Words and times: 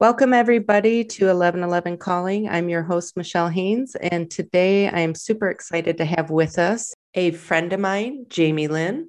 Welcome, 0.00 0.32
everybody, 0.32 1.02
to 1.02 1.24
1111 1.24 1.98
Calling. 1.98 2.48
I'm 2.48 2.68
your 2.68 2.84
host, 2.84 3.16
Michelle 3.16 3.48
Haynes, 3.48 3.96
and 3.96 4.30
today 4.30 4.88
I 4.88 5.00
am 5.00 5.12
super 5.12 5.50
excited 5.50 5.98
to 5.98 6.04
have 6.04 6.30
with 6.30 6.56
us 6.56 6.94
a 7.14 7.32
friend 7.32 7.72
of 7.72 7.80
mine, 7.80 8.26
Jamie 8.28 8.68
Lynn. 8.68 9.08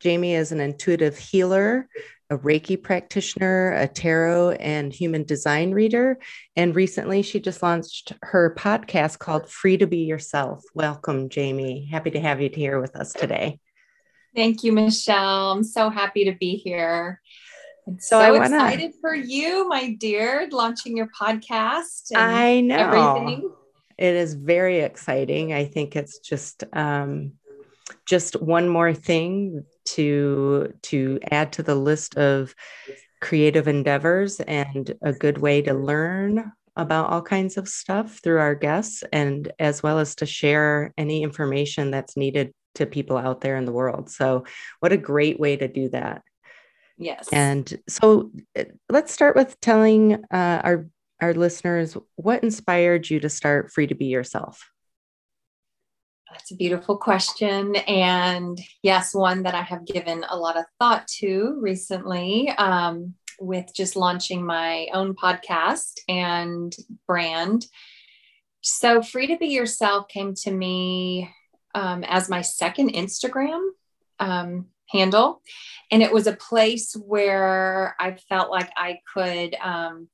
Jamie 0.00 0.32
is 0.32 0.50
an 0.50 0.60
intuitive 0.60 1.18
healer, 1.18 1.90
a 2.30 2.38
Reiki 2.38 2.82
practitioner, 2.82 3.74
a 3.74 3.86
tarot 3.86 4.52
and 4.52 4.94
human 4.94 5.24
design 5.24 5.72
reader. 5.72 6.18
And 6.56 6.74
recently 6.74 7.20
she 7.20 7.38
just 7.38 7.62
launched 7.62 8.14
her 8.22 8.54
podcast 8.58 9.18
called 9.18 9.50
Free 9.50 9.76
to 9.76 9.86
Be 9.86 10.04
Yourself. 10.04 10.64
Welcome, 10.72 11.28
Jamie. 11.28 11.86
Happy 11.92 12.10
to 12.12 12.20
have 12.20 12.40
you 12.40 12.48
here 12.50 12.80
with 12.80 12.96
us 12.96 13.12
today. 13.12 13.60
Thank 14.34 14.64
you, 14.64 14.72
Michelle. 14.72 15.52
I'm 15.52 15.62
so 15.62 15.90
happy 15.90 16.24
to 16.24 16.32
be 16.32 16.56
here. 16.56 17.20
So, 17.86 18.20
so 18.20 18.32
wanna... 18.32 18.44
excited 18.44 18.94
for 19.00 19.14
you, 19.14 19.68
my 19.68 19.94
dear, 20.00 20.48
launching 20.50 20.96
your 20.96 21.08
podcast. 21.08 22.12
I 22.14 22.60
know. 22.60 22.76
Everything. 22.76 23.50
It 23.98 24.14
is 24.14 24.34
very 24.34 24.80
exciting. 24.80 25.52
I 25.52 25.66
think 25.66 25.94
it's 25.94 26.18
just 26.18 26.64
um, 26.72 27.32
just 28.06 28.40
one 28.40 28.68
more 28.68 28.92
thing 28.92 29.64
to 29.84 30.72
to 30.82 31.20
add 31.30 31.52
to 31.52 31.62
the 31.62 31.74
list 31.74 32.16
of 32.16 32.54
creative 33.20 33.68
endeavors 33.68 34.40
and 34.40 34.94
a 35.02 35.12
good 35.12 35.38
way 35.38 35.62
to 35.62 35.74
learn 35.74 36.52
about 36.76 37.10
all 37.10 37.22
kinds 37.22 37.56
of 37.56 37.68
stuff 37.68 38.18
through 38.22 38.40
our 38.40 38.54
guests 38.54 39.04
and 39.12 39.52
as 39.58 39.82
well 39.82 39.98
as 39.98 40.16
to 40.16 40.26
share 40.26 40.92
any 40.98 41.22
information 41.22 41.90
that's 41.90 42.16
needed 42.16 42.52
to 42.74 42.84
people 42.84 43.16
out 43.16 43.40
there 43.40 43.56
in 43.56 43.64
the 43.64 43.72
world. 43.72 44.10
So 44.10 44.44
what 44.80 44.92
a 44.92 44.96
great 44.96 45.38
way 45.38 45.56
to 45.56 45.68
do 45.68 45.88
that. 45.90 46.22
Yes. 46.96 47.28
And 47.32 47.80
so 47.88 48.30
uh, 48.58 48.64
let's 48.88 49.12
start 49.12 49.36
with 49.36 49.60
telling 49.60 50.14
uh, 50.30 50.60
our 50.64 50.88
our 51.20 51.34
listeners 51.34 51.96
what 52.16 52.42
inspired 52.42 53.08
you 53.08 53.20
to 53.20 53.28
start 53.28 53.72
Free 53.72 53.86
to 53.86 53.94
Be 53.94 54.06
Yourself. 54.06 54.70
That's 56.30 56.50
a 56.50 56.56
beautiful 56.56 56.96
question. 56.96 57.76
And 57.76 58.60
yes, 58.82 59.14
one 59.14 59.44
that 59.44 59.54
I 59.54 59.62
have 59.62 59.86
given 59.86 60.24
a 60.28 60.36
lot 60.36 60.56
of 60.56 60.64
thought 60.80 61.06
to 61.20 61.56
recently 61.60 62.50
um, 62.58 63.14
with 63.38 63.72
just 63.74 63.94
launching 63.94 64.44
my 64.44 64.88
own 64.92 65.14
podcast 65.14 65.92
and 66.08 66.74
brand. 67.06 67.66
So, 68.62 69.00
Free 69.00 69.28
to 69.28 69.36
Be 69.36 69.46
Yourself 69.48 70.08
came 70.08 70.34
to 70.42 70.50
me 70.50 71.30
um, 71.74 72.02
as 72.04 72.28
my 72.28 72.40
second 72.40 72.94
Instagram 72.94 73.62
um, 74.18 74.66
handle. 74.88 75.42
And 75.90 76.02
it 76.02 76.12
was 76.12 76.26
a 76.26 76.36
place 76.36 76.94
where 76.94 77.94
I 77.98 78.16
felt 78.28 78.50
like 78.50 78.70
I 78.76 78.98
could 79.12 79.54
um, 79.62 80.08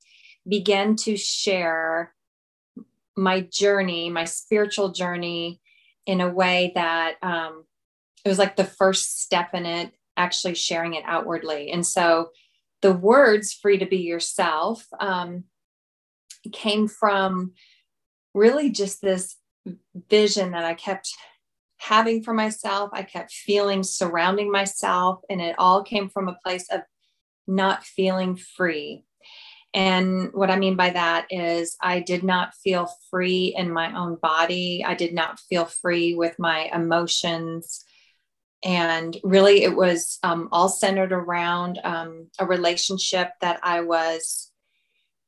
begin 0.49 0.97
to 0.97 1.17
share 1.17 2.15
my 3.17 3.41
journey, 3.41 4.11
my 4.11 4.25
spiritual 4.25 4.91
journey, 4.91 5.61
in 6.07 6.21
a 6.21 6.29
way 6.29 6.73
that 6.75 7.17
um, 7.23 7.65
it 8.25 8.29
was 8.29 8.39
like 8.39 8.57
the 8.57 8.65
first 8.65 9.23
step 9.23 9.55
in 9.55 9.67
it, 9.67 9.93
actually 10.17 10.55
sharing 10.55 10.95
it 10.95 11.05
outwardly. 11.07 11.71
And 11.71 11.87
so 11.87 12.31
the 12.83 12.93
words 12.93 13.53
free 13.53 13.79
to 13.79 13.87
be 13.87 13.99
yourself 13.99 14.87
um, 14.99 15.45
came 16.53 16.89
from 16.89 17.53
really 18.35 18.71
just 18.71 19.03
this 19.03 19.37
vision 20.09 20.53
that 20.53 20.65
I 20.65 20.75
kept 20.75 21.15
having 21.81 22.23
for 22.23 22.35
myself. 22.35 22.91
I 22.93 23.03
kept 23.03 23.33
feeling 23.33 23.83
surrounding 23.83 24.53
myself, 24.53 25.21
and 25.29 25.41
it 25.41 25.57
all 25.59 25.83
came 25.83 26.09
from 26.09 26.29
a 26.29 26.39
place 26.45 26.69
of 26.71 26.83
not 27.47 27.85
feeling 27.85 28.37
free. 28.37 29.05
And 29.73 30.31
what 30.33 30.51
I 30.51 30.59
mean 30.59 30.77
by 30.77 30.91
that 30.91 31.27
is, 31.31 31.77
I 31.81 32.01
did 32.01 32.25
not 32.25 32.55
feel 32.55 32.89
free 33.11 33.55
in 33.57 33.73
my 33.73 33.97
own 33.97 34.17
body. 34.17 34.85
I 34.85 34.95
did 34.95 35.15
not 35.15 35.39
feel 35.39 35.65
free 35.65 36.15
with 36.15 36.39
my 36.39 36.69
emotions. 36.75 37.85
And 38.65 39.17
really, 39.23 39.63
it 39.63 39.75
was 39.75 40.19
um, 40.23 40.49
all 40.53 40.69
centered 40.69 41.13
around 41.13 41.81
um, 41.83 42.29
a 42.39 42.47
relationship 42.47 43.31
that 43.41 43.61
I 43.63 43.81
was 43.81 44.51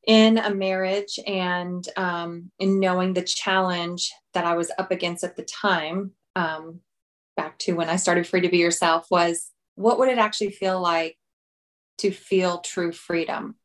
in 0.07 0.39
a 0.39 0.53
marriage 0.53 1.19
and 1.27 1.87
um, 1.97 2.51
in 2.59 2.81
knowing 2.81 3.15
the 3.15 3.23
challenge 3.23 4.13
that 4.35 4.45
I 4.45 4.55
was 4.55 4.71
up 4.77 4.91
against 4.91 5.25
at 5.25 5.37
the 5.37 5.45
time. 5.45 6.13
Um, 6.37 6.81
back 7.37 7.59
to 7.61 7.73
when 7.73 7.89
I 7.89 7.97
started 7.97 8.27
Free 8.27 8.43
to 8.43 8.49
Be 8.49 8.59
Yourself 8.59 9.07
was 9.11 9.51
what 9.75 9.99
would 9.99 10.09
it 10.09 10.19
actually 10.19 10.51
feel 10.51 10.81
like 10.81 11.17
to 11.99 12.11
feel 12.11 12.59
true 12.59 12.93
freedom? 12.93 13.57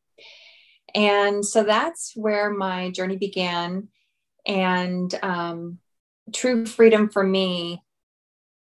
And 0.94 1.44
so 1.44 1.64
that's 1.64 2.12
where 2.14 2.50
my 2.50 2.90
journey 2.90 3.16
began. 3.16 3.88
And 4.46 5.12
um, 5.22 5.78
true 6.32 6.64
freedom 6.66 7.10
for 7.10 7.22
me, 7.22 7.82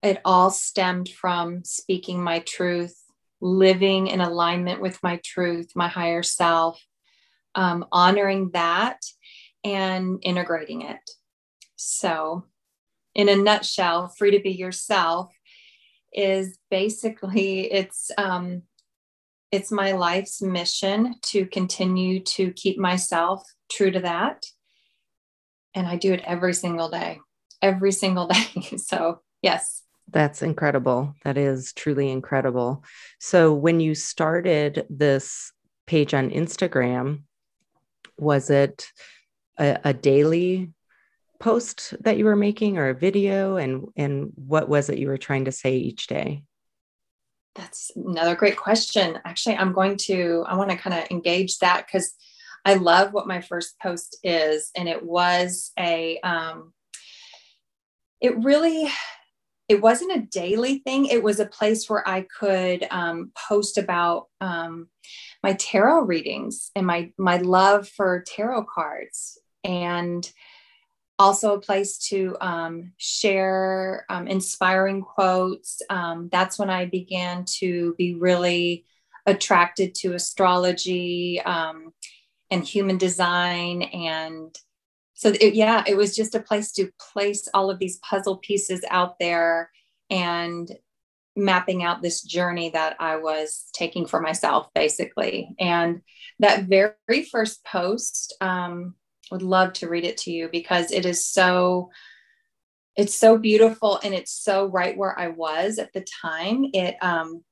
it 0.01 0.21
all 0.25 0.49
stemmed 0.49 1.09
from 1.09 1.63
speaking 1.63 2.21
my 2.21 2.39
truth, 2.39 2.95
living 3.41 4.07
in 4.07 4.21
alignment 4.21 4.81
with 4.81 5.01
my 5.03 5.19
truth, 5.23 5.71
my 5.75 5.87
higher 5.87 6.23
self, 6.23 6.81
um, 7.55 7.85
honoring 7.91 8.51
that 8.51 8.99
and 9.63 10.19
integrating 10.23 10.81
it. 10.81 11.09
So, 11.75 12.45
in 13.15 13.29
a 13.29 13.35
nutshell, 13.35 14.09
free 14.09 14.31
to 14.31 14.39
be 14.39 14.51
yourself 14.51 15.33
is 16.13 16.57
basically 16.69 17.71
it's 17.71 18.11
um, 18.17 18.63
it's 19.51 19.71
my 19.71 19.91
life's 19.91 20.41
mission 20.41 21.13
to 21.21 21.45
continue 21.45 22.19
to 22.19 22.51
keep 22.53 22.77
myself 22.77 23.43
true 23.71 23.91
to 23.91 23.99
that. 23.99 24.45
And 25.75 25.87
I 25.87 25.95
do 25.95 26.11
it 26.11 26.23
every 26.25 26.53
single 26.53 26.89
day, 26.89 27.19
every 27.61 27.91
single 27.91 28.27
day. 28.33 28.77
so, 28.77 29.21
yes. 29.43 29.83
That's 30.09 30.41
incredible. 30.41 31.13
That 31.23 31.37
is 31.37 31.71
truly 31.73 32.09
incredible. 32.09 32.83
So, 33.19 33.53
when 33.53 33.79
you 33.79 33.93
started 33.93 34.87
this 34.89 35.51
page 35.85 36.15
on 36.15 36.31
Instagram, 36.31 37.21
was 38.17 38.49
it 38.49 38.87
a, 39.59 39.79
a 39.83 39.93
daily 39.93 40.71
post 41.43 41.93
that 42.01 42.17
you 42.17 42.25
were 42.25 42.35
making 42.35 42.77
or 42.77 42.89
a 42.89 42.93
video 42.93 43.57
and 43.57 43.87
and 43.97 44.31
what 44.35 44.69
was 44.69 44.89
it 44.89 44.97
you 44.97 45.07
were 45.07 45.17
trying 45.17 45.45
to 45.45 45.51
say 45.51 45.75
each 45.75 46.07
day 46.07 46.43
that's 47.55 47.91
another 47.95 48.35
great 48.35 48.57
question. 48.57 49.19
Actually, 49.25 49.57
I'm 49.57 49.73
going 49.73 49.97
to, 49.97 50.43
I 50.47 50.55
want 50.55 50.71
to 50.71 50.77
kind 50.77 50.97
of 50.97 51.09
engage 51.11 51.59
that 51.59 51.85
because 51.85 52.13
I 52.65 52.75
love 52.75 53.13
what 53.13 53.27
my 53.27 53.41
first 53.41 53.79
post 53.79 54.17
is. 54.23 54.71
And 54.75 54.87
it 54.89 55.03
was 55.03 55.71
a, 55.77 56.19
um, 56.21 56.73
it 58.21 58.43
really, 58.43 58.89
it 59.69 59.81
wasn't 59.81 60.15
a 60.15 60.27
daily 60.27 60.79
thing. 60.79 61.05
It 61.05 61.23
was 61.23 61.39
a 61.39 61.45
place 61.45 61.89
where 61.89 62.07
I 62.07 62.21
could 62.39 62.87
um, 62.89 63.31
post 63.35 63.77
about 63.77 64.27
um, 64.41 64.87
my 65.43 65.53
tarot 65.53 66.01
readings 66.01 66.71
and 66.75 66.85
my 66.85 67.11
my 67.17 67.37
love 67.37 67.87
for 67.87 68.23
tarot 68.25 68.65
cards. 68.73 69.37
And 69.63 70.29
also 71.19 71.53
a 71.53 71.61
place 71.61 71.97
to 72.09 72.35
um, 72.41 72.93
share 72.97 74.05
um, 74.09 74.27
inspiring 74.27 75.01
quotes. 75.01 75.81
Um, 75.89 76.29
that's 76.31 76.57
when 76.57 76.69
I 76.69 76.85
began 76.85 77.45
to 77.59 77.95
be 77.97 78.15
really 78.15 78.85
attracted 79.25 79.95
to 79.95 80.13
astrology 80.13 81.41
um, 81.41 81.93
and 82.51 82.63
human 82.63 82.97
design. 82.97 83.83
And 83.83 84.55
so, 85.13 85.29
it, 85.29 85.53
yeah, 85.53 85.83
it 85.87 85.95
was 85.95 86.15
just 86.15 86.35
a 86.35 86.41
place 86.41 86.71
to 86.73 86.91
place 87.13 87.47
all 87.53 87.69
of 87.69 87.79
these 87.79 87.99
puzzle 87.99 88.37
pieces 88.37 88.83
out 88.89 89.19
there 89.19 89.69
and 90.09 90.69
mapping 91.35 91.83
out 91.83 92.01
this 92.01 92.21
journey 92.21 92.69
that 92.71 92.95
I 92.99 93.17
was 93.17 93.65
taking 93.73 94.05
for 94.05 94.19
myself, 94.19 94.69
basically. 94.75 95.55
And 95.59 96.01
that 96.39 96.65
very 96.65 97.23
first 97.31 97.63
post, 97.65 98.35
um, 98.41 98.95
would 99.33 99.41
love 99.41 99.73
to 99.73 99.89
read 99.89 100.05
it 100.05 100.17
to 100.19 100.31
you 100.31 100.47
because 100.47 100.91
it 100.91 101.05
is 101.05 101.25
so 101.25 101.89
it's 102.95 103.15
so 103.15 103.39
beautiful 103.39 103.99
and 104.03 104.13
it's 104.13 104.31
so 104.31 104.67
right 104.67 104.95
where 104.95 105.17
I 105.19 105.29
was 105.29 105.79
at 105.79 105.91
the 105.93 106.05
time. 106.21 106.67
It 106.73 106.95
um 107.01 107.43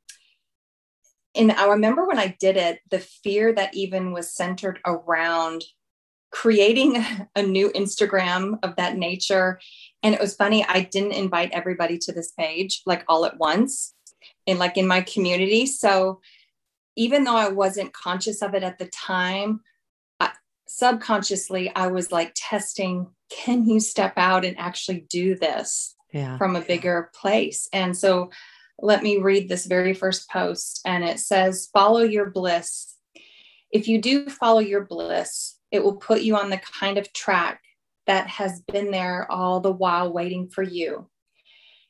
and 1.33 1.51
I 1.51 1.69
remember 1.69 2.05
when 2.05 2.19
I 2.19 2.35
did 2.39 2.57
it, 2.57 2.79
the 2.89 2.99
fear 2.99 3.53
that 3.53 3.73
even 3.73 4.11
was 4.11 4.35
centered 4.35 4.79
around 4.85 5.63
creating 6.29 7.03
a 7.35 7.41
new 7.41 7.71
Instagram 7.71 8.59
of 8.63 8.75
that 8.75 8.97
nature. 8.97 9.59
And 10.03 10.13
it 10.13 10.21
was 10.21 10.35
funny, 10.35 10.63
I 10.63 10.81
didn't 10.81 11.13
invite 11.13 11.51
everybody 11.51 11.97
to 11.99 12.11
this 12.11 12.31
page 12.31 12.81
like 12.85 13.03
all 13.07 13.25
at 13.25 13.37
once 13.37 13.95
and 14.45 14.59
like 14.59 14.77
in 14.77 14.87
my 14.87 15.01
community. 15.01 15.65
So 15.65 16.21
even 16.95 17.23
though 17.23 17.37
I 17.37 17.47
wasn't 17.47 17.93
conscious 17.93 18.43
of 18.43 18.53
it 18.53 18.63
at 18.63 18.77
the 18.77 18.87
time, 18.87 19.61
subconsciously 20.77 21.73
I 21.75 21.87
was 21.87 22.11
like 22.11 22.33
testing 22.35 23.07
can 23.29 23.65
you 23.65 23.79
step 23.79 24.13
out 24.17 24.43
and 24.43 24.57
actually 24.59 25.05
do 25.09 25.35
this 25.35 25.95
yeah. 26.11 26.37
from 26.37 26.55
a 26.55 26.61
bigger 26.61 27.09
place? 27.15 27.69
And 27.71 27.97
so 27.97 28.29
let 28.79 29.03
me 29.03 29.17
read 29.17 29.47
this 29.47 29.65
very 29.65 29.93
first 29.93 30.29
post 30.29 30.81
and 30.85 31.03
it 31.03 31.19
says 31.19 31.69
follow 31.73 32.01
your 32.01 32.29
bliss 32.29 32.91
if 33.71 33.87
you 33.87 34.01
do 34.01 34.29
follow 34.29 34.59
your 34.59 34.85
bliss, 34.85 35.57
it 35.71 35.83
will 35.83 35.95
put 35.95 36.21
you 36.21 36.35
on 36.35 36.49
the 36.49 36.57
kind 36.57 36.97
of 36.97 37.11
track 37.13 37.61
that 38.05 38.27
has 38.27 38.61
been 38.61 38.91
there 38.91 39.31
all 39.31 39.59
the 39.59 39.71
while 39.71 40.11
waiting 40.11 40.49
for 40.49 40.63
you. 40.63 41.09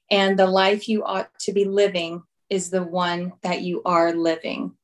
And 0.10 0.38
the 0.38 0.48
life 0.48 0.88
you 0.88 1.04
ought 1.04 1.30
to 1.42 1.54
be 1.54 1.66
living 1.66 2.22
is 2.50 2.70
the 2.70 2.84
one 2.84 3.34
that 3.42 3.62
you 3.62 3.82
are 3.84 4.14
living. 4.14 4.76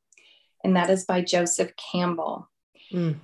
And 0.63 0.75
that 0.75 0.89
is 0.89 1.05
by 1.05 1.21
Joseph 1.21 1.73
Campbell. 1.75 2.49
Mm. 2.91 3.19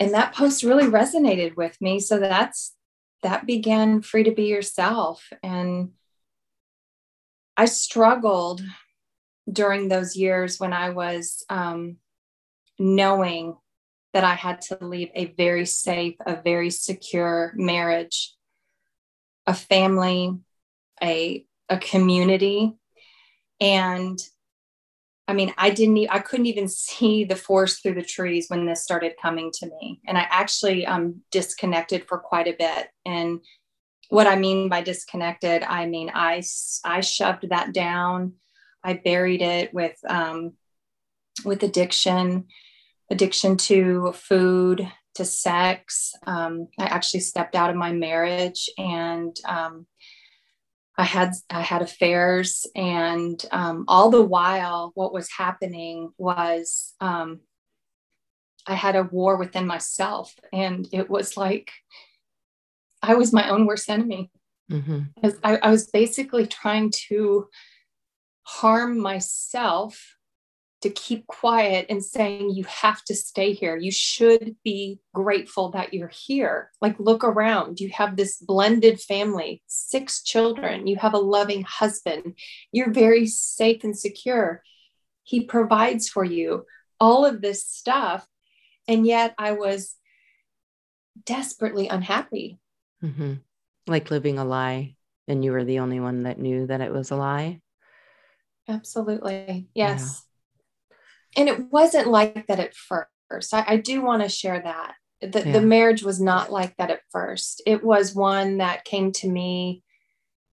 And 0.00 0.14
that 0.14 0.34
post 0.34 0.62
really 0.62 0.84
resonated 0.86 1.56
with 1.56 1.80
me. 1.80 2.00
So 2.00 2.18
that's 2.18 2.74
that 3.22 3.46
began 3.46 4.00
free 4.00 4.22
to 4.24 4.30
be 4.30 4.44
yourself. 4.44 5.28
And 5.42 5.90
I 7.56 7.64
struggled 7.64 8.62
during 9.50 9.88
those 9.88 10.14
years 10.14 10.60
when 10.60 10.72
I 10.72 10.90
was 10.90 11.44
um, 11.48 11.96
knowing 12.78 13.56
that 14.12 14.24
I 14.24 14.34
had 14.34 14.60
to 14.62 14.78
leave 14.80 15.10
a 15.14 15.26
very 15.26 15.66
safe, 15.66 16.14
a 16.24 16.40
very 16.40 16.70
secure 16.70 17.52
marriage, 17.56 18.34
a 19.46 19.54
family, 19.54 20.38
a, 21.02 21.44
a 21.68 21.78
community. 21.78 22.74
And 23.60 24.18
I 25.28 25.34
mean, 25.34 25.52
I 25.58 25.68
didn't, 25.68 26.08
I 26.10 26.20
couldn't 26.20 26.46
even 26.46 26.68
see 26.68 27.24
the 27.24 27.36
forest 27.36 27.82
through 27.82 27.94
the 27.94 28.02
trees 28.02 28.46
when 28.48 28.64
this 28.64 28.82
started 28.82 29.12
coming 29.20 29.52
to 29.58 29.66
me. 29.66 30.00
And 30.06 30.16
I 30.16 30.26
actually 30.30 30.86
um, 30.86 31.20
disconnected 31.30 32.08
for 32.08 32.18
quite 32.18 32.48
a 32.48 32.56
bit. 32.58 32.88
And 33.04 33.40
what 34.08 34.26
I 34.26 34.36
mean 34.36 34.70
by 34.70 34.80
disconnected, 34.80 35.62
I 35.62 35.84
mean, 35.84 36.10
I, 36.14 36.42
I 36.82 37.02
shoved 37.02 37.50
that 37.50 37.74
down. 37.74 38.32
I 38.82 38.94
buried 38.94 39.42
it 39.42 39.74
with, 39.74 39.98
um, 40.08 40.54
with 41.44 41.62
addiction, 41.62 42.46
addiction 43.10 43.58
to 43.58 44.12
food, 44.14 44.90
to 45.16 45.26
sex. 45.26 46.14
Um, 46.26 46.68
I 46.78 46.84
actually 46.84 47.20
stepped 47.20 47.54
out 47.54 47.68
of 47.68 47.76
my 47.76 47.92
marriage 47.92 48.70
and 48.78 49.36
um, 49.46 49.86
I 50.98 51.04
had 51.04 51.32
I 51.48 51.60
had 51.60 51.80
affairs, 51.80 52.66
and 52.74 53.42
um, 53.52 53.84
all 53.86 54.10
the 54.10 54.22
while, 54.22 54.90
what 54.94 55.12
was 55.12 55.30
happening 55.30 56.12
was 56.18 56.94
um, 57.00 57.40
I 58.66 58.74
had 58.74 58.96
a 58.96 59.04
war 59.04 59.36
within 59.36 59.66
myself, 59.66 60.34
and 60.52 60.88
it 60.92 61.08
was 61.08 61.36
like 61.36 61.70
I 63.00 63.14
was 63.14 63.32
my 63.32 63.48
own 63.48 63.64
worst 63.64 63.88
enemy. 63.88 64.30
Mm-hmm. 64.70 65.28
I, 65.44 65.56
I 65.56 65.70
was 65.70 65.86
basically 65.86 66.46
trying 66.46 66.90
to 67.08 67.46
harm 68.42 68.98
myself 68.98 70.17
to 70.80 70.90
keep 70.90 71.26
quiet 71.26 71.86
and 71.88 72.04
saying, 72.04 72.50
You 72.50 72.64
have 72.64 73.02
to 73.04 73.14
stay 73.14 73.52
here. 73.52 73.76
You 73.76 73.90
should 73.90 74.56
be 74.62 75.00
grateful 75.12 75.70
that 75.70 75.92
you're 75.92 76.08
here. 76.08 76.70
Like, 76.80 76.98
look 77.00 77.24
around. 77.24 77.80
You 77.80 77.90
have 77.90 78.16
this 78.16 78.36
blended 78.36 79.00
family, 79.00 79.62
six 79.66 80.22
children. 80.22 80.86
You 80.86 80.96
have 80.96 81.14
a 81.14 81.18
loving 81.18 81.62
husband. 81.62 82.38
You're 82.70 82.92
very 82.92 83.26
safe 83.26 83.82
and 83.82 83.98
secure. 83.98 84.62
He 85.24 85.44
provides 85.44 86.08
for 86.08 86.24
you 86.24 86.64
all 87.00 87.24
of 87.24 87.40
this 87.40 87.66
stuff. 87.66 88.26
And 88.86 89.06
yet 89.06 89.34
I 89.36 89.52
was 89.52 89.96
desperately 91.24 91.88
unhappy. 91.88 92.58
Mm-hmm. 93.02 93.34
Like 93.88 94.10
living 94.10 94.38
a 94.38 94.44
lie. 94.44 94.94
And 95.26 95.44
you 95.44 95.52
were 95.52 95.64
the 95.64 95.80
only 95.80 96.00
one 96.00 96.22
that 96.22 96.38
knew 96.38 96.68
that 96.68 96.80
it 96.80 96.92
was 96.92 97.10
a 97.10 97.16
lie. 97.16 97.60
Absolutely. 98.68 99.68
Yes. 99.74 100.22
Yeah 100.22 100.27
and 101.36 101.48
it 101.48 101.70
wasn't 101.70 102.08
like 102.08 102.46
that 102.46 102.60
at 102.60 102.74
first. 102.74 103.52
I, 103.52 103.64
I 103.66 103.76
do 103.76 104.00
want 104.00 104.22
to 104.22 104.28
share 104.28 104.60
that. 104.60 104.94
The, 105.20 105.44
yeah. 105.44 105.52
the 105.52 105.60
marriage 105.60 106.02
was 106.02 106.20
not 106.20 106.52
like 106.52 106.76
that 106.76 106.90
at 106.90 107.00
first. 107.10 107.62
It 107.66 107.82
was 107.84 108.14
one 108.14 108.58
that 108.58 108.84
came 108.84 109.12
to 109.12 109.28
me 109.28 109.82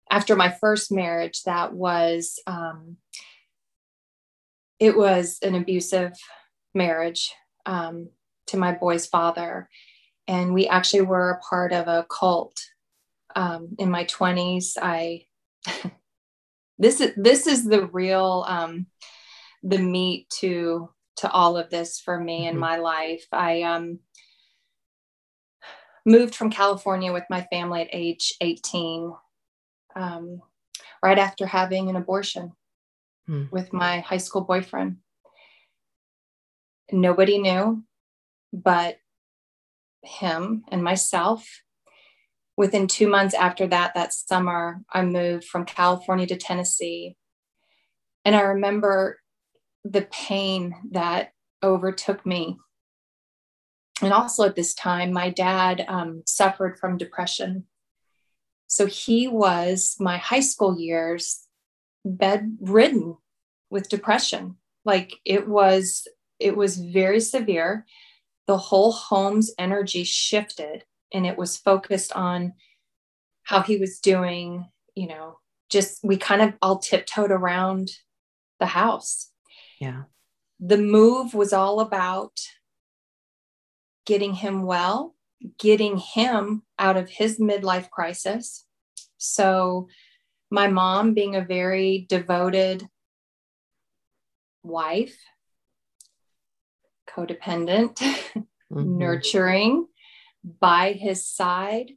after 0.09 0.35
my 0.35 0.49
first 0.49 0.91
marriage 0.91 1.43
that 1.43 1.73
was 1.73 2.39
um, 2.47 2.97
it 4.79 4.97
was 4.97 5.39
an 5.41 5.55
abusive 5.55 6.13
marriage 6.73 7.31
um, 7.65 8.09
to 8.47 8.57
my 8.57 8.71
boy's 8.71 9.05
father 9.05 9.69
and 10.27 10.53
we 10.53 10.67
actually 10.67 11.01
were 11.01 11.31
a 11.31 11.39
part 11.39 11.73
of 11.73 11.87
a 11.87 12.05
cult 12.09 12.57
um, 13.35 13.75
in 13.77 13.91
my 13.91 14.05
20s 14.05 14.73
i 14.81 15.23
this 16.79 17.01
is 17.01 17.11
this 17.15 17.47
is 17.47 17.65
the 17.65 17.85
real 17.87 18.45
um, 18.47 18.87
the 19.63 19.77
meat 19.77 20.29
to 20.39 20.89
to 21.17 21.29
all 21.31 21.57
of 21.57 21.69
this 21.69 21.99
for 21.99 22.19
me 22.19 22.41
mm-hmm. 22.41 22.55
in 22.55 22.59
my 22.59 22.77
life. 22.77 23.25
I 23.31 23.63
um, 23.63 23.99
moved 26.05 26.33
from 26.33 26.49
California 26.49 27.11
with 27.11 27.25
my 27.29 27.41
family 27.51 27.81
at 27.81 27.89
age 27.91 28.33
18, 28.39 29.13
um, 29.95 30.41
right 31.03 31.17
after 31.17 31.45
having 31.45 31.89
an 31.89 31.97
abortion 31.97 32.53
mm. 33.29 33.51
with 33.51 33.73
my 33.73 33.99
high 33.99 34.17
school 34.17 34.41
boyfriend. 34.41 34.97
Nobody 36.91 37.37
knew 37.37 37.83
but 38.51 38.97
him 40.03 40.63
and 40.69 40.83
myself. 40.83 41.47
Within 42.57 42.87
two 42.87 43.07
months 43.07 43.33
after 43.33 43.67
that, 43.67 43.93
that 43.95 44.13
summer, 44.13 44.81
I 44.91 45.03
moved 45.03 45.45
from 45.45 45.65
California 45.65 46.27
to 46.27 46.35
Tennessee. 46.35 47.15
And 48.25 48.35
I 48.35 48.41
remember 48.41 49.18
the 49.89 50.07
pain 50.11 50.75
that 50.91 51.33
overtook 51.63 52.25
me. 52.25 52.57
And 54.01 54.13
also 54.13 54.45
at 54.45 54.55
this 54.55 54.73
time, 54.73 55.11
my 55.11 55.29
dad 55.29 55.83
um, 55.87 56.23
suffered 56.25 56.77
from 56.79 56.97
depression. 56.97 57.65
So 58.67 58.85
he 58.85 59.27
was 59.27 59.95
my 59.99 60.17
high 60.17 60.39
school 60.39 60.79
years 60.79 61.41
bedridden 62.05 63.17
with 63.69 63.89
depression. 63.89 64.55
Like 64.85 65.13
it 65.25 65.47
was, 65.47 66.07
it 66.39 66.55
was 66.55 66.77
very 66.77 67.19
severe. 67.19 67.85
The 68.47 68.57
whole 68.57 68.91
home's 68.91 69.51
energy 69.57 70.03
shifted 70.03 70.85
and 71.11 71.25
it 71.25 71.37
was 71.37 71.57
focused 71.57 72.13
on 72.13 72.53
how 73.43 73.63
he 73.63 73.77
was 73.77 73.99
doing, 73.99 74.69
you 74.95 75.07
know, 75.07 75.39
just 75.69 75.99
we 76.03 76.17
kind 76.17 76.41
of 76.41 76.53
all 76.61 76.77
tiptoed 76.79 77.31
around 77.31 77.89
the 78.59 78.67
house 78.67 79.31
yeah. 79.79 80.03
The 80.59 80.77
move 80.77 81.33
was 81.33 81.53
all 81.53 81.79
about 81.79 82.39
getting 84.05 84.33
him 84.33 84.63
well, 84.63 85.15
getting 85.57 85.97
him 85.97 86.63
out 86.77 86.97
of 86.97 87.09
his 87.09 87.39
midlife 87.39 87.89
crisis. 87.89 88.65
So, 89.17 89.87
my 90.51 90.67
mom, 90.67 91.13
being 91.13 91.35
a 91.35 91.45
very 91.45 92.05
devoted 92.09 92.87
wife, 94.63 95.17
codependent, 97.07 97.95
mm-hmm. 98.73 98.97
nurturing 98.97 99.87
by 100.43 100.93
his 100.93 101.25
side. 101.25 101.91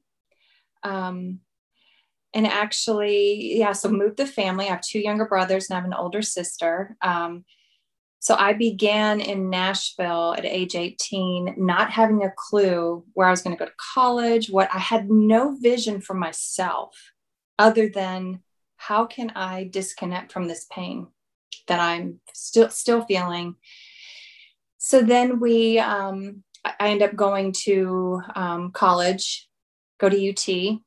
Um, 0.82 1.40
and 2.34 2.46
actually, 2.46 3.58
yeah, 3.58 3.72
so 3.72 3.90
moved 3.90 4.16
the 4.16 4.26
family. 4.26 4.66
I 4.66 4.70
have 4.70 4.80
two 4.80 5.00
younger 5.00 5.26
brothers 5.26 5.68
and 5.68 5.76
I 5.76 5.80
have 5.80 5.88
an 5.88 5.94
older 5.94 6.22
sister. 6.22 6.96
Um, 7.02 7.44
so 8.22 8.36
I 8.36 8.52
began 8.52 9.20
in 9.20 9.50
Nashville 9.50 10.32
at 10.38 10.44
age 10.44 10.76
18, 10.76 11.56
not 11.58 11.90
having 11.90 12.22
a 12.22 12.30
clue 12.36 13.04
where 13.14 13.26
I 13.26 13.32
was 13.32 13.42
going 13.42 13.56
to 13.56 13.58
go 13.58 13.68
to 13.68 13.76
college, 13.94 14.48
what 14.48 14.72
I 14.72 14.78
had 14.78 15.10
no 15.10 15.56
vision 15.60 16.00
for 16.00 16.14
myself 16.14 16.96
other 17.58 17.88
than 17.88 18.38
how 18.76 19.06
can 19.06 19.30
I 19.30 19.64
disconnect 19.64 20.30
from 20.30 20.46
this 20.46 20.68
pain 20.70 21.08
that 21.66 21.80
I'm 21.80 22.20
still 22.32 22.70
still 22.70 23.04
feeling. 23.04 23.56
So 24.78 25.02
then 25.02 25.40
we, 25.40 25.80
um, 25.80 26.44
I 26.64 26.90
end 26.90 27.02
up 27.02 27.16
going 27.16 27.50
to 27.64 28.22
um, 28.36 28.70
college, 28.70 29.48
go 29.98 30.08
to 30.08 30.30
UT. 30.30 30.78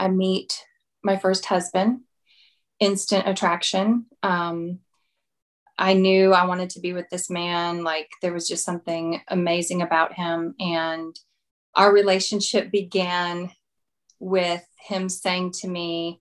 I 0.00 0.08
meet 0.08 0.64
my 1.04 1.16
first 1.16 1.46
husband, 1.46 2.00
instant 2.80 3.28
attraction. 3.28 4.06
Um, 4.24 4.80
I 5.76 5.94
knew 5.94 6.32
I 6.32 6.46
wanted 6.46 6.70
to 6.70 6.80
be 6.80 6.92
with 6.92 7.08
this 7.10 7.28
man. 7.28 7.82
Like 7.82 8.10
there 8.22 8.32
was 8.32 8.48
just 8.48 8.64
something 8.64 9.20
amazing 9.28 9.82
about 9.82 10.12
him. 10.12 10.54
And 10.60 11.18
our 11.74 11.92
relationship 11.92 12.70
began 12.70 13.50
with 14.20 14.64
him 14.78 15.08
saying 15.08 15.52
to 15.52 15.68
me, 15.68 16.20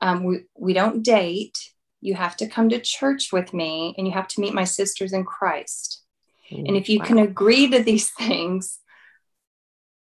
um, 0.00 0.24
we, 0.24 0.40
we 0.58 0.72
don't 0.74 1.02
date. 1.02 1.56
You 2.00 2.14
have 2.14 2.36
to 2.38 2.48
come 2.48 2.68
to 2.68 2.80
church 2.80 3.32
with 3.32 3.54
me 3.54 3.94
and 3.96 4.06
you 4.06 4.12
have 4.12 4.28
to 4.28 4.40
meet 4.40 4.54
my 4.54 4.64
sisters 4.64 5.12
in 5.12 5.24
Christ. 5.24 6.02
Ooh, 6.52 6.64
and 6.66 6.76
if 6.76 6.88
you 6.88 6.98
wow. 6.98 7.04
can 7.06 7.18
agree 7.18 7.70
to 7.70 7.82
these 7.82 8.10
things, 8.18 8.78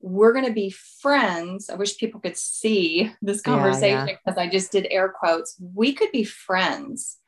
we're 0.02 0.34
going 0.34 0.48
to 0.48 0.54
be 0.54 0.72
friends. 0.72 1.70
I 1.70 1.76
wish 1.76 1.98
people 1.98 2.20
could 2.20 2.36
see 2.36 3.14
this 3.22 3.42
conversation 3.42 4.06
because 4.06 4.20
yeah, 4.26 4.44
yeah. 4.44 4.50
I 4.50 4.50
just 4.50 4.72
did 4.72 4.88
air 4.90 5.14
quotes. 5.18 5.56
We 5.60 5.94
could 5.94 6.12
be 6.12 6.24
friends 6.24 7.20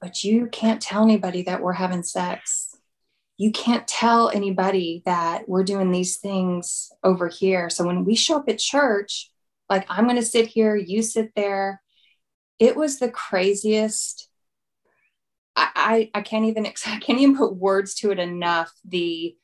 but 0.00 0.24
you 0.24 0.46
can't 0.48 0.80
tell 0.82 1.02
anybody 1.04 1.42
that 1.42 1.62
we're 1.62 1.72
having 1.72 2.02
sex. 2.02 2.74
you 3.38 3.52
can't 3.52 3.86
tell 3.86 4.30
anybody 4.30 5.02
that 5.04 5.48
we're 5.48 5.64
doing 5.64 5.90
these 5.90 6.16
things 6.18 6.90
over 7.04 7.28
here. 7.28 7.68
So 7.68 7.86
when 7.86 8.04
we 8.04 8.14
show 8.16 8.36
up 8.36 8.48
at 8.48 8.58
church, 8.58 9.30
like 9.68 9.84
I'm 9.90 10.04
going 10.04 10.16
to 10.16 10.22
sit 10.22 10.46
here, 10.46 10.74
you 10.76 11.02
sit 11.02 11.32
there. 11.36 11.82
It 12.58 12.76
was 12.76 12.98
the 12.98 13.10
craziest. 13.10 14.28
I, 15.54 15.68
I, 15.74 16.10
I 16.14 16.20
can't 16.22 16.46
even 16.46 16.66
I 16.86 16.98
can't 16.98 17.20
even 17.20 17.36
put 17.36 17.56
words 17.56 17.94
to 17.96 18.10
it 18.10 18.18
enough. 18.18 18.72
The 18.84 19.36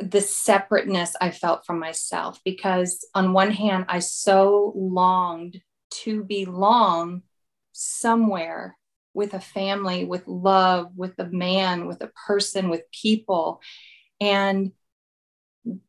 the 0.00 0.20
separateness 0.20 1.16
I 1.20 1.30
felt 1.32 1.66
from 1.66 1.80
myself 1.80 2.40
because 2.44 3.04
on 3.16 3.32
one 3.32 3.50
hand 3.50 3.86
I 3.88 3.98
so 3.98 4.72
longed 4.76 5.60
to 6.04 6.22
belong 6.22 7.22
somewhere 7.72 8.77
with 9.18 9.34
a 9.34 9.40
family, 9.40 10.04
with 10.04 10.28
love, 10.28 10.92
with 10.94 11.18
a 11.18 11.24
man, 11.24 11.88
with 11.88 12.00
a 12.04 12.12
person, 12.26 12.68
with 12.68 12.82
people. 12.92 13.60
And 14.20 14.70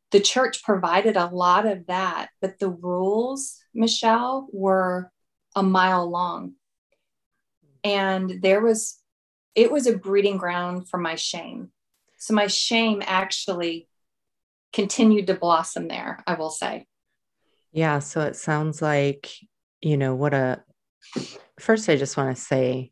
the 0.10 0.20
church 0.20 0.64
provided 0.64 1.16
a 1.16 1.28
lot 1.28 1.68
of 1.68 1.86
that, 1.86 2.30
but 2.42 2.58
the 2.58 2.70
rules, 2.70 3.60
Michelle, 3.72 4.48
were 4.52 5.12
a 5.56 5.62
mile 5.62 6.10
long. 6.10 6.54
And 7.84 8.42
there 8.42 8.62
was, 8.62 8.98
it 9.54 9.72
was 9.72 9.86
a 9.86 9.96
breeding 9.96 10.38
ground 10.38 10.90
for 10.90 10.98
my 10.98 11.14
shame. 11.14 11.70
So 12.18 12.34
my 12.34 12.48
shame 12.48 13.04
actually 13.06 13.88
continued 14.74 15.28
to 15.28 15.36
blossom 15.36 15.88
there, 15.88 16.24
I 16.26 16.34
will 16.34 16.50
say. 16.50 16.88
Yeah. 17.72 18.00
So 18.00 18.22
it 18.22 18.36
sounds 18.36 18.82
like, 18.82 19.30
you 19.82 19.98
know, 19.98 20.16
what 20.16 20.34
a, 20.34 20.64
first, 21.60 21.90
I 21.90 21.96
just 21.96 22.18
want 22.18 22.36
to 22.36 22.42
say 22.42 22.92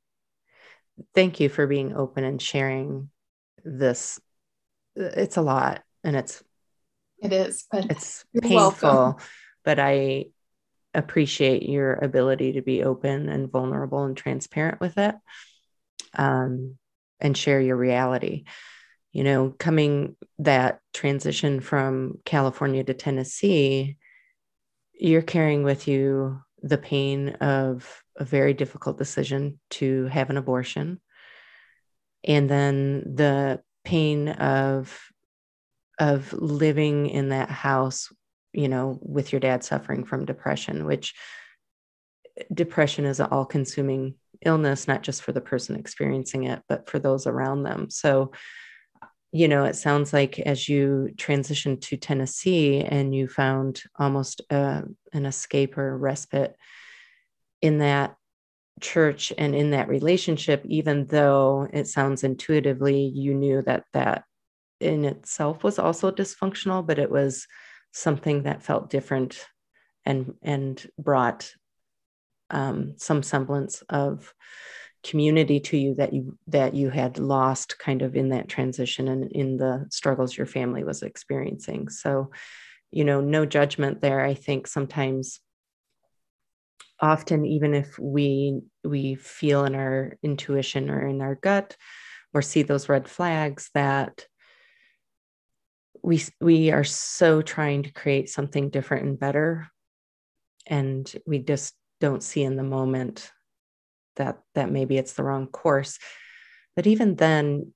thank 1.13 1.39
you 1.39 1.49
for 1.49 1.67
being 1.67 1.95
open 1.95 2.23
and 2.23 2.41
sharing 2.41 3.09
this. 3.63 4.19
It's 4.95 5.37
a 5.37 5.41
lot 5.41 5.83
and 6.03 6.15
it's 6.15 6.43
it 7.19 7.33
is, 7.33 7.65
but 7.71 7.85
it's 7.89 8.25
painful. 8.41 8.89
Welcome. 8.89 9.15
But 9.63 9.79
I 9.79 10.25
appreciate 10.93 11.63
your 11.63 11.93
ability 11.93 12.53
to 12.53 12.61
be 12.61 12.83
open 12.83 13.29
and 13.29 13.51
vulnerable 13.51 14.03
and 14.03 14.15
transparent 14.15 14.79
with 14.79 14.97
it 14.97 15.15
um, 16.15 16.77
and 17.19 17.37
share 17.37 17.59
your 17.59 17.75
reality. 17.75 18.45
You 19.11 19.23
know, 19.23 19.53
coming 19.57 20.15
that 20.39 20.79
transition 20.93 21.59
from 21.59 22.19
California 22.23 22.83
to 22.83 22.93
Tennessee, 22.93 23.97
you're 24.93 25.21
carrying 25.21 25.63
with 25.63 25.87
you 25.87 26.41
the 26.67 26.77
pain 26.77 27.29
of 27.41 28.03
a 28.15 28.25
very 28.25 28.53
difficult 28.53 28.97
decision 28.97 29.59
to 29.69 30.05
have 30.05 30.29
an 30.29 30.37
abortion. 30.37 30.99
And 32.23 32.49
then 32.49 33.15
the 33.15 33.61
pain 33.85 34.29
of 34.29 34.99
of 35.99 36.31
living 36.33 37.07
in 37.07 37.29
that 37.29 37.49
house 37.49 38.09
you 38.53 38.67
know 38.67 38.99
with 39.01 39.31
your 39.31 39.39
dad 39.39 39.63
suffering 39.63 40.03
from 40.03 40.25
depression 40.25 40.85
which 40.85 41.15
depression 42.53 43.05
is 43.05 43.19
an 43.19 43.27
all-consuming 43.31 44.13
illness 44.45 44.87
not 44.87 45.01
just 45.01 45.23
for 45.23 45.31
the 45.31 45.41
person 45.41 45.75
experiencing 45.75 46.43
it 46.43 46.61
but 46.67 46.89
for 46.89 46.99
those 46.99 47.25
around 47.25 47.63
them. 47.63 47.89
So 47.89 48.31
you 49.31 49.47
know 49.47 49.65
it 49.65 49.75
sounds 49.75 50.13
like 50.13 50.39
as 50.39 50.69
you 50.69 51.09
transitioned 51.15 51.81
to 51.81 51.97
tennessee 51.97 52.81
and 52.81 53.13
you 53.13 53.27
found 53.27 53.81
almost 53.97 54.41
uh, 54.49 54.81
an 55.13 55.25
escape 55.25 55.77
or 55.77 55.97
respite 55.97 56.55
in 57.61 57.79
that 57.79 58.15
church 58.79 59.33
and 59.37 59.55
in 59.55 59.71
that 59.71 59.87
relationship 59.87 60.63
even 60.65 61.05
though 61.07 61.67
it 61.73 61.87
sounds 61.87 62.23
intuitively 62.23 63.01
you 63.01 63.33
knew 63.33 63.61
that 63.63 63.83
that 63.93 64.23
in 64.79 65.05
itself 65.05 65.63
was 65.63 65.79
also 65.79 66.11
dysfunctional, 66.11 66.85
but 66.85 66.99
it 66.99 67.09
was 67.09 67.47
something 67.91 68.43
that 68.43 68.63
felt 68.63 68.89
different 68.89 69.39
and 70.05 70.35
and 70.41 70.85
brought 70.97 71.51
um, 72.49 72.93
some 72.97 73.23
semblance 73.23 73.81
of 73.89 74.33
community 75.03 75.59
to 75.59 75.77
you 75.77 75.95
that 75.95 76.13
you 76.13 76.37
that 76.47 76.73
you 76.73 76.89
had 76.89 77.19
lost 77.19 77.77
kind 77.79 78.01
of 78.01 78.15
in 78.15 78.29
that 78.29 78.47
transition 78.47 79.07
and 79.07 79.31
in 79.31 79.57
the 79.57 79.85
struggles 79.89 80.35
your 80.35 80.47
family 80.47 80.83
was 80.83 81.03
experiencing. 81.03 81.89
So 81.89 82.31
you 82.91 83.03
know 83.03 83.21
no 83.21 83.45
judgment 83.45 84.01
there. 84.01 84.21
I 84.21 84.33
think 84.33 84.67
sometimes 84.67 85.39
often 86.99 87.45
even 87.45 87.73
if 87.73 87.97
we 87.99 88.61
we 88.83 89.15
feel 89.15 89.65
in 89.65 89.75
our 89.75 90.17
intuition 90.23 90.89
or 90.89 91.05
in 91.07 91.21
our 91.21 91.35
gut 91.35 91.75
or 92.33 92.41
see 92.41 92.63
those 92.63 92.89
red 92.89 93.07
flags 93.07 93.69
that 93.73 94.25
we 96.03 96.21
we 96.41 96.71
are 96.71 96.83
so 96.83 97.41
trying 97.41 97.83
to 97.83 97.93
create 97.93 98.29
something 98.29 98.69
different 98.69 99.05
and 99.05 99.19
better 99.19 99.67
and 100.65 101.13
we 101.25 101.39
just 101.39 101.73
don't 101.99 102.23
see 102.23 102.43
in 102.43 102.55
the 102.55 102.63
moment 102.63 103.31
that 104.17 104.39
that 104.53 104.69
maybe 104.69 104.97
it's 104.97 105.13
the 105.13 105.23
wrong 105.23 105.47
course 105.47 105.97
but 106.75 106.85
even 106.85 107.15
then 107.15 107.71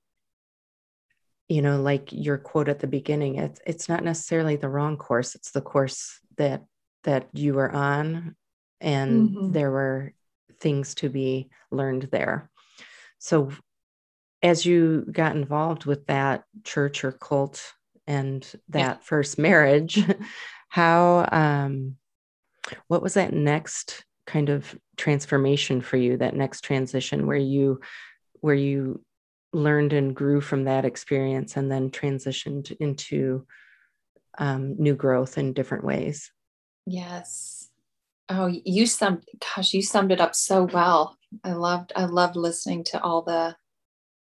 you 1.48 1.62
know 1.62 1.82
like 1.82 2.10
your 2.12 2.38
quote 2.38 2.70
at 2.70 2.80
the 2.80 2.88
beginning 2.88 3.36
it's 3.36 3.60
it's 3.66 3.90
not 3.90 4.04
necessarily 4.04 4.56
the 4.56 4.70
wrong 4.70 4.98
course 4.98 5.36
it's 5.36 5.52
the 5.52 5.62
course 5.62 6.20
that 6.38 6.64
that 7.04 7.28
you 7.34 7.54
were 7.54 7.72
on 7.72 8.36
and 8.80 9.30
mm-hmm. 9.30 9.52
there 9.52 9.72
were 9.72 10.14
things 10.60 10.96
to 10.96 11.10
be 11.10 11.50
learned 11.72 12.04
there 12.12 12.50
so 13.20 13.52
as 14.44 14.66
you 14.66 15.06
got 15.12 15.36
involved 15.36 15.86
with 15.86 16.06
that 16.08 16.44
church 16.64 17.04
or 17.04 17.12
cult 17.12 17.74
and 18.08 18.54
that 18.70 18.80
yeah. 18.80 18.98
first 19.02 19.38
marriage 19.38 20.04
how 20.70 21.28
um 21.32 21.96
what 22.88 23.02
was 23.02 23.16
that 23.16 23.34
next 23.34 24.06
kind 24.28 24.50
of 24.50 24.76
transformation 24.98 25.82
for 25.82 25.98
you 25.98 26.18
that 26.18 26.36
next 26.36 26.62
transition 26.62 27.28
where 27.28 27.38
you 27.38 27.80
where 28.42 28.56
you 28.56 29.04
learned 29.54 29.94
and 29.94 30.16
grew 30.16 30.42
from 30.42 30.66
that 30.66 30.86
experience 30.86 31.58
and 31.58 31.72
then 31.72 31.90
transitioned 31.90 32.76
into 32.80 33.46
um, 34.38 34.76
new 34.78 34.96
growth 34.96 35.38
in 35.38 35.54
different 35.54 35.84
ways? 35.84 36.32
Yes. 36.86 37.70
Oh 38.30 38.48
you 38.48 38.86
summed 38.86 39.24
gosh 39.40 39.74
you 39.74 39.82
summed 39.82 40.12
it 40.12 40.22
up 40.22 40.36
so 40.36 40.64
well. 40.64 41.18
I 41.44 41.54
loved 41.54 41.94
i 41.96 42.06
loved 42.06 42.36
listening 42.36 42.84
to 42.86 43.02
all 43.02 43.22
the 43.22 43.56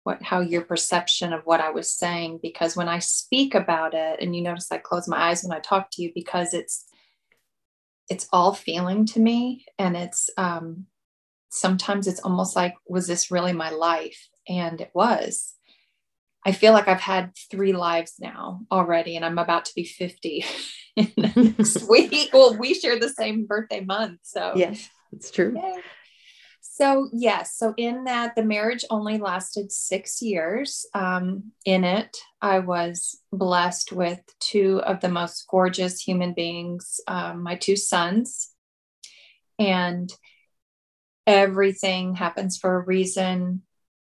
what 0.03 0.21
how 0.21 0.41
your 0.41 0.62
perception 0.62 1.33
of 1.33 1.45
what 1.45 1.62
I 1.62 1.69
was 1.69 1.91
saying 1.91 2.39
because 2.41 2.75
when 2.75 2.89
I 2.89 3.00
speak 3.00 3.55
about 3.55 3.93
it 3.93 4.19
and 4.21 4.35
you 4.35 4.41
notice 4.41 4.71
I 4.71 4.77
close 4.77 5.07
my 5.07 5.29
eyes 5.29 5.43
when 5.43 5.57
I 5.57 5.62
talk 5.62 5.89
to 5.91 6.01
you 6.01 6.12
because 6.13 6.53
it's 6.53 6.85
it's 8.10 8.27
all 8.31 8.53
feeling 8.53 9.05
to 9.07 9.19
me 9.19 9.65
and 9.79 9.95
it's 9.95 10.29
um 10.38 10.86
sometimes 11.50 12.07
it's 12.07 12.19
almost 12.22 12.55
like 12.55 12.75
was 12.88 13.07
this 13.07 13.31
really 13.31 13.53
my 13.53 13.69
life? 13.69 14.27
And 14.48 14.81
it 14.81 14.91
was. 14.93 15.53
I 16.45 16.51
feel 16.51 16.74
like 16.74 16.89
I've 16.89 17.00
had 17.00 17.31
three 17.50 17.72
lives 17.72 18.15
now 18.19 18.62
already 18.69 19.15
and 19.15 19.24
I'm 19.24 19.38
about 19.38 19.65
to 19.65 19.75
be 19.75 19.86
50 19.86 20.43
next 21.17 21.83
week. 21.89 22.29
Well 22.33 22.57
we 22.57 22.74
share 22.74 23.00
the 23.00 23.10
same 23.10 23.45
birthday 23.45 23.81
month 23.81 24.19
so 24.24 24.53
yes 24.55 24.89
it's 25.12 25.31
true. 25.31 25.53
Yay. 25.55 25.81
So, 26.75 27.08
yes. 27.13 27.56
So, 27.56 27.75
in 27.77 28.06
that, 28.06 28.36
the 28.36 28.42
marriage 28.42 28.84
only 28.89 29.20
lasted 29.20 29.72
six 29.72 30.24
years. 30.24 30.88
Um, 30.96 31.51
in 31.65 31.84
it, 31.84 32.18
I 32.42 32.60
was 32.60 33.22
blessed 33.32 33.92
with 33.92 34.20
two 34.39 34.82
of 34.82 35.00
the 35.00 35.10
most 35.10 35.46
gorgeous 35.48 36.01
human 36.01 36.34
beings, 36.34 37.00
um, 37.08 37.44
my 37.44 37.58
two 37.58 37.75
sons. 37.75 38.50
And 39.60 40.12
everything 41.27 42.15
happens 42.15 42.58
for 42.58 42.75
a 42.75 42.84
reason. 42.84 43.62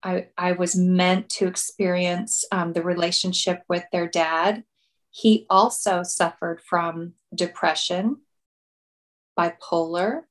I, 0.04 0.28
I 0.38 0.52
was 0.52 0.76
meant 0.76 1.30
to 1.30 1.48
experience 1.48 2.44
um, 2.52 2.74
the 2.74 2.84
relationship 2.84 3.64
with 3.70 3.86
their 3.94 4.10
dad. 4.10 4.66
He 5.12 5.46
also 5.50 6.04
suffered 6.04 6.60
from 6.60 7.14
depression, 7.34 8.18
bipolar, 9.40 10.24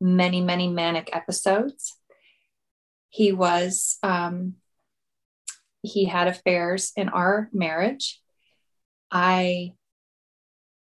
many, 0.00 0.40
many 0.40 0.68
manic 0.68 1.14
episodes. 1.14 1.96
He 3.10 3.32
was, 3.32 3.98
um, 4.02 4.54
he 5.82 6.04
had 6.04 6.28
affairs 6.28 6.92
in 6.96 7.08
our 7.08 7.48
marriage. 7.52 8.20
I, 9.10 9.72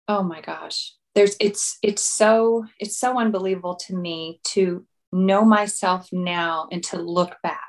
oh 0.08 0.22
my 0.22 0.40
gosh, 0.40 0.94
there's, 1.14 1.36
it's, 1.40 1.78
it's 1.82 2.02
so, 2.02 2.64
it's 2.78 2.96
so 2.96 3.18
unbelievable 3.18 3.76
to 3.86 3.96
me 3.96 4.40
to 4.44 4.86
know 5.12 5.44
myself 5.44 6.08
now 6.12 6.68
and 6.70 6.82
to 6.84 6.98
look 6.98 7.36
back. 7.42 7.60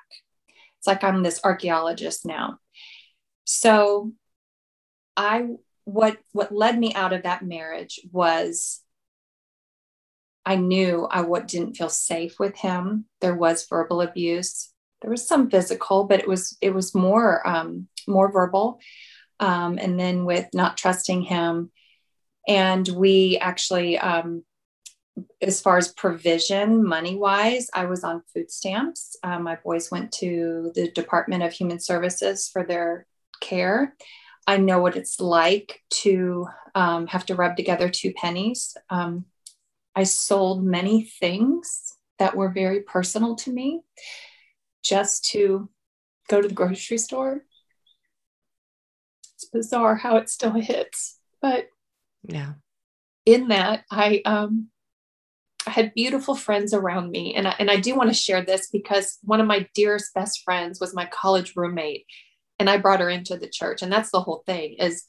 It's 0.77 0.87
like 0.87 1.03
I'm 1.03 1.23
this 1.23 1.39
archaeologist 1.43 2.25
now. 2.25 2.59
So 3.45 4.11
I, 5.17 5.47
what, 5.85 6.17
what 6.31 6.51
led 6.51 6.77
me 6.77 6.93
out 6.93 7.13
of 7.13 7.23
that 7.23 7.43
marriage 7.43 7.99
was 8.11 8.81
I 10.45 10.55
knew 10.55 11.07
I 11.09 11.25
didn't 11.39 11.75
feel 11.75 11.89
safe 11.89 12.39
with 12.39 12.55
him. 12.55 13.05
There 13.21 13.35
was 13.35 13.67
verbal 13.67 14.01
abuse. 14.01 14.71
there 15.01 15.11
was 15.11 15.27
some 15.27 15.49
physical, 15.49 16.05
but 16.05 16.19
it 16.19 16.27
was 16.27 16.57
it 16.61 16.73
was 16.73 16.95
more 16.95 17.45
um, 17.47 17.87
more 18.07 18.31
verbal. 18.31 18.79
Um, 19.39 19.77
and 19.77 19.99
then 19.99 20.25
with 20.25 20.47
not 20.53 20.77
trusting 20.77 21.23
him, 21.23 21.71
and 22.47 22.87
we 22.87 23.37
actually, 23.41 23.97
um, 23.97 24.43
as 25.41 25.61
far 25.61 25.77
as 25.77 25.89
provision 25.93 26.85
money 26.85 27.15
wise, 27.15 27.69
I 27.73 27.85
was 27.85 28.03
on 28.03 28.23
food 28.33 28.51
stamps. 28.51 29.17
Um, 29.23 29.43
my 29.43 29.57
boys 29.63 29.91
went 29.91 30.11
to 30.13 30.71
the 30.75 30.91
Department 30.91 31.43
of 31.43 31.53
Human 31.53 31.79
Services 31.79 32.49
for 32.51 32.63
their 32.63 33.07
care. 33.41 33.95
I 34.47 34.57
know 34.57 34.79
what 34.79 34.95
it's 34.95 35.19
like 35.19 35.81
to 36.01 36.47
um, 36.75 37.07
have 37.07 37.25
to 37.27 37.35
rub 37.35 37.55
together 37.55 37.89
two 37.89 38.13
pennies. 38.13 38.77
Um, 38.89 39.25
I 39.95 40.03
sold 40.03 40.63
many 40.63 41.03
things 41.03 41.93
that 42.19 42.35
were 42.35 42.49
very 42.49 42.81
personal 42.81 43.35
to 43.35 43.51
me 43.51 43.81
just 44.83 45.25
to 45.31 45.69
go 46.27 46.41
to 46.41 46.47
the 46.47 46.53
grocery 46.53 46.97
store. 46.97 47.45
It's 49.35 49.45
bizarre 49.45 49.95
how 49.95 50.17
it 50.17 50.29
still 50.29 50.53
hits, 50.53 51.19
but 51.41 51.67
yeah. 52.23 52.53
In 53.25 53.47
that, 53.49 53.85
I 53.89 54.21
um 54.25 54.69
I 55.67 55.71
had 55.71 55.93
beautiful 55.95 56.35
friends 56.35 56.73
around 56.73 57.09
me, 57.09 57.33
and 57.33 57.47
I, 57.47 57.55
and 57.57 57.71
I 57.71 57.77
do 57.77 57.95
want 57.95 58.09
to 58.09 58.13
share 58.13 58.43
this 58.43 58.69
because 58.71 59.17
one 59.23 59.41
of 59.41 59.47
my 59.47 59.67
dearest 59.73 60.13
best 60.13 60.43
friends 60.43 60.79
was 60.79 60.93
my 60.93 61.05
college 61.07 61.53
roommate, 61.55 62.05
and 62.59 62.69
I 62.69 62.77
brought 62.77 62.99
her 62.99 63.09
into 63.09 63.37
the 63.37 63.49
church, 63.49 63.81
and 63.81 63.91
that's 63.91 64.11
the 64.11 64.21
whole 64.21 64.43
thing. 64.45 64.75
Is 64.79 65.05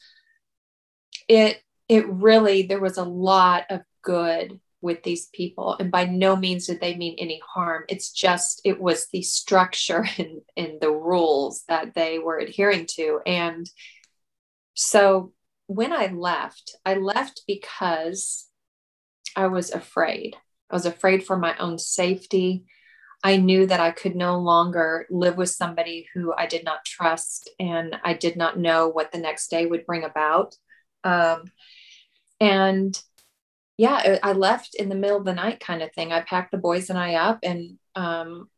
it 1.28 1.60
it 1.88 2.08
really 2.08 2.62
there 2.62 2.80
was 2.80 2.96
a 2.96 3.04
lot 3.04 3.64
of 3.70 3.82
good 4.02 4.60
with 4.80 5.02
these 5.02 5.26
people. 5.32 5.76
And 5.78 5.90
by 5.90 6.04
no 6.04 6.36
means 6.36 6.66
did 6.66 6.80
they 6.80 6.94
mean 6.96 7.16
any 7.18 7.40
harm. 7.54 7.84
It's 7.88 8.12
just 8.12 8.60
it 8.64 8.80
was 8.80 9.08
the 9.08 9.22
structure 9.22 10.06
and, 10.18 10.40
and 10.56 10.80
the 10.80 10.92
rules 10.92 11.64
that 11.68 11.94
they 11.94 12.18
were 12.18 12.38
adhering 12.38 12.86
to. 12.96 13.20
And 13.26 13.68
so 14.74 15.32
when 15.66 15.92
i 15.92 16.06
left 16.06 16.76
i 16.84 16.94
left 16.94 17.42
because 17.46 18.46
i 19.34 19.46
was 19.46 19.70
afraid. 19.72 20.36
I 20.70 20.74
was 20.74 20.86
afraid 20.86 21.24
for 21.24 21.36
my 21.36 21.56
own 21.58 21.78
safety. 21.78 22.64
I 23.24 23.38
knew 23.38 23.66
that 23.66 23.80
i 23.80 23.90
could 23.90 24.14
no 24.14 24.38
longer 24.38 25.06
live 25.10 25.36
with 25.36 25.50
somebody 25.50 26.06
who 26.14 26.32
i 26.36 26.46
did 26.46 26.64
not 26.64 26.84
trust 26.84 27.50
and 27.58 27.96
i 28.04 28.12
did 28.14 28.36
not 28.36 28.58
know 28.58 28.88
what 28.88 29.10
the 29.10 29.18
next 29.18 29.48
day 29.48 29.66
would 29.66 29.86
bring 29.86 30.04
about. 30.04 30.54
Um, 31.02 31.44
and 32.40 33.00
yeah, 33.78 34.18
I 34.22 34.32
left 34.32 34.74
in 34.74 34.88
the 34.88 34.94
middle 34.94 35.18
of 35.18 35.24
the 35.24 35.34
night 35.34 35.60
kind 35.60 35.82
of 35.82 35.92
thing. 35.92 36.12
I 36.12 36.22
packed 36.22 36.50
the 36.50 36.58
boys 36.58 36.88
and 36.88 36.98
I 36.98 37.14
up 37.14 37.40
and 37.42 37.78
um, 37.94 38.48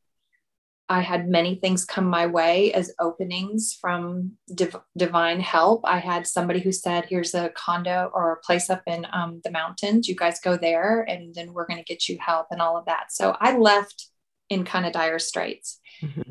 I 0.88 1.00
had 1.00 1.28
many 1.28 1.56
things 1.56 1.84
come 1.84 2.06
my 2.06 2.26
way 2.26 2.72
as 2.72 2.94
openings 3.00 3.76
from 3.78 4.32
div- 4.54 4.76
divine 4.96 5.40
help. 5.40 5.82
I 5.84 5.98
had 5.98 6.26
somebody 6.26 6.60
who 6.60 6.72
said, 6.72 7.06
Here's 7.06 7.34
a 7.34 7.50
condo 7.50 8.10
or 8.14 8.32
a 8.32 8.40
place 8.40 8.70
up 8.70 8.82
in 8.87 9.06
um, 9.12 9.40
the 9.44 9.50
mountains. 9.50 10.08
You 10.08 10.14
guys 10.14 10.40
go 10.40 10.56
there 10.56 11.02
and 11.02 11.34
then 11.34 11.52
we're 11.52 11.66
going 11.66 11.78
to 11.78 11.84
get 11.84 12.08
you 12.08 12.16
help 12.20 12.46
and 12.50 12.62
all 12.62 12.76
of 12.76 12.87
that. 12.87 13.12
So 13.12 13.37
I 13.38 13.58
left 13.58 14.08
in 14.48 14.64
kind 14.64 14.87
of 14.87 14.92
dire 14.92 15.18
straits. 15.18 15.80
Mm-hmm. 16.00 16.30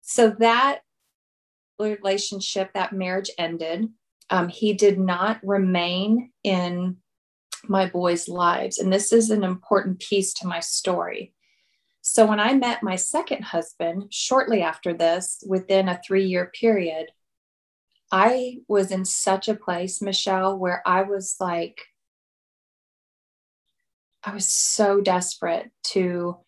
So 0.00 0.30
that 0.40 0.80
relationship, 1.78 2.72
that 2.74 2.92
marriage 2.92 3.30
ended. 3.38 3.88
Um, 4.30 4.48
he 4.48 4.72
did 4.72 4.98
not 4.98 5.38
remain 5.44 6.32
in 6.42 6.96
my 7.68 7.86
boys' 7.86 8.28
lives. 8.28 8.78
And 8.78 8.92
this 8.92 9.12
is 9.12 9.30
an 9.30 9.44
important 9.44 10.00
piece 10.00 10.32
to 10.34 10.46
my 10.46 10.60
story. 10.60 11.34
So, 12.00 12.26
when 12.26 12.40
I 12.40 12.54
met 12.54 12.82
my 12.82 12.96
second 12.96 13.42
husband 13.42 14.12
shortly 14.12 14.62
after 14.62 14.92
this, 14.92 15.42
within 15.46 15.88
a 15.88 16.00
three 16.04 16.26
year 16.26 16.50
period, 16.58 17.08
I 18.10 18.58
was 18.68 18.90
in 18.90 19.04
such 19.04 19.48
a 19.48 19.54
place, 19.54 20.02
Michelle, 20.02 20.58
where 20.58 20.82
I 20.84 21.02
was 21.02 21.36
like, 21.40 21.80
I 24.24 24.34
was 24.34 24.46
so 24.46 25.00
desperate 25.00 25.70
to 25.88 26.38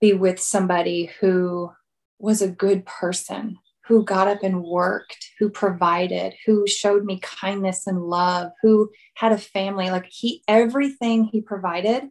be 0.00 0.12
with 0.12 0.40
somebody 0.40 1.10
who 1.20 1.70
was 2.18 2.42
a 2.42 2.48
good 2.48 2.84
person, 2.84 3.58
who 3.86 4.04
got 4.04 4.28
up 4.28 4.42
and 4.42 4.62
worked, 4.62 5.30
who 5.38 5.50
provided, 5.50 6.34
who 6.46 6.66
showed 6.66 7.04
me 7.04 7.18
kindness 7.20 7.86
and 7.86 8.00
love, 8.00 8.52
who 8.62 8.90
had 9.14 9.32
a 9.32 9.38
family. 9.38 9.90
Like 9.90 10.06
he, 10.08 10.42
everything 10.46 11.24
he 11.24 11.40
provided 11.40 12.04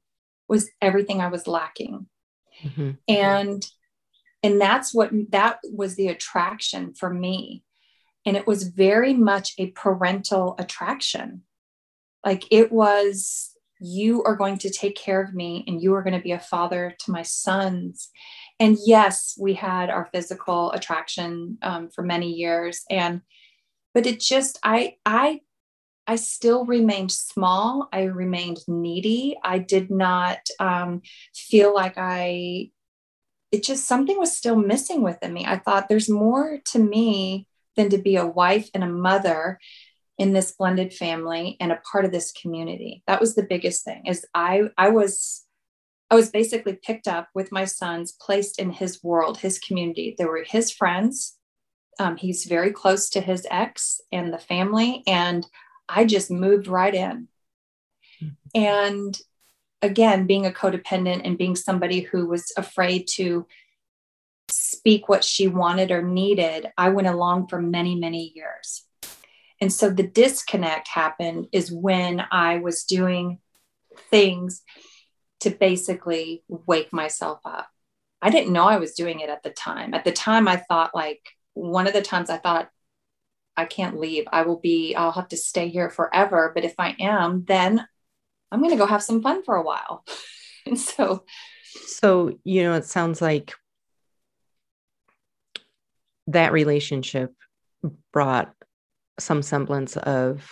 was 0.47 0.69
everything 0.81 1.21
I 1.21 1.27
was 1.27 1.47
lacking. 1.47 2.07
Mm-hmm. 2.63 2.91
And 3.07 3.65
and 4.43 4.59
that's 4.59 4.93
what 4.93 5.11
that 5.29 5.59
was 5.63 5.95
the 5.95 6.07
attraction 6.07 6.93
for 6.93 7.13
me. 7.13 7.63
And 8.25 8.35
it 8.35 8.47
was 8.47 8.63
very 8.63 9.13
much 9.13 9.53
a 9.57 9.67
parental 9.71 10.55
attraction. 10.59 11.43
Like 12.25 12.45
it 12.51 12.71
was, 12.71 13.51
you 13.79 14.23
are 14.23 14.35
going 14.35 14.57
to 14.59 14.69
take 14.69 14.95
care 14.95 15.21
of 15.21 15.33
me 15.33 15.63
and 15.67 15.81
you 15.81 15.93
are 15.93 16.03
going 16.03 16.17
to 16.17 16.23
be 16.23 16.31
a 16.31 16.39
father 16.39 16.95
to 16.99 17.11
my 17.11 17.21
sons 17.21 18.09
and 18.61 18.77
yes, 18.85 19.35
we 19.39 19.55
had 19.55 19.89
our 19.89 20.07
physical 20.13 20.71
attraction 20.71 21.57
um, 21.63 21.89
for 21.89 22.03
many 22.03 22.31
years, 22.31 22.85
and 22.91 23.21
but 23.95 24.05
it 24.05 24.19
just 24.19 24.59
I 24.61 24.97
I 25.03 25.41
I 26.05 26.15
still 26.17 26.65
remained 26.65 27.11
small. 27.11 27.89
I 27.91 28.03
remained 28.03 28.59
needy. 28.67 29.35
I 29.43 29.57
did 29.57 29.89
not 29.89 30.37
um, 30.59 31.01
feel 31.33 31.73
like 31.73 31.95
I. 31.97 32.69
It 33.51 33.63
just 33.63 33.85
something 33.85 34.19
was 34.19 34.37
still 34.37 34.55
missing 34.55 35.01
within 35.01 35.33
me. 35.33 35.43
I 35.43 35.57
thought 35.57 35.89
there's 35.89 36.07
more 36.07 36.59
to 36.65 36.79
me 36.79 37.47
than 37.75 37.89
to 37.89 37.97
be 37.97 38.15
a 38.15 38.27
wife 38.27 38.69
and 38.75 38.83
a 38.83 38.87
mother 38.87 39.59
in 40.19 40.33
this 40.33 40.51
blended 40.51 40.93
family 40.93 41.57
and 41.59 41.71
a 41.71 41.81
part 41.91 42.05
of 42.05 42.11
this 42.11 42.31
community. 42.31 43.01
That 43.07 43.19
was 43.19 43.33
the 43.33 43.43
biggest 43.43 43.83
thing. 43.83 44.03
Is 44.05 44.23
I 44.35 44.65
I 44.77 44.89
was 44.89 45.47
I 46.11 46.15
was 46.15 46.29
basically 46.29 46.73
picked 46.73 47.07
up 47.07 47.29
with 47.33 47.53
my 47.53 47.63
sons, 47.63 48.11
placed 48.11 48.59
in 48.59 48.69
his 48.69 49.01
world, 49.01 49.37
his 49.37 49.57
community. 49.59 50.13
There 50.17 50.27
were 50.27 50.43
his 50.45 50.69
friends. 50.69 51.37
Um, 51.99 52.17
he's 52.17 52.43
very 52.43 52.71
close 52.71 53.09
to 53.11 53.21
his 53.21 53.47
ex 53.49 54.01
and 54.11 54.33
the 54.33 54.37
family. 54.37 55.03
And 55.07 55.47
I 55.87 56.03
just 56.03 56.29
moved 56.29 56.67
right 56.67 56.93
in. 56.93 57.29
Mm-hmm. 58.21 58.27
And 58.55 59.17
again, 59.81 60.27
being 60.27 60.45
a 60.45 60.51
codependent 60.51 61.21
and 61.23 61.37
being 61.37 61.55
somebody 61.55 62.01
who 62.01 62.27
was 62.27 62.51
afraid 62.57 63.07
to 63.13 63.47
speak 64.49 65.07
what 65.07 65.23
she 65.23 65.47
wanted 65.47 65.91
or 65.91 66.01
needed, 66.01 66.67
I 66.77 66.89
went 66.89 67.07
along 67.07 67.47
for 67.47 67.61
many, 67.61 67.95
many 67.95 68.33
years. 68.35 68.85
And 69.61 69.71
so 69.71 69.89
the 69.89 70.03
disconnect 70.07 70.89
happened 70.89 71.47
is 71.53 71.71
when 71.71 72.21
I 72.31 72.57
was 72.57 72.83
doing 72.83 73.39
things 74.09 74.61
to 75.41 75.49
basically 75.49 76.43
wake 76.47 76.93
myself 76.93 77.39
up. 77.45 77.67
I 78.21 78.29
didn't 78.29 78.53
know 78.53 78.65
I 78.65 78.77
was 78.77 78.93
doing 78.93 79.19
it 79.19 79.29
at 79.29 79.43
the 79.43 79.49
time. 79.49 79.93
At 79.93 80.03
the 80.03 80.11
time, 80.11 80.47
I 80.47 80.57
thought, 80.57 80.95
like, 80.95 81.21
one 81.53 81.87
of 81.87 81.93
the 81.93 82.01
times 82.01 82.29
I 82.29 82.37
thought, 82.37 82.69
I 83.57 83.65
can't 83.65 83.99
leave. 83.99 84.25
I 84.31 84.43
will 84.43 84.59
be, 84.59 84.95
I'll 84.95 85.11
have 85.11 85.27
to 85.29 85.37
stay 85.37 85.69
here 85.69 85.89
forever. 85.89 86.51
But 86.53 86.63
if 86.63 86.75
I 86.77 86.95
am, 86.99 87.43
then 87.45 87.85
I'm 88.51 88.59
going 88.59 88.71
to 88.71 88.77
go 88.77 88.85
have 88.85 89.03
some 89.03 89.21
fun 89.21 89.43
for 89.43 89.55
a 89.55 89.63
while. 89.63 90.05
and 90.65 90.79
so, 90.79 91.25
so, 91.85 92.37
you 92.43 92.63
know, 92.63 92.73
it 92.73 92.85
sounds 92.85 93.21
like 93.21 93.53
that 96.27 96.53
relationship 96.53 97.33
brought 98.13 98.53
some 99.19 99.41
semblance 99.41 99.97
of, 99.97 100.49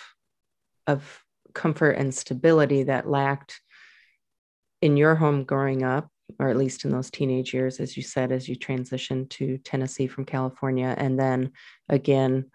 of 0.86 1.24
comfort 1.54 1.92
and 1.92 2.14
stability 2.14 2.84
that 2.84 3.08
lacked 3.08 3.60
in 4.82 4.96
your 4.96 5.14
home 5.14 5.44
growing 5.44 5.82
up, 5.82 6.08
or 6.38 6.48
at 6.48 6.56
least 6.56 6.84
in 6.84 6.90
those 6.90 7.10
teenage 7.10 7.52
years, 7.52 7.80
as 7.80 7.96
you 7.96 8.02
said, 8.02 8.32
as 8.32 8.48
you 8.48 8.56
transitioned 8.56 9.28
to 9.30 9.58
Tennessee 9.58 10.06
from 10.06 10.24
California, 10.24 10.94
and 10.96 11.18
then 11.18 11.52
again 11.88 12.50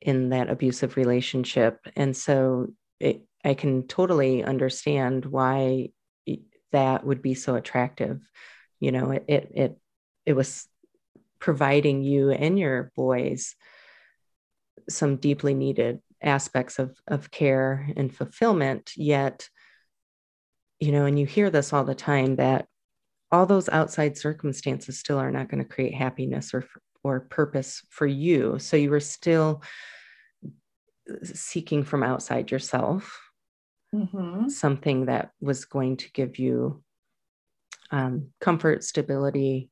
in 0.00 0.30
that 0.30 0.50
abusive 0.50 0.96
relationship. 0.96 1.78
And 1.96 2.16
so 2.16 2.68
it, 3.00 3.22
I 3.44 3.54
can 3.54 3.86
totally 3.86 4.44
understand 4.44 5.24
why 5.24 5.90
that 6.72 7.06
would 7.06 7.22
be 7.22 7.34
so 7.34 7.54
attractive. 7.54 8.20
You 8.80 8.92
know, 8.92 9.12
it, 9.12 9.24
it, 9.28 9.52
it, 9.54 9.78
it 10.26 10.32
was 10.34 10.66
providing 11.38 12.02
you 12.02 12.30
and 12.30 12.58
your 12.58 12.90
boys 12.96 13.54
some 14.88 15.16
deeply 15.16 15.54
needed 15.54 16.00
aspects 16.22 16.78
of, 16.78 16.96
of 17.06 17.30
care 17.30 17.88
and 17.96 18.14
fulfillment, 18.14 18.92
yet 18.96 19.48
you 20.80 20.92
know, 20.92 21.06
and 21.06 21.18
you 21.18 21.26
hear 21.26 21.50
this 21.50 21.72
all 21.72 21.84
the 21.84 21.94
time 21.94 22.36
that 22.36 22.66
all 23.30 23.46
those 23.46 23.68
outside 23.68 24.16
circumstances 24.16 24.98
still 24.98 25.18
are 25.18 25.30
not 25.30 25.48
going 25.48 25.62
to 25.62 25.68
create 25.68 25.94
happiness 25.94 26.54
or 26.54 26.66
or 27.02 27.20
purpose 27.20 27.82
for 27.90 28.06
you. 28.06 28.58
So 28.58 28.76
you 28.76 28.90
were 28.90 29.00
still 29.00 29.62
seeking 31.22 31.84
from 31.84 32.02
outside 32.02 32.50
yourself 32.50 33.20
mm-hmm. 33.94 34.48
something 34.48 35.06
that 35.06 35.30
was 35.40 35.66
going 35.66 35.98
to 35.98 36.10
give 36.12 36.38
you 36.38 36.82
um, 37.90 38.30
comfort, 38.40 38.84
stability, 38.84 39.70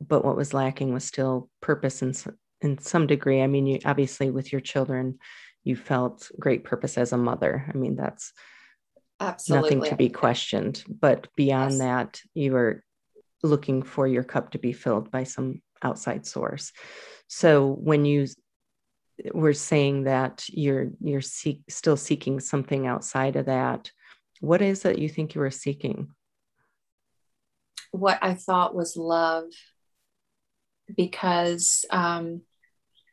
but 0.00 0.24
what 0.24 0.36
was 0.36 0.54
lacking 0.54 0.92
was 0.92 1.04
still 1.04 1.48
purpose 1.60 2.02
in 2.02 2.14
in 2.62 2.78
some 2.78 3.06
degree. 3.06 3.40
I 3.40 3.46
mean, 3.46 3.66
you 3.66 3.78
obviously 3.84 4.30
with 4.30 4.52
your 4.52 4.60
children, 4.60 5.18
you 5.64 5.76
felt 5.76 6.30
great 6.38 6.64
purpose 6.64 6.98
as 6.98 7.12
a 7.12 7.18
mother. 7.18 7.66
I 7.72 7.76
mean, 7.76 7.96
that's 7.96 8.32
Absolutely. 9.20 9.76
nothing 9.76 9.90
to 9.90 9.96
be 9.96 10.08
questioned. 10.08 10.82
But 10.88 11.28
beyond 11.36 11.72
yes. 11.72 11.78
that, 11.80 12.20
you 12.34 12.52
were 12.52 12.82
looking 13.42 13.82
for 13.82 14.06
your 14.06 14.24
cup 14.24 14.52
to 14.52 14.58
be 14.58 14.72
filled 14.72 15.10
by 15.10 15.24
some 15.24 15.60
outside 15.82 16.26
source. 16.26 16.72
So 17.28 17.68
when 17.68 18.04
you 18.04 18.26
were 19.32 19.52
saying 19.52 20.04
that 20.04 20.44
you're 20.48 20.88
you're 21.00 21.20
seek, 21.20 21.60
still 21.68 21.96
seeking 21.96 22.40
something 22.40 22.86
outside 22.86 23.36
of 23.36 23.46
that, 23.46 23.90
what 24.40 24.62
is 24.62 24.84
it 24.84 24.98
you 24.98 25.08
think 25.08 25.34
you 25.34 25.40
were 25.40 25.50
seeking? 25.50 26.08
What 27.92 28.18
I 28.22 28.34
thought 28.34 28.74
was 28.74 28.96
love, 28.96 29.44
because 30.96 31.84
um, 31.90 32.42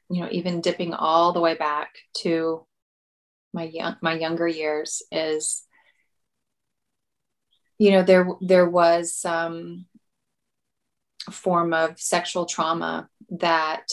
you 0.09 0.21
know, 0.21 0.29
even 0.31 0.61
dipping 0.61 0.93
all 0.93 1.33
the 1.33 1.41
way 1.41 1.55
back 1.55 1.95
to 2.19 2.65
my 3.53 3.63
young 3.63 3.97
my 4.01 4.13
younger 4.13 4.47
years 4.47 5.01
is 5.11 5.63
you 7.77 7.91
know 7.91 8.03
there 8.03 8.27
there 8.41 8.69
was 8.69 9.13
some 9.13 9.85
form 11.31 11.73
of 11.73 11.99
sexual 11.99 12.45
trauma 12.45 13.09
that 13.29 13.87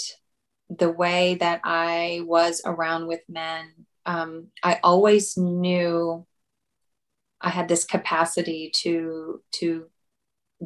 the 0.70 0.90
way 0.90 1.35
that 1.37 1.61
I 1.64 2.23
was 2.25 2.62
around 2.64 3.07
with 3.07 3.20
men, 3.29 3.70
um, 4.07 4.49
I 4.62 4.81
always 4.83 5.37
knew 5.37 6.27
I 7.40 7.51
had 7.51 7.68
this 7.68 7.85
capacity 7.85 8.70
to 8.77 9.42
to 9.57 9.87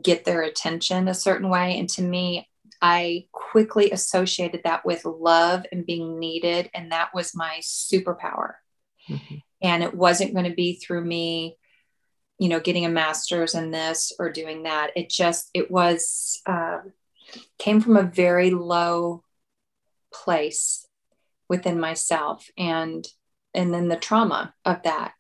get 0.01 0.25
their 0.25 0.43
attention 0.43 1.09
a 1.09 1.15
certain 1.15 1.49
way, 1.49 1.79
and 1.79 1.89
to 1.91 2.03
me, 2.03 2.49
I 2.81 3.27
quickly 3.33 3.91
associated 3.91 4.63
that 4.65 4.85
with 4.85 5.05
love 5.05 5.67
and 5.73 5.87
being 5.87 6.21
needed, 6.21 6.71
and 6.75 6.93
that 6.93 7.15
was 7.15 7.35
my 7.35 7.59
superpower. 7.63 8.55
Mm-hmm. 9.09 9.37
And 9.61 9.83
it 9.83 9.95
wasn't 9.95 10.35
going 10.35 10.49
to 10.49 10.55
be 10.55 10.75
through 10.75 11.05
me 11.05 11.57
you 12.39 12.49
know 12.49 12.61
getting 12.61 12.85
a 12.85 12.91
master's 12.91 13.55
in 13.55 13.71
this 13.71 14.13
or 14.19 14.31
doing 14.31 14.65
that. 14.65 14.91
It 14.97 15.11
just 15.11 15.51
it 15.55 15.71
was 15.71 16.41
uh, 16.47 16.81
came 17.59 17.81
from 17.81 17.97
a 17.97 18.03
very 18.03 18.51
low 18.51 19.23
place 20.13 20.87
within 21.49 21.79
myself 21.81 22.49
and 22.57 23.07
and 23.55 23.73
then 23.73 23.89
the 23.89 23.97
trauma 23.97 24.55
of 24.65 24.83
that. 24.83 25.13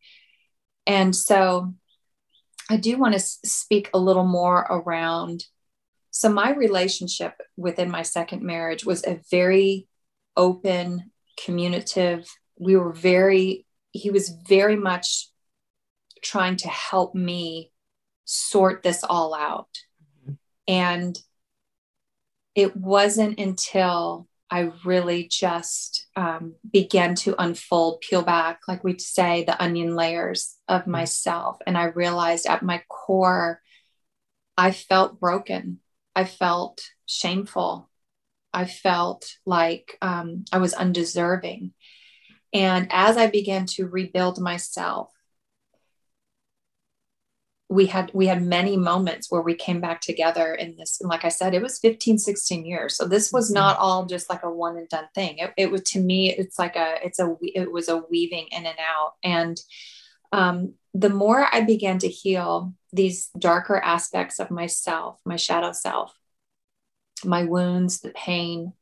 And 0.86 1.14
so 1.14 1.74
i 2.70 2.76
do 2.76 2.98
want 2.98 3.14
to 3.14 3.20
speak 3.20 3.88
a 3.94 3.98
little 3.98 4.26
more 4.26 4.58
around 4.68 5.46
so 6.10 6.28
my 6.28 6.52
relationship 6.52 7.34
within 7.56 7.90
my 7.90 8.02
second 8.02 8.42
marriage 8.42 8.84
was 8.84 9.06
a 9.06 9.20
very 9.30 9.86
open 10.36 11.12
communicative. 11.44 12.26
We 12.58 12.76
were 12.76 12.92
very 12.92 13.66
he 13.92 14.10
was 14.10 14.28
very 14.48 14.76
much 14.76 15.28
trying 16.22 16.56
to 16.56 16.68
help 16.68 17.14
me 17.14 17.72
sort 18.24 18.82
this 18.82 19.04
all 19.04 19.34
out. 19.34 19.78
Mm-hmm. 20.24 20.34
And 20.66 21.18
it 22.54 22.76
wasn't 22.76 23.38
until 23.38 24.28
I 24.50 24.72
really 24.84 25.28
just 25.28 26.06
um, 26.16 26.54
began 26.70 27.14
to 27.16 27.34
unfold, 27.40 28.00
peel 28.00 28.22
back, 28.22 28.60
like 28.66 28.82
we'd 28.82 29.00
say, 29.00 29.44
the 29.44 29.62
onion 29.62 29.94
layers 29.94 30.56
of 30.68 30.82
mm-hmm. 30.82 30.92
myself. 30.92 31.58
And 31.66 31.76
I 31.76 31.84
realized 31.84 32.46
at 32.46 32.62
my 32.62 32.82
core, 32.88 33.60
I 34.56 34.72
felt 34.72 35.20
broken. 35.20 35.80
I 36.14 36.24
felt 36.24 36.82
shameful. 37.06 37.88
I 38.52 38.64
felt 38.64 39.36
like 39.46 39.96
um, 40.02 40.44
I 40.52 40.58
was 40.58 40.74
undeserving. 40.74 41.74
And 42.52 42.88
as 42.90 43.16
I 43.16 43.28
began 43.28 43.66
to 43.66 43.86
rebuild 43.86 44.40
myself, 44.40 45.12
we 47.68 47.86
had 47.86 48.10
we 48.14 48.26
had 48.26 48.42
many 48.42 48.76
moments 48.76 49.30
where 49.30 49.42
we 49.42 49.54
came 49.54 49.80
back 49.80 50.00
together 50.00 50.54
in 50.54 50.74
this 50.76 51.00
and 51.00 51.10
like 51.10 51.24
i 51.24 51.28
said 51.28 51.54
it 51.54 51.62
was 51.62 51.78
15 51.78 52.18
16 52.18 52.64
years. 52.64 52.96
So 52.96 53.06
this 53.06 53.32
was 53.32 53.50
not 53.50 53.76
mm-hmm. 53.76 53.84
all 53.84 54.06
just 54.06 54.30
like 54.30 54.42
a 54.42 54.50
one 54.50 54.76
and 54.76 54.88
done 54.88 55.08
thing. 55.14 55.38
It, 55.38 55.52
it 55.56 55.70
was 55.70 55.82
to 55.82 56.00
me 56.00 56.34
it's 56.34 56.58
like 56.58 56.76
a 56.76 56.96
it's 57.04 57.18
a 57.18 57.36
it 57.42 57.70
was 57.70 57.88
a 57.88 58.02
weaving 58.10 58.48
in 58.52 58.66
and 58.66 58.78
out. 58.78 59.14
And 59.22 59.60
um, 60.32 60.74
the 60.94 61.10
more 61.10 61.46
i 61.52 61.60
began 61.60 61.98
to 61.98 62.08
heal 62.08 62.74
these 62.92 63.28
darker 63.38 63.76
aspects 63.76 64.38
of 64.38 64.50
myself 64.50 65.20
my 65.24 65.36
shadow 65.36 65.72
self 65.72 66.12
my 67.24 67.44
wounds 67.44 68.00
the 68.00 68.10
pain 68.10 68.72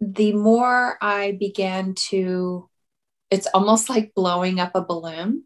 the 0.00 0.32
more 0.32 0.96
i 1.00 1.32
began 1.38 1.94
to 1.94 2.68
it's 3.30 3.46
almost 3.54 3.88
like 3.88 4.14
blowing 4.14 4.58
up 4.58 4.72
a 4.74 4.82
balloon 4.82 5.44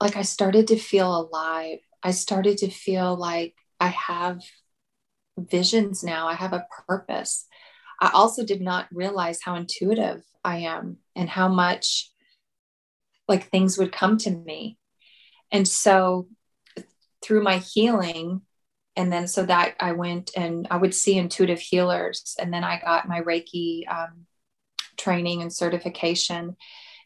like 0.00 0.16
I 0.16 0.22
started 0.22 0.68
to 0.68 0.78
feel 0.78 1.14
alive. 1.14 1.78
I 2.02 2.12
started 2.12 2.58
to 2.58 2.70
feel 2.70 3.16
like 3.16 3.54
I 3.78 3.88
have 3.88 4.40
visions 5.38 6.02
now, 6.02 6.26
I 6.26 6.34
have 6.34 6.52
a 6.52 6.66
purpose. 6.86 7.46
I 8.00 8.10
also 8.14 8.44
did 8.44 8.60
not 8.60 8.88
realize 8.92 9.40
how 9.42 9.56
intuitive 9.56 10.22
I 10.42 10.58
am 10.58 10.98
and 11.14 11.28
how 11.28 11.48
much 11.48 12.10
like 13.28 13.50
things 13.50 13.78
would 13.78 13.92
come 13.92 14.16
to 14.18 14.30
me. 14.30 14.78
And 15.52 15.68
so 15.68 16.28
through 17.22 17.42
my 17.42 17.58
healing, 17.58 18.42
and 18.96 19.12
then 19.12 19.28
so 19.28 19.44
that 19.46 19.76
I 19.78 19.92
went 19.92 20.32
and 20.36 20.66
I 20.70 20.76
would 20.76 20.94
see 20.94 21.16
intuitive 21.16 21.60
healers, 21.60 22.34
and 22.40 22.52
then 22.52 22.64
I 22.64 22.80
got 22.80 23.08
my 23.08 23.20
Reiki 23.20 23.88
um, 23.88 24.26
training 24.96 25.42
and 25.42 25.52
certification. 25.52 26.56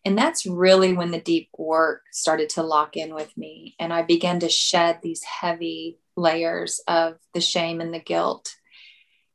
And 0.05 0.19
that's 0.19 0.47
really 0.47 0.93
when 0.93 1.11
the 1.11 1.21
deep 1.21 1.49
work 1.57 2.03
started 2.12 2.51
to 2.51 2.62
lock 2.62 2.97
in 2.97 3.14
with 3.14 3.35
me. 3.37 3.75
And 3.79 3.93
I 3.93 4.03
began 4.03 4.40
to 4.40 4.49
shed 4.49 5.01
these 5.03 5.23
heavy 5.23 5.99
layers 6.17 6.81
of 6.87 7.17
the 7.33 7.40
shame 7.40 7.81
and 7.81 7.93
the 7.93 8.01
guilt. 8.01 8.55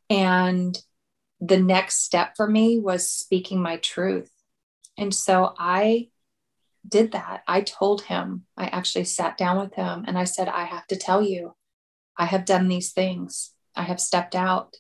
And 0.10 0.78
the 1.42 1.60
next 1.60 2.04
step 2.04 2.34
for 2.36 2.48
me 2.48 2.80
was 2.80 3.10
speaking 3.10 3.62
my 3.62 3.78
truth. 3.78 4.30
And 4.98 5.14
so 5.14 5.54
I 5.58 6.10
did 6.88 7.14
that. 7.14 7.44
I 7.48 7.62
told 7.62 8.02
him, 8.04 8.46
I 8.58 8.66
actually 8.68 9.06
sat 9.06 9.38
down 9.38 9.60
with 9.60 9.74
him 9.74 10.06
and 10.08 10.18
I 10.18 10.26
said, 10.26 10.48
I 10.48 10.66
have 10.66 10.86
to 10.88 10.96
tell 10.96 11.22
you, 11.22 11.56
I 12.18 12.26
have 12.26 12.46
done 12.46 12.68
these 12.68 12.92
things. 12.92 13.54
I 13.76 13.84
have 13.84 14.02
stepped 14.02 14.36
out. 14.36 14.76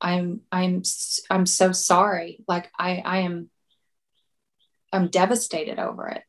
I'm 0.00 0.40
I'm 0.50 0.82
I'm 1.28 1.44
so 1.44 1.72
sorry. 1.72 2.42
Like 2.48 2.70
I 2.78 3.02
I 3.04 3.18
am 3.18 3.50
I'm 4.92 5.08
devastated 5.08 5.78
over 5.78 6.08
it. 6.08 6.22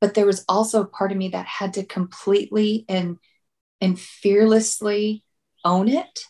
But 0.00 0.14
there 0.14 0.26
was 0.26 0.44
also 0.48 0.82
a 0.82 0.86
part 0.86 1.12
of 1.12 1.18
me 1.18 1.28
that 1.28 1.46
had 1.46 1.74
to 1.74 1.84
completely 1.84 2.84
and 2.88 3.18
and 3.80 3.98
fearlessly 3.98 5.24
own 5.64 5.88
it 5.88 6.20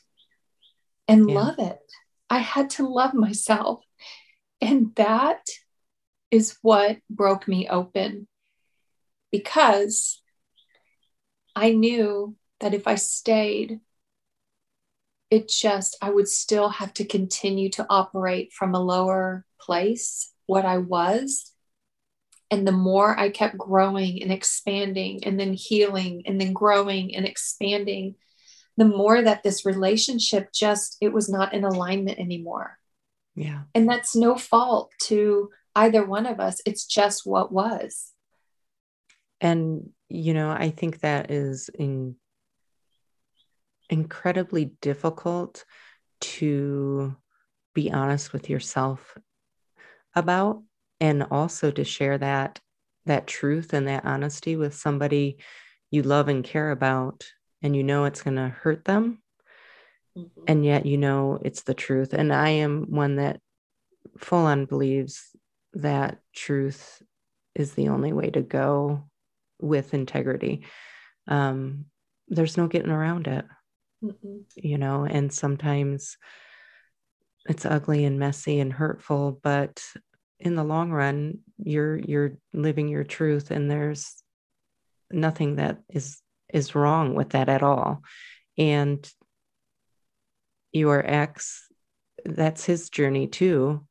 and 1.08 1.28
yeah. 1.28 1.34
love 1.34 1.58
it. 1.58 1.78
I 2.30 2.38
had 2.38 2.70
to 2.70 2.88
love 2.88 3.14
myself. 3.14 3.84
And 4.60 4.94
that 4.94 5.46
is 6.30 6.56
what 6.62 6.98
broke 7.10 7.46
me 7.46 7.68
open 7.68 8.26
because 9.30 10.22
I 11.54 11.72
knew 11.72 12.36
that 12.60 12.72
if 12.74 12.86
I 12.86 12.94
stayed, 12.94 13.80
it 15.30 15.48
just, 15.48 15.96
I 16.00 16.10
would 16.10 16.28
still 16.28 16.68
have 16.68 16.94
to 16.94 17.04
continue 17.04 17.70
to 17.70 17.86
operate 17.88 18.52
from 18.52 18.74
a 18.74 18.80
lower 18.80 19.44
place 19.60 20.31
what 20.46 20.64
I 20.64 20.78
was. 20.78 21.52
And 22.50 22.66
the 22.66 22.72
more 22.72 23.18
I 23.18 23.30
kept 23.30 23.56
growing 23.56 24.22
and 24.22 24.30
expanding 24.30 25.24
and 25.24 25.40
then 25.40 25.54
healing 25.54 26.22
and 26.26 26.40
then 26.40 26.52
growing 26.52 27.16
and 27.16 27.26
expanding, 27.26 28.16
the 28.76 28.84
more 28.84 29.22
that 29.22 29.42
this 29.42 29.64
relationship 29.64 30.52
just, 30.52 30.96
it 31.00 31.12
was 31.12 31.28
not 31.28 31.54
in 31.54 31.64
alignment 31.64 32.18
anymore. 32.18 32.78
Yeah. 33.34 33.62
And 33.74 33.88
that's 33.88 34.14
no 34.14 34.36
fault 34.36 34.92
to 35.04 35.50
either 35.74 36.04
one 36.04 36.26
of 36.26 36.40
us. 36.40 36.60
It's 36.66 36.84
just 36.84 37.26
what 37.26 37.50
was. 37.50 38.10
And, 39.40 39.90
you 40.08 40.34
know, 40.34 40.50
I 40.50 40.70
think 40.70 41.00
that 41.00 41.30
is 41.30 41.70
in, 41.70 42.16
incredibly 43.88 44.66
difficult 44.80 45.64
to 46.20 47.16
be 47.74 47.90
honest 47.90 48.32
with 48.32 48.48
yourself 48.48 49.16
about 50.14 50.62
and 51.00 51.24
also 51.30 51.70
to 51.70 51.84
share 51.84 52.18
that 52.18 52.60
that 53.06 53.26
truth 53.26 53.72
and 53.72 53.88
that 53.88 54.04
honesty 54.04 54.56
with 54.56 54.74
somebody 54.74 55.38
you 55.90 56.02
love 56.02 56.28
and 56.28 56.44
care 56.44 56.70
about 56.70 57.24
and 57.62 57.74
you 57.74 57.82
know 57.82 58.04
it's 58.04 58.22
going 58.22 58.36
to 58.36 58.48
hurt 58.48 58.84
them 58.84 59.20
mm-hmm. 60.16 60.42
and 60.46 60.64
yet 60.64 60.86
you 60.86 60.96
know 60.96 61.38
it's 61.42 61.62
the 61.62 61.74
truth 61.74 62.12
and 62.12 62.32
i 62.32 62.48
am 62.48 62.86
one 62.90 63.16
that 63.16 63.40
full 64.18 64.46
on 64.46 64.64
believes 64.64 65.30
that 65.74 66.18
truth 66.34 67.02
is 67.54 67.74
the 67.74 67.88
only 67.88 68.12
way 68.12 68.30
to 68.30 68.42
go 68.42 69.04
with 69.60 69.94
integrity 69.94 70.64
um, 71.28 71.84
there's 72.28 72.56
no 72.56 72.66
getting 72.66 72.90
around 72.90 73.26
it 73.26 73.44
Mm-mm. 74.02 74.42
you 74.56 74.78
know, 74.78 75.04
and 75.04 75.32
sometimes 75.32 76.16
it's 77.48 77.66
ugly 77.66 78.04
and 78.04 78.18
messy 78.18 78.60
and 78.60 78.72
hurtful, 78.72 79.40
but 79.42 79.84
in 80.38 80.54
the 80.54 80.64
long 80.64 80.90
run, 80.90 81.38
you're 81.58 81.96
you're 81.96 82.36
living 82.52 82.88
your 82.88 83.04
truth 83.04 83.50
and 83.50 83.70
there's 83.70 84.22
nothing 85.10 85.56
that 85.56 85.80
is 85.88 86.20
is 86.52 86.74
wrong 86.74 87.14
with 87.14 87.30
that 87.30 87.48
at 87.48 87.62
all. 87.62 88.02
And 88.58 89.08
your 90.72 91.04
ex, 91.04 91.66
that's 92.24 92.64
his 92.64 92.90
journey 92.90 93.26
too. 93.26 93.86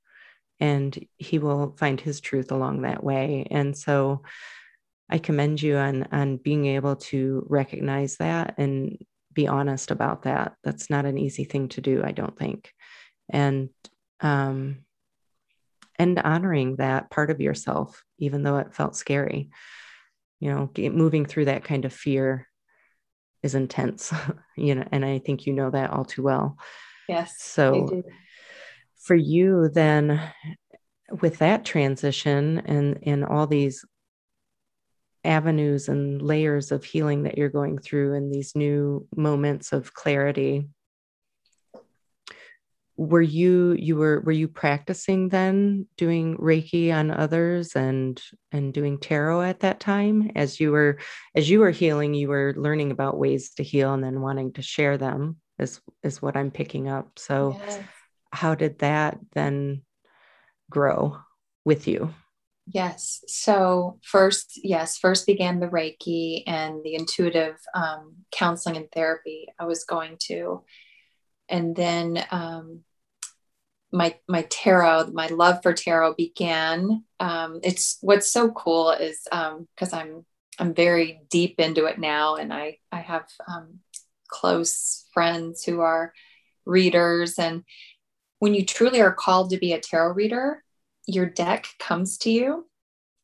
And 0.60 0.98
he 1.18 1.40
will 1.40 1.76
find 1.78 2.00
his 2.00 2.22
truth 2.22 2.52
along 2.52 2.82
that 2.82 3.04
way. 3.04 3.48
And 3.50 3.76
so 3.76 4.24
I 5.10 5.18
commend 5.18 5.62
you 5.62 5.78
on 5.78 6.08
on 6.12 6.38
being 6.38 6.66
able 6.68 6.98
to 6.98 7.46
recognize 7.50 8.18
that 8.18 8.56
and 8.58 8.98
be 9.34 9.48
honest 9.48 9.92
about 9.92 10.24
that. 10.24 10.56
That's 10.64 10.90
not 10.90 11.06
an 11.06 11.18
easy 11.18 11.44
thing 11.44 11.70
to 11.70 11.82
do, 11.82 12.04
I 12.04 12.12
don't 12.12 12.38
think. 12.38 12.74
And 13.32 13.70
um 14.20 14.86
and 15.98 16.18
honoring 16.20 16.78
that 16.78 17.10
part 17.12 17.30
of 17.30 17.42
yourself, 17.42 18.04
even 18.18 18.44
though 18.44 18.58
it 18.58 18.74
felt 18.74 18.96
scary. 18.96 19.50
You 20.40 20.50
know, 20.50 20.90
moving 20.90 21.26
through 21.26 21.46
that 21.46 21.64
kind 21.64 21.86
of 21.86 21.94
fear 21.94 22.48
is 23.44 23.54
intense, 23.54 24.12
you 24.58 24.76
know, 24.76 24.88
and 24.92 25.06
I 25.06 25.20
think 25.20 25.46
you 25.46 25.54
know 25.54 25.70
that 25.70 25.92
all 25.92 26.06
too 26.06 26.24
well. 26.24 26.58
Yes. 27.08 27.36
So 27.40 28.04
for 29.04 29.16
you, 29.16 29.70
then 29.70 30.22
with 31.22 31.40
that 31.40 31.66
transition 31.66 32.60
and 32.66 33.00
and 33.04 33.26
all 33.26 33.46
these 33.48 33.86
avenues 35.24 35.88
and 35.88 36.22
layers 36.22 36.72
of 36.72 36.84
healing 36.84 37.24
that 37.24 37.38
you're 37.38 37.50
going 37.50 37.78
through 37.78 38.16
and 38.16 38.34
these 38.34 38.56
new 38.56 39.08
moments 39.16 39.72
of 39.72 39.94
clarity 39.94 40.68
were 43.02 43.22
you 43.22 43.74
you 43.80 43.96
were 43.96 44.22
were 44.22 44.32
you 44.32 44.48
practicing 44.48 45.30
then 45.30 45.88
doing 45.98 46.38
reiki 46.38 46.94
on 46.94 47.10
others 47.10 47.76
and 47.76 48.22
and 48.52 48.76
doing 48.76 49.00
tarot 49.00 49.42
at 49.42 49.62
that 49.62 49.80
time? 49.80 50.32
As 50.36 50.60
you 50.60 50.72
were 50.72 51.00
as 51.34 51.50
you 51.50 51.62
were 51.62 51.72
healing 51.72 52.14
you 52.14 52.28
were 52.28 52.54
learning 52.56 52.92
about 52.92 53.18
ways 53.18 53.54
to 53.56 53.64
heal 53.64 53.94
and 53.94 54.04
then 54.04 54.22
wanting 54.22 54.54
to 54.54 54.62
share 54.62 55.00
them 55.00 55.38
is 55.58 55.82
is 56.04 56.22
what 56.22 56.38
i'm 56.38 56.52
picking 56.52 56.90
up. 56.90 57.18
So 57.18 57.60
yes. 57.60 57.80
how 58.32 58.54
did 58.54 58.80
that 58.80 59.18
then 59.34 59.82
grow 60.70 61.18
with 61.66 61.88
you? 61.88 62.14
Yes. 62.68 63.24
So 63.26 63.98
first 64.04 64.60
yes 64.64 65.00
first 65.00 65.26
began 65.26 65.60
the 65.60 65.70
reiki 65.70 66.44
and 66.46 66.84
the 66.84 66.94
intuitive 66.94 67.56
um, 67.74 68.18
counseling 68.32 68.78
and 68.78 68.92
therapy 68.92 69.48
i 69.60 69.66
was 69.66 69.86
going 69.86 70.18
to. 70.28 70.64
And 71.50 71.76
then 71.76 72.24
um, 72.32 72.84
my 73.92 74.16
my 74.28 74.44
tarot, 74.50 75.08
my 75.14 75.28
love 75.28 75.62
for 75.62 75.74
tarot 75.74 76.16
began. 76.16 77.04
Um, 77.20 77.60
it's 77.64 77.98
what's 78.02 78.32
so 78.32 78.52
cool 78.52 78.92
is 78.92 79.20
because 79.26 79.94
um, 79.94 80.00
I'm 80.00 80.26
I'm 80.60 80.74
very 80.74 81.22
deep 81.30 81.60
into 81.60 81.86
it 81.86 82.00
now, 82.00 82.36
and 82.36 82.54
I 82.54 82.78
I 82.92 83.02
have 83.02 83.26
um, 83.48 83.80
close 84.28 85.06
friends 85.14 85.64
who 85.64 85.82
are 85.82 86.14
readers, 86.66 87.38
and 87.38 87.64
when 88.40 88.54
you 88.54 88.66
truly 88.66 89.02
are 89.02 89.14
called 89.14 89.50
to 89.52 89.58
be 89.58 89.74
a 89.74 89.80
tarot 89.80 90.14
reader, 90.14 90.64
your 91.06 91.26
deck 91.26 91.68
comes 91.80 92.18
to 92.20 92.32
you. 92.32 92.68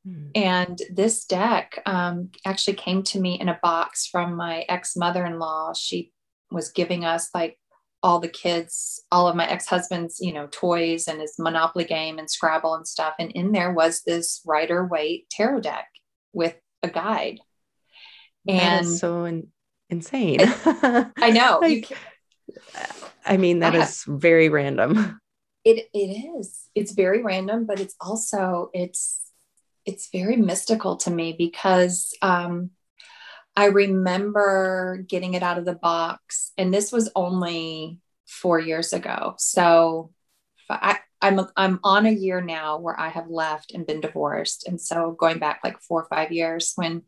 Hmm. 0.05 0.27
And 0.35 0.81
this 0.91 1.25
deck 1.25 1.81
um, 1.85 2.29
actually 2.45 2.75
came 2.75 3.03
to 3.03 3.19
me 3.19 3.39
in 3.39 3.49
a 3.49 3.59
box 3.63 4.05
from 4.05 4.35
my 4.35 4.65
ex 4.67 4.95
mother 4.95 5.25
in 5.25 5.39
law. 5.39 5.73
She 5.73 6.11
was 6.51 6.71
giving 6.71 7.05
us 7.05 7.29
like 7.33 7.57
all 8.03 8.19
the 8.19 8.27
kids, 8.27 9.01
all 9.11 9.27
of 9.27 9.35
my 9.35 9.47
ex-husband's, 9.47 10.19
you 10.19 10.33
know, 10.33 10.47
toys 10.51 11.07
and 11.07 11.19
his 11.19 11.35
Monopoly 11.39 11.85
game 11.85 12.19
and 12.19 12.29
Scrabble 12.29 12.75
and 12.75 12.87
stuff. 12.87 13.15
And 13.19 13.31
in 13.31 13.51
there 13.51 13.73
was 13.73 14.01
this 14.03 14.41
Rider 14.45 14.85
Waite 14.85 15.29
tarot 15.29 15.61
deck 15.61 15.87
with 16.33 16.55
a 16.83 16.89
guide. 16.89 17.39
And 18.47 18.87
so 18.87 19.25
in, 19.25 19.47
insane. 19.89 20.39
I 20.41 21.31
know. 21.31 21.59
like, 21.61 21.91
I 23.25 23.37
mean, 23.37 23.59
that 23.59 23.75
I 23.75 23.79
is 23.79 24.03
very 24.07 24.49
random. 24.49 25.19
It 25.65 25.89
it 25.93 26.39
is. 26.39 26.69
It's 26.75 26.93
very 26.93 27.21
random, 27.21 27.65
but 27.65 27.81
it's 27.81 27.95
also 27.99 28.69
it's 28.73 29.19
it's 29.85 30.09
very 30.11 30.37
mystical 30.37 30.95
to 30.97 31.11
me 31.11 31.35
because 31.37 32.13
um 32.21 32.71
I 33.57 33.65
remember 33.65 35.03
getting 35.07 35.33
it 35.33 35.41
out 35.41 35.57
of 35.57 35.65
the 35.65 35.73
box, 35.73 36.51
and 36.59 36.71
this 36.71 36.91
was 36.91 37.09
only 37.15 37.99
four 38.27 38.59
years 38.59 38.93
ago. 38.93 39.33
So 39.39 40.11
I, 40.69 40.99
I'm 41.23 41.41
I'm 41.57 41.79
on 41.83 42.05
a 42.05 42.11
year 42.11 42.39
now 42.39 42.77
where 42.77 42.97
I 42.97 43.09
have 43.09 43.29
left 43.29 43.73
and 43.73 43.87
been 43.87 43.99
divorced, 43.99 44.67
and 44.67 44.79
so 44.79 45.15
going 45.19 45.39
back 45.39 45.61
like 45.63 45.81
four 45.81 46.03
or 46.03 46.07
five 46.07 46.31
years 46.31 46.73
when 46.75 47.01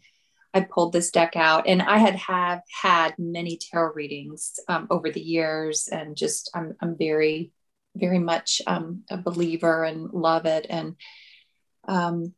I 0.52 0.62
pulled 0.62 0.92
this 0.92 1.12
deck 1.12 1.36
out, 1.36 1.68
and 1.68 1.84
I 1.84 2.00
had 2.00 2.16
have 2.16 2.62
had 2.82 3.14
many 3.20 3.60
tarot 3.60 3.94
readings 3.94 4.60
um, 4.68 4.88
over 4.90 5.12
the 5.12 5.22
years, 5.22 5.88
and 5.92 6.18
just 6.18 6.50
I'm 6.56 6.76
I'm 6.82 6.98
very 6.98 7.52
very 7.96 8.20
much 8.20 8.60
um, 8.66 9.04
a 9.12 9.18
believer 9.18 9.84
and 9.84 10.10
love 10.12 10.48
it, 10.48 10.66
and 10.68 10.96
um, 11.88 12.34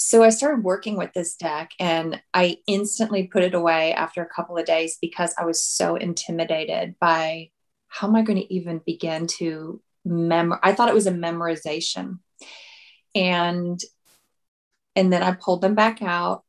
so 0.00 0.22
I 0.22 0.28
started 0.28 0.62
working 0.62 0.96
with 0.96 1.12
this 1.12 1.34
deck 1.34 1.72
and 1.80 2.22
I 2.32 2.58
instantly 2.68 3.24
put 3.24 3.42
it 3.42 3.52
away 3.52 3.92
after 3.92 4.22
a 4.22 4.28
couple 4.28 4.56
of 4.56 4.64
days 4.64 4.96
because 5.00 5.34
I 5.36 5.44
was 5.44 5.60
so 5.60 5.96
intimidated 5.96 6.94
by 7.00 7.50
how 7.88 8.06
am 8.06 8.14
I 8.14 8.22
going 8.22 8.38
to 8.38 8.54
even 8.54 8.80
begin 8.86 9.26
to 9.38 9.82
memor 10.04 10.60
I 10.62 10.72
thought 10.72 10.88
it 10.88 10.94
was 10.94 11.08
a 11.08 11.12
memorization. 11.12 12.20
And 13.12 13.80
and 14.94 15.12
then 15.12 15.24
I 15.24 15.32
pulled 15.32 15.62
them 15.62 15.74
back 15.74 16.00
out 16.00 16.44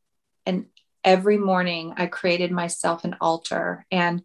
and 0.46 0.68
every 1.04 1.40
morning 1.40 1.96
I 1.98 2.06
created 2.06 2.52
myself 2.52 3.04
an 3.04 3.16
altar 3.20 3.88
and 3.90 4.22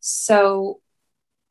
so 0.00 0.81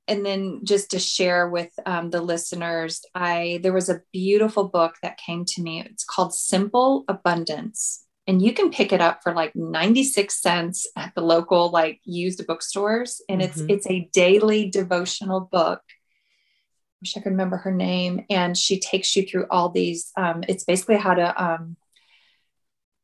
and 0.07 0.25
then 0.25 0.61
just 0.63 0.91
to 0.91 0.99
share 0.99 1.49
with 1.49 1.71
um, 1.85 2.09
the 2.09 2.21
listeners 2.21 3.01
i 3.15 3.59
there 3.63 3.73
was 3.73 3.89
a 3.89 4.01
beautiful 4.11 4.67
book 4.67 4.95
that 5.01 5.17
came 5.17 5.45
to 5.45 5.61
me. 5.61 5.81
It's 5.81 6.03
called 6.03 6.33
simple 6.33 7.03
abundance. 7.07 8.05
And 8.27 8.41
you 8.41 8.53
can 8.53 8.69
pick 8.69 8.93
it 8.93 9.01
up 9.01 9.21
for 9.23 9.33
like 9.33 9.55
96 9.55 10.41
cents 10.41 10.87
at 10.95 11.13
the 11.15 11.21
local 11.21 11.71
like 11.71 11.99
used 12.03 12.45
bookstores. 12.45 13.21
And 13.27 13.41
mm-hmm. 13.41 13.69
it's 13.69 13.85
it's 13.85 13.87
a 13.87 14.09
daily 14.13 14.69
devotional 14.69 15.41
book. 15.41 15.81
I 15.87 17.01
wish 17.01 17.17
i 17.17 17.19
could 17.19 17.31
remember 17.31 17.57
her 17.57 17.71
name. 17.71 18.25
And 18.29 18.57
she 18.57 18.79
takes 18.79 19.15
you 19.15 19.25
through 19.25 19.47
all 19.49 19.69
these 19.69 20.11
um, 20.17 20.43
it's 20.47 20.63
basically 20.63 20.97
how 20.97 21.13
to 21.15 21.43
um, 21.43 21.77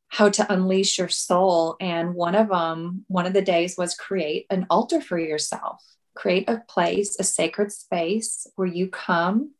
how 0.08 0.30
to 0.30 0.52
unleash 0.52 0.98
your 0.98 1.08
soul. 1.08 1.76
And 1.80 2.14
one 2.14 2.34
of 2.34 2.48
them 2.48 3.04
one 3.08 3.26
of 3.26 3.32
the 3.32 3.42
days 3.42 3.76
was 3.76 3.94
create 3.94 4.46
an 4.50 4.66
altar 4.70 5.00
for 5.00 5.18
yourself 5.18 5.82
create 6.18 6.48
a 6.48 6.62
place, 6.68 7.18
a 7.20 7.24
sacred 7.24 7.70
space 7.70 8.46
where 8.56 8.66
you 8.66 8.88
come, 8.88 9.52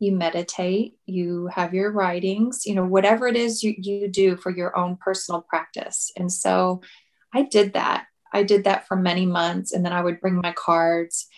you 0.00 0.10
meditate, 0.10 0.96
you 1.06 1.46
have 1.46 1.72
your 1.72 1.92
writings, 1.92 2.66
you 2.66 2.74
know, 2.74 2.84
whatever 2.84 3.28
it 3.28 3.36
is 3.36 3.62
you, 3.62 3.72
you 3.78 4.08
do 4.08 4.36
for 4.36 4.50
your 4.50 4.76
own 4.76 4.96
personal 4.96 5.42
practice. 5.42 6.10
And 6.16 6.30
so 6.30 6.82
I 7.32 7.42
did 7.42 7.74
that. 7.74 8.06
I 8.32 8.42
did 8.42 8.64
that 8.64 8.88
for 8.88 8.96
many 8.96 9.26
months. 9.26 9.72
And 9.72 9.84
then 9.84 9.92
I 9.92 10.02
would 10.02 10.20
bring 10.20 10.40
my 10.42 10.52
cards 10.52 11.28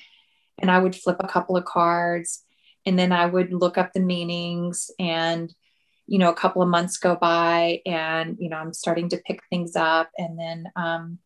and 0.58 0.70
I 0.70 0.78
would 0.78 0.96
flip 0.96 1.18
a 1.20 1.28
couple 1.28 1.58
of 1.58 1.66
cards 1.66 2.42
and 2.86 2.98
then 2.98 3.12
I 3.12 3.26
would 3.26 3.52
look 3.52 3.76
up 3.76 3.92
the 3.92 4.00
meanings 4.00 4.90
and 4.98 5.54
you 6.06 6.18
know 6.18 6.30
a 6.30 6.34
couple 6.34 6.62
of 6.62 6.68
months 6.68 6.98
go 6.98 7.16
by 7.16 7.80
and 7.86 8.36
you 8.38 8.50
know 8.50 8.58
i'm 8.58 8.74
starting 8.74 9.08
to 9.08 9.16
pick 9.26 9.40
things 9.48 9.74
up 9.74 10.10
and 10.18 10.38
then 10.38 10.66
um, 10.76 11.18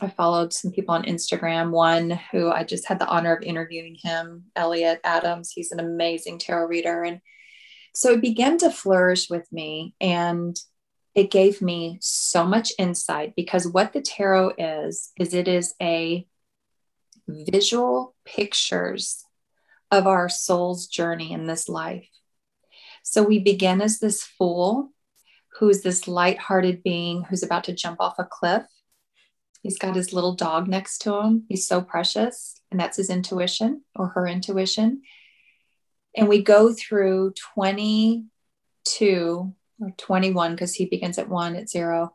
I 0.00 0.08
followed 0.08 0.52
some 0.52 0.72
people 0.72 0.94
on 0.94 1.04
Instagram. 1.04 1.70
One 1.70 2.10
who 2.30 2.50
I 2.50 2.64
just 2.64 2.86
had 2.86 2.98
the 2.98 3.06
honor 3.06 3.34
of 3.34 3.42
interviewing 3.42 3.96
him, 4.02 4.44
Elliot 4.54 5.00
Adams. 5.04 5.52
He's 5.52 5.72
an 5.72 5.80
amazing 5.80 6.38
tarot 6.38 6.66
reader. 6.66 7.02
And 7.02 7.20
so 7.94 8.12
it 8.12 8.20
began 8.20 8.58
to 8.58 8.70
flourish 8.70 9.30
with 9.30 9.50
me. 9.50 9.94
And 10.00 10.58
it 11.14 11.30
gave 11.30 11.62
me 11.62 11.96
so 12.02 12.44
much 12.44 12.72
insight 12.78 13.34
because 13.36 13.66
what 13.66 13.94
the 13.94 14.02
tarot 14.02 14.52
is, 14.58 15.12
is 15.18 15.32
it 15.32 15.48
is 15.48 15.74
a 15.80 16.26
visual 17.26 18.14
pictures 18.26 19.24
of 19.90 20.06
our 20.06 20.28
soul's 20.28 20.86
journey 20.88 21.32
in 21.32 21.46
this 21.46 21.70
life. 21.70 22.08
So 23.02 23.22
we 23.22 23.38
begin 23.38 23.80
as 23.80 23.98
this 23.98 24.22
fool 24.22 24.92
who's 25.58 25.80
this 25.80 26.06
light-hearted 26.06 26.82
being 26.82 27.22
who's 27.24 27.42
about 27.42 27.64
to 27.64 27.72
jump 27.72 27.98
off 28.00 28.18
a 28.18 28.24
cliff 28.24 28.64
He's 29.66 29.78
got 29.80 29.96
his 29.96 30.12
little 30.12 30.36
dog 30.36 30.68
next 30.68 30.98
to 30.98 31.16
him. 31.16 31.42
He's 31.48 31.66
so 31.66 31.80
precious. 31.80 32.60
And 32.70 32.78
that's 32.78 32.98
his 32.98 33.10
intuition 33.10 33.82
or 33.96 34.06
her 34.10 34.24
intuition. 34.28 35.02
And 36.16 36.28
we 36.28 36.40
go 36.40 36.72
through 36.72 37.32
22 37.54 39.52
or 39.80 39.90
21, 39.96 40.52
because 40.52 40.72
he 40.72 40.84
begins 40.86 41.18
at 41.18 41.28
one, 41.28 41.56
at 41.56 41.68
zero, 41.68 42.14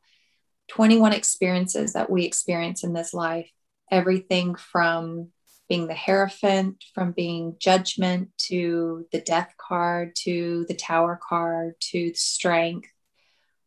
21 0.69 1.11
experiences 1.11 1.91
that 1.91 2.09
we 2.09 2.23
experience 2.23 2.85
in 2.85 2.93
this 2.93 3.13
life. 3.13 3.51
everything 3.91 4.55
from 4.55 5.27
being 5.67 5.87
the 5.87 5.95
Hierophant, 5.95 6.83
from 6.95 7.11
being 7.11 7.55
judgment 7.59 8.29
to 8.37 9.05
the 9.11 9.21
death 9.21 9.53
card 9.57 10.15
to 10.15 10.65
the 10.67 10.73
tower 10.73 11.19
card 11.21 11.75
to 11.91 12.13
strength, 12.13 12.89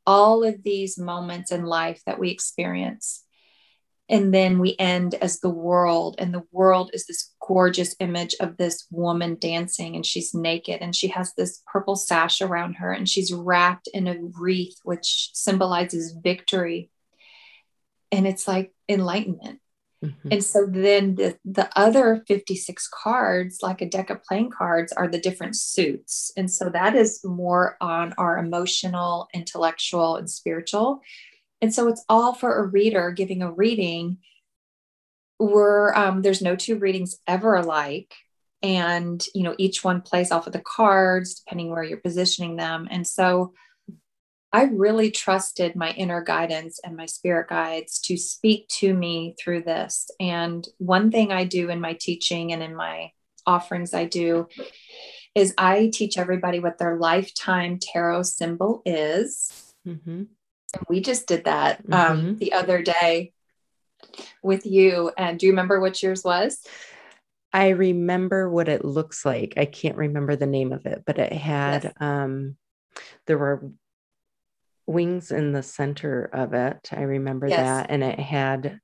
all 0.06 0.44
of 0.44 0.62
these 0.62 0.98
moments 0.98 1.52
in 1.52 1.64
life 1.64 2.02
that 2.06 2.18
we 2.18 2.30
experience. 2.30 3.22
And 4.08 4.34
then 4.34 4.58
we 4.58 4.76
end 4.78 5.14
as 5.14 5.40
the 5.40 5.50
world, 5.50 6.16
and 6.18 6.34
the 6.34 6.44
world 6.52 6.90
is 6.92 7.06
this 7.06 7.32
gorgeous 7.40 7.96
image 8.00 8.34
of 8.38 8.58
this 8.58 8.86
woman 8.90 9.38
dancing, 9.40 9.96
and 9.96 10.04
she's 10.04 10.34
naked, 10.34 10.82
and 10.82 10.94
she 10.94 11.08
has 11.08 11.32
this 11.34 11.62
purple 11.66 11.96
sash 11.96 12.42
around 12.42 12.74
her, 12.74 12.92
and 12.92 13.08
she's 13.08 13.32
wrapped 13.32 13.88
in 13.94 14.06
a 14.06 14.16
wreath, 14.38 14.76
which 14.82 15.30
symbolizes 15.32 16.16
victory. 16.22 16.90
And 18.12 18.26
it's 18.26 18.46
like 18.46 18.72
enlightenment 18.88 19.60
Mm-hmm. 20.04 20.28
And 20.32 20.44
so 20.44 20.66
then 20.66 21.14
the, 21.14 21.38
the 21.44 21.68
other 21.76 22.22
56 22.26 22.88
cards, 22.88 23.60
like 23.62 23.80
a 23.80 23.88
deck 23.88 24.10
of 24.10 24.22
playing 24.22 24.50
cards, 24.50 24.92
are 24.92 25.08
the 25.08 25.18
different 25.18 25.56
suits. 25.56 26.32
And 26.36 26.50
so 26.50 26.68
that 26.70 26.94
is 26.94 27.20
more 27.24 27.76
on 27.80 28.12
our 28.18 28.38
emotional, 28.38 29.28
intellectual, 29.32 30.16
and 30.16 30.28
spiritual. 30.28 31.00
And 31.60 31.72
so 31.72 31.88
it's 31.88 32.04
all 32.08 32.34
for 32.34 32.58
a 32.58 32.66
reader 32.66 33.10
giving 33.10 33.42
a 33.42 33.50
reading 33.50 34.18
where 35.38 35.96
um, 35.96 36.22
there's 36.22 36.42
no 36.42 36.56
two 36.56 36.78
readings 36.78 37.16
ever 37.26 37.54
alike. 37.54 38.14
And, 38.62 39.24
you 39.34 39.42
know, 39.42 39.54
each 39.58 39.84
one 39.84 40.00
plays 40.00 40.30
off 40.30 40.46
of 40.46 40.52
the 40.52 40.62
cards, 40.64 41.34
depending 41.34 41.70
where 41.70 41.82
you're 41.82 41.98
positioning 41.98 42.56
them. 42.56 42.88
And 42.90 43.06
so 43.06 43.52
I 44.52 44.64
really 44.64 45.10
trusted 45.10 45.74
my 45.74 45.90
inner 45.90 46.22
guidance 46.22 46.78
and 46.84 46.96
my 46.96 47.06
spirit 47.06 47.48
guides 47.48 47.98
to 48.02 48.16
speak 48.16 48.68
to 48.68 48.94
me 48.94 49.34
through 49.38 49.64
this. 49.64 50.08
And 50.20 50.66
one 50.78 51.10
thing 51.10 51.32
I 51.32 51.44
do 51.44 51.70
in 51.70 51.80
my 51.80 51.94
teaching 51.94 52.52
and 52.52 52.62
in 52.62 52.74
my 52.74 53.10
offerings, 53.46 53.92
I 53.92 54.04
do 54.04 54.46
is 55.34 55.54
I 55.58 55.90
teach 55.92 56.16
everybody 56.16 56.60
what 56.60 56.78
their 56.78 56.96
lifetime 56.96 57.80
tarot 57.80 58.22
symbol 58.22 58.80
is. 58.86 59.74
Mm-hmm. 59.86 60.22
And 60.74 60.86
we 60.88 61.00
just 61.00 61.26
did 61.26 61.44
that 61.44 61.80
um, 61.90 62.18
mm-hmm. 62.18 62.34
the 62.36 62.52
other 62.52 62.82
day 62.82 63.32
with 64.42 64.66
you. 64.66 65.10
And 65.16 65.38
do 65.38 65.46
you 65.46 65.52
remember 65.52 65.80
what 65.80 66.02
yours 66.02 66.22
was? 66.24 66.60
I 67.52 67.68
remember 67.68 68.50
what 68.50 68.68
it 68.68 68.84
looks 68.84 69.24
like. 69.24 69.54
I 69.56 69.64
can't 69.64 69.96
remember 69.96 70.34
the 70.34 70.46
name 70.46 70.72
of 70.72 70.86
it, 70.86 71.04
but 71.06 71.18
it 71.18 71.32
had 71.32 71.84
yes. 71.84 71.92
um 72.00 72.56
there 73.26 73.38
were 73.38 73.70
wings 74.86 75.30
in 75.30 75.52
the 75.52 75.62
center 75.62 76.28
of 76.32 76.52
it. 76.52 76.88
I 76.92 77.02
remember 77.02 77.46
yes. 77.46 77.58
that, 77.58 77.90
and 77.90 78.02
it 78.02 78.18
had. 78.18 78.80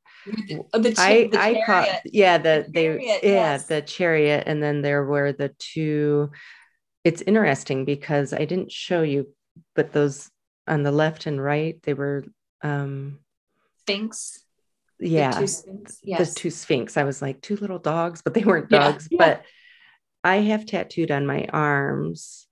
Oh, 0.73 0.79
the, 0.79 0.95
I 0.99 1.29
the 1.33 1.41
I 1.41 1.63
caught 1.65 1.89
yeah 2.05 2.37
the, 2.37 2.67
the 2.67 2.73
they 2.73 2.85
chariot, 2.85 3.21
yeah 3.23 3.31
yes. 3.31 3.67
the 3.67 3.81
chariot 3.81 4.45
and 4.47 4.63
then 4.63 4.83
there 4.83 5.05
were 5.05 5.33
the 5.33 5.49
two. 5.59 6.31
It's 7.05 7.23
interesting 7.23 7.87
because 7.87 8.35
I 8.35 8.45
didn't 8.45 8.71
show 8.71 9.03
you, 9.03 9.35
but 9.75 9.93
those 9.93 10.31
on 10.71 10.83
the 10.83 10.93
left 10.93 11.27
and 11.27 11.43
right 11.43 11.83
they 11.83 11.93
were 11.95 12.25
um 12.63 13.19
sphinx. 13.81 14.45
Yeah, 14.99 15.33
the 15.33 15.41
two 15.41 15.47
sphinx. 15.47 15.99
Yes. 16.03 16.35
the 16.35 16.41
two 16.41 16.51
sphinx. 16.51 16.97
I 16.97 17.05
was 17.05 17.21
like 17.23 17.41
two 17.41 17.57
little 17.57 17.79
dogs, 17.79 18.23
but 18.23 18.35
they 18.35 18.45
weren't 18.45 18.69
dogs. 18.69 19.09
Yeah. 19.11 19.19
But 19.19 19.45
I 20.23 20.37
have 20.37 20.67
tattooed 20.67 21.11
on 21.11 21.27
my 21.27 21.47
arms 21.53 22.47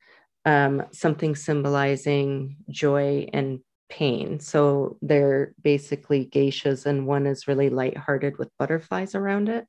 um, 0.45 0.85
something 0.93 1.37
symbolizing 1.37 2.57
joy 2.71 3.29
and 3.35 3.61
pain. 3.91 4.41
So 4.41 4.97
they're 5.03 5.53
basically 5.63 6.27
geishas, 6.27 6.87
and 6.87 7.07
one 7.07 7.27
is 7.27 7.49
really 7.49 7.69
lighthearted 7.69 8.39
with 8.39 8.57
butterflies 8.59 9.15
around 9.15 9.51
it. 9.51 9.67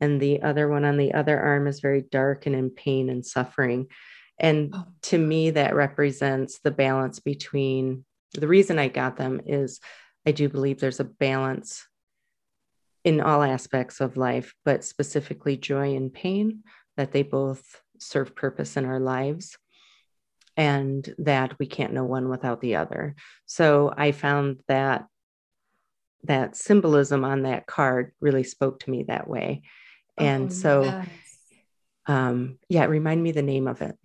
And 0.00 0.20
the 0.20 0.42
other 0.42 0.68
one 0.68 0.84
on 0.84 0.96
the 0.96 1.14
other 1.14 1.38
arm 1.38 1.66
is 1.68 1.80
very 1.80 2.02
dark 2.02 2.46
and 2.46 2.54
in 2.54 2.70
pain 2.70 3.08
and 3.08 3.24
suffering. 3.24 3.86
And 4.38 4.72
oh. 4.74 4.86
to 5.02 5.18
me, 5.18 5.50
that 5.50 5.74
represents 5.74 6.58
the 6.58 6.70
balance 6.70 7.20
between 7.20 8.04
the 8.32 8.48
reason 8.48 8.78
I 8.78 8.88
got 8.88 9.16
them 9.16 9.40
is 9.46 9.80
I 10.26 10.32
do 10.32 10.48
believe 10.48 10.80
there's 10.80 11.00
a 11.00 11.04
balance 11.04 11.86
in 13.04 13.20
all 13.20 13.42
aspects 13.42 14.00
of 14.00 14.16
life, 14.16 14.54
but 14.64 14.84
specifically 14.84 15.56
joy 15.56 15.94
and 15.94 16.12
pain, 16.12 16.64
that 16.96 17.12
they 17.12 17.22
both 17.22 17.80
serve 17.98 18.34
purpose 18.34 18.76
in 18.76 18.84
our 18.84 18.98
lives 18.98 19.56
and 20.56 21.14
that 21.18 21.58
we 21.58 21.66
can't 21.66 21.92
know 21.92 22.04
one 22.04 22.28
without 22.28 22.60
the 22.60 22.76
other. 22.76 23.14
So 23.44 23.92
I 23.96 24.12
found 24.12 24.60
that 24.68 25.06
that 26.24 26.56
symbolism 26.56 27.24
on 27.24 27.42
that 27.42 27.66
card 27.66 28.12
really 28.20 28.42
spoke 28.42 28.80
to 28.80 28.90
me 28.90 29.04
that 29.04 29.28
way. 29.28 29.62
And 30.18 30.50
oh, 30.50 30.54
so 30.54 30.82
yes. 30.82 31.08
um 32.06 32.58
yeah, 32.68 32.86
remind 32.86 33.22
me 33.22 33.32
the 33.32 33.42
name 33.42 33.68
of 33.68 33.82
it. 33.82 33.96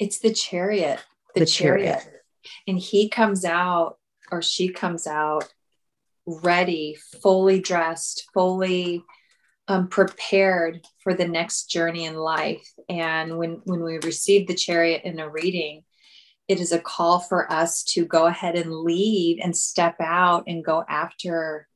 It's 0.00 0.18
the 0.18 0.32
chariot. 0.32 0.98
The, 1.34 1.40
the 1.40 1.46
chariot. 1.46 2.00
chariot. 2.02 2.22
And 2.66 2.78
he 2.78 3.08
comes 3.08 3.44
out 3.44 3.98
or 4.32 4.42
she 4.42 4.70
comes 4.70 5.06
out 5.06 5.52
ready, 6.26 6.96
fully 7.22 7.60
dressed, 7.60 8.28
fully 8.32 9.04
um, 9.68 9.88
prepared 9.88 10.84
for 11.02 11.14
the 11.14 11.28
next 11.28 11.66
journey 11.70 12.06
in 12.06 12.16
life. 12.16 12.66
And 12.88 13.36
when, 13.38 13.60
when 13.64 13.82
we 13.82 13.98
receive 13.98 14.48
the 14.48 14.54
chariot 14.54 15.02
in 15.04 15.20
a 15.20 15.28
reading, 15.28 15.84
it 16.48 16.60
is 16.60 16.72
a 16.72 16.80
call 16.80 17.20
for 17.20 17.50
us 17.52 17.84
to 17.84 18.04
go 18.04 18.26
ahead 18.26 18.56
and 18.56 18.74
lead 18.74 19.38
and 19.40 19.56
step 19.56 19.96
out 20.00 20.44
and 20.46 20.64
go 20.64 20.82
after 20.88 21.68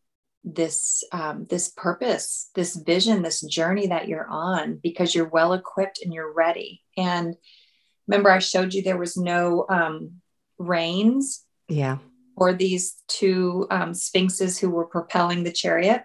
this 0.46 1.02
um, 1.12 1.46
this 1.48 1.70
purpose 1.70 2.50
this 2.54 2.76
vision 2.76 3.22
this 3.22 3.40
journey 3.40 3.86
that 3.86 4.08
you're 4.08 4.28
on 4.28 4.78
because 4.82 5.14
you're 5.14 5.28
well 5.28 5.54
equipped 5.54 6.00
and 6.04 6.12
you're 6.12 6.34
ready 6.34 6.82
and 6.98 7.34
remember 8.06 8.30
i 8.30 8.38
showed 8.38 8.74
you 8.74 8.82
there 8.82 8.98
was 8.98 9.16
no 9.16 9.66
um, 9.68 10.12
reins 10.58 11.44
yeah 11.68 11.98
or 12.36 12.52
these 12.52 12.96
two 13.06 13.66
um, 13.70 13.94
sphinxes 13.94 14.58
who 14.58 14.68
were 14.70 14.86
propelling 14.86 15.44
the 15.44 15.52
chariot 15.52 16.04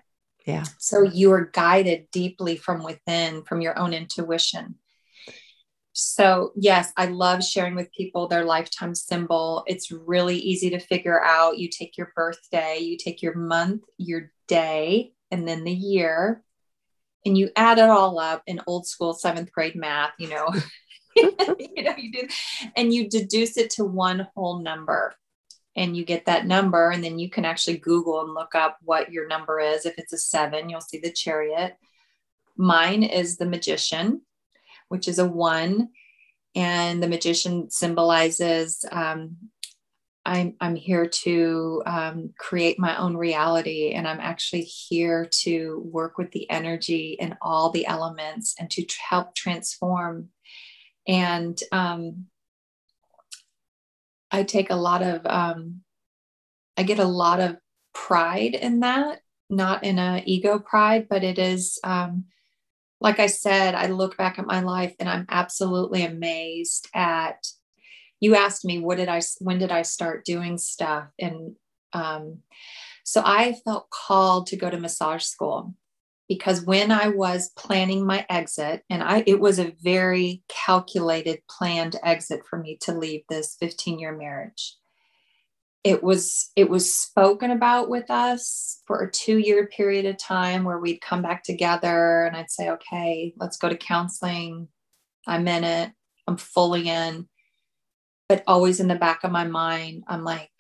yeah. 0.50 0.64
So 0.80 1.04
you 1.04 1.32
are 1.32 1.52
guided 1.54 2.10
deeply 2.12 2.56
from 2.56 2.84
within, 2.84 3.44
from 3.44 3.62
your 3.62 3.78
own 3.78 3.94
intuition. 3.94 4.76
So, 5.94 6.54
yes, 6.56 6.92
I 6.98 7.06
love 7.06 7.44
sharing 7.44 7.76
with 7.76 7.92
people 7.92 8.28
their 8.28 8.46
lifetime 8.46 8.96
symbol. 8.96 9.64
It's 9.68 9.92
really 9.92 10.38
easy 10.38 10.72
to 10.72 10.80
figure 10.80 11.24
out. 11.24 11.60
You 11.60 11.70
take 11.70 11.98
your 11.98 12.12
birthday, 12.16 12.80
you 12.80 12.98
take 12.98 13.22
your 13.22 13.36
month, 13.36 13.84
your 13.98 14.32
day, 14.48 15.14
and 15.30 15.48
then 15.48 15.64
the 15.66 15.72
year, 15.72 16.42
and 17.28 17.38
you 17.38 17.52
add 17.56 17.78
it 17.78 17.90
all 17.90 18.18
up 18.18 18.42
in 18.48 18.62
old 18.66 18.88
school 18.88 19.14
seventh 19.14 19.52
grade 19.52 19.76
math, 19.76 20.14
you 20.18 20.30
know. 20.30 20.48
you 21.60 21.84
know, 21.84 21.95
you 21.97 22.12
do, 22.12 22.27
and 22.75 22.93
you 22.93 23.10
deduce 23.10 23.58
it 23.58 23.71
to 23.71 23.86
one 23.86 24.27
whole 24.36 24.60
number. 24.60 25.13
And 25.75 25.95
you 25.95 26.03
get 26.03 26.25
that 26.25 26.45
number 26.45 26.89
and 26.89 27.01
then 27.01 27.19
you 27.19 27.29
can 27.29 27.45
actually 27.45 27.77
google 27.77 28.21
and 28.21 28.34
look 28.34 28.53
up 28.53 28.77
what 28.82 29.13
your 29.13 29.27
number 29.27 29.60
is. 29.60 29.86
If 29.86 29.97
it's 29.97 30.12
a 30.12 30.17
seven 30.17 30.69
you'll 30.69 30.82
see 30.82 30.99
the 30.99 31.12
chariot. 31.12 31.77
Mine 32.58 33.03
is 33.03 33.38
the 33.38 33.45
magician 33.45 34.21
which 34.89 35.08
is 35.08 35.19
a 35.19 35.25
one. 35.25 35.89
And 36.55 37.01
the 37.01 37.08
magician 37.08 37.69
symbolizes 37.69 38.84
um, 38.91 39.38
I'm, 40.25 40.55
I'm 40.60 40.75
here 40.75 41.08
to 41.08 41.82
um, 41.86 42.34
create 42.38 42.77
my 42.77 42.97
own 42.97 43.15
reality. 43.15 43.93
And 43.93 44.08
i'm 44.08 44.19
actually 44.19 44.63
here 44.63 45.29
to 45.43 45.82
work 45.86 46.17
with 46.17 46.32
the 46.32 46.49
energy 46.49 47.17
and 47.19 47.38
all 47.41 47.69
the 47.69 47.88
elements 47.88 48.55
and 48.60 48.69
to 48.71 48.86
help 49.10 49.34
transform 49.34 50.29
and 51.10 51.60
um, 51.72 52.28
I 54.30 54.43
take 54.43 54.69
a 54.69 54.76
lot 54.76 55.02
of, 55.02 55.26
um, 55.26 55.82
I 56.78 56.84
get 56.84 57.00
a 57.00 57.06
lot 57.06 57.39
of 57.39 57.58
pride 57.95 58.54
in 58.54 58.82
that, 58.82 59.22
not 59.50 59.84
in 59.84 59.98
a 59.98 60.22
ego 60.28 60.60
pride, 60.60 61.07
but 61.10 61.24
it 61.24 61.39
is, 61.39 61.80
um, 61.84 62.26
like 63.01 63.20
I 63.20 63.26
said, 63.26 63.74
I 63.74 63.88
look 63.88 64.18
back 64.18 64.38
at 64.38 64.45
my 64.45 64.60
life 64.60 64.93
and 64.99 65.10
I'm 65.10 65.26
absolutely 65.30 66.03
amazed 66.05 66.88
at. 66.93 67.47
You 68.20 68.36
asked 68.36 68.64
me, 68.64 68.78
what 68.80 68.97
did 68.97 69.10
I, 69.10 69.22
when 69.39 69.57
did 69.57 69.72
I 69.72 69.82
start 69.82 70.26
doing 70.26 70.60
stuff? 70.60 71.07
And 71.18 71.55
um, 71.93 72.39
so 73.03 73.24
I 73.26 73.53
felt 73.66 73.89
called 73.89 74.47
to 74.47 74.57
go 74.57 74.70
to 74.70 74.78
massage 74.78 75.24
school 75.24 75.74
because 76.30 76.63
when 76.63 76.91
I 76.91 77.07
was 77.07 77.49
planning 77.57 78.05
my 78.05 78.25
exit, 78.30 78.84
and 78.89 79.03
I 79.03 79.23
it 79.25 79.39
was 79.39 79.59
a 79.59 79.73
very 79.82 80.43
calculated, 80.47 81.41
planned 81.49 81.97
exit 82.03 82.41
for 82.47 82.59
me 82.59 82.77
to 82.84 82.93
leave 82.93 83.23
this 83.27 83.57
15 83.59 83.99
year 83.99 84.15
marriage. 84.15 84.75
It 85.84 86.03
was 86.03 86.51
it 86.55 86.69
was 86.69 86.93
spoken 86.93 87.49
about 87.51 87.89
with 87.89 88.11
us 88.11 88.82
for 88.86 89.01
a 89.01 89.11
two 89.11 89.39
year 89.39 89.67
period 89.67 90.05
of 90.05 90.17
time 90.17 90.63
where 90.63 90.77
we'd 90.77 91.01
come 91.01 91.23
back 91.23 91.43
together 91.43 92.25
and 92.25 92.38
I'd 92.38 92.51
say, 92.51 92.69
okay, 92.69 93.34
let's 93.38 93.57
go 93.57 93.67
to 93.67 93.77
counseling. 93.77 94.67
I'm 95.25 95.47
in 95.47 95.63
it. 95.63 95.91
I'm 96.27 96.38
fully 96.38 96.88
in. 96.89 97.27
But 98.27 98.43
always 98.45 98.80
in 98.80 98.88
the 98.88 98.95
back 98.95 99.23
of 99.23 99.32
my 99.32 99.45
mind, 99.45 100.03
I'm 100.07 100.23
like, 100.23 100.51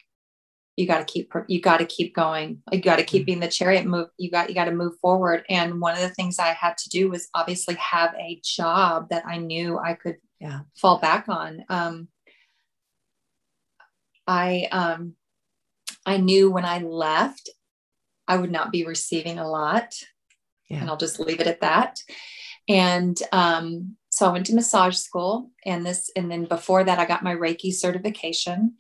you 0.79 0.87
got 0.87 1.05
to 1.05 1.11
keep 1.11 1.31
you 1.47 1.59
got 1.59 1.77
to 1.77 1.85
keep 1.85 2.15
going 2.15 2.61
you 2.71 2.81
got 2.81 2.95
to 2.95 3.03
keep 3.03 3.21
mm-hmm. 3.21 3.25
being 3.25 3.39
the 3.41 3.49
chariot 3.49 3.85
move 3.85 4.07
you 4.17 4.31
got 4.31 4.47
you 4.47 4.55
got 4.55 4.65
to 4.65 4.71
move 4.71 4.93
forward 5.01 5.43
and 5.49 5.81
one 5.81 5.93
of 5.93 5.99
the 5.99 6.09
things 6.09 6.39
i 6.39 6.47
had 6.47 6.77
to 6.77 6.89
do 6.89 7.09
was 7.09 7.27
obviously 7.35 7.75
have 7.75 8.13
a 8.17 8.39
job 8.43 9.09
that 9.09 9.25
i 9.25 9.37
knew 9.37 9.77
i 9.77 9.93
could 9.93 10.15
yeah. 10.39 10.61
fall 10.77 10.99
back 10.99 11.27
on 11.27 11.65
um, 11.67 12.07
i 14.25 14.67
um, 14.71 15.13
i 16.05 16.15
knew 16.15 16.49
when 16.49 16.65
i 16.65 16.79
left 16.79 17.49
i 18.27 18.37
would 18.37 18.51
not 18.51 18.71
be 18.71 18.85
receiving 18.85 19.37
a 19.37 19.47
lot 19.47 19.93
yeah. 20.69 20.79
and 20.79 20.89
i'll 20.89 20.97
just 20.97 21.19
leave 21.19 21.41
it 21.41 21.47
at 21.47 21.61
that 21.61 21.99
and 22.69 23.21
um, 23.33 23.97
so 24.09 24.25
i 24.25 24.31
went 24.31 24.45
to 24.45 24.55
massage 24.55 24.95
school 24.95 25.51
and 25.65 25.85
this 25.85 26.09
and 26.15 26.31
then 26.31 26.45
before 26.45 26.85
that 26.85 26.99
i 26.99 27.05
got 27.05 27.21
my 27.21 27.35
reiki 27.35 27.73
certification 27.73 28.75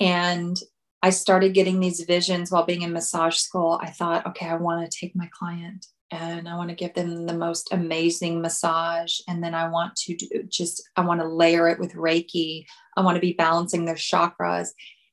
and 0.00 0.58
I 1.06 1.10
started 1.10 1.54
getting 1.54 1.78
these 1.78 2.00
visions 2.00 2.50
while 2.50 2.64
being 2.64 2.82
in 2.82 2.92
massage 2.92 3.36
school. 3.36 3.78
I 3.80 3.90
thought, 3.90 4.26
okay, 4.26 4.46
I 4.46 4.56
want 4.56 4.90
to 4.90 4.98
take 4.98 5.14
my 5.14 5.30
client 5.32 5.86
and 6.10 6.48
I 6.48 6.56
want 6.56 6.70
to 6.70 6.74
give 6.74 6.94
them 6.94 7.26
the 7.26 7.38
most 7.38 7.72
amazing 7.72 8.42
massage. 8.42 9.20
And 9.28 9.40
then 9.40 9.54
I 9.54 9.68
want 9.68 9.94
to 9.98 10.16
do 10.16 10.26
just, 10.48 10.82
I 10.96 11.02
want 11.02 11.20
to 11.20 11.28
layer 11.28 11.68
it 11.68 11.78
with 11.78 11.94
Reiki. 11.94 12.64
I 12.96 13.02
want 13.02 13.14
to 13.14 13.20
be 13.20 13.34
balancing 13.34 13.84
their 13.84 13.94
chakras. 13.94 14.70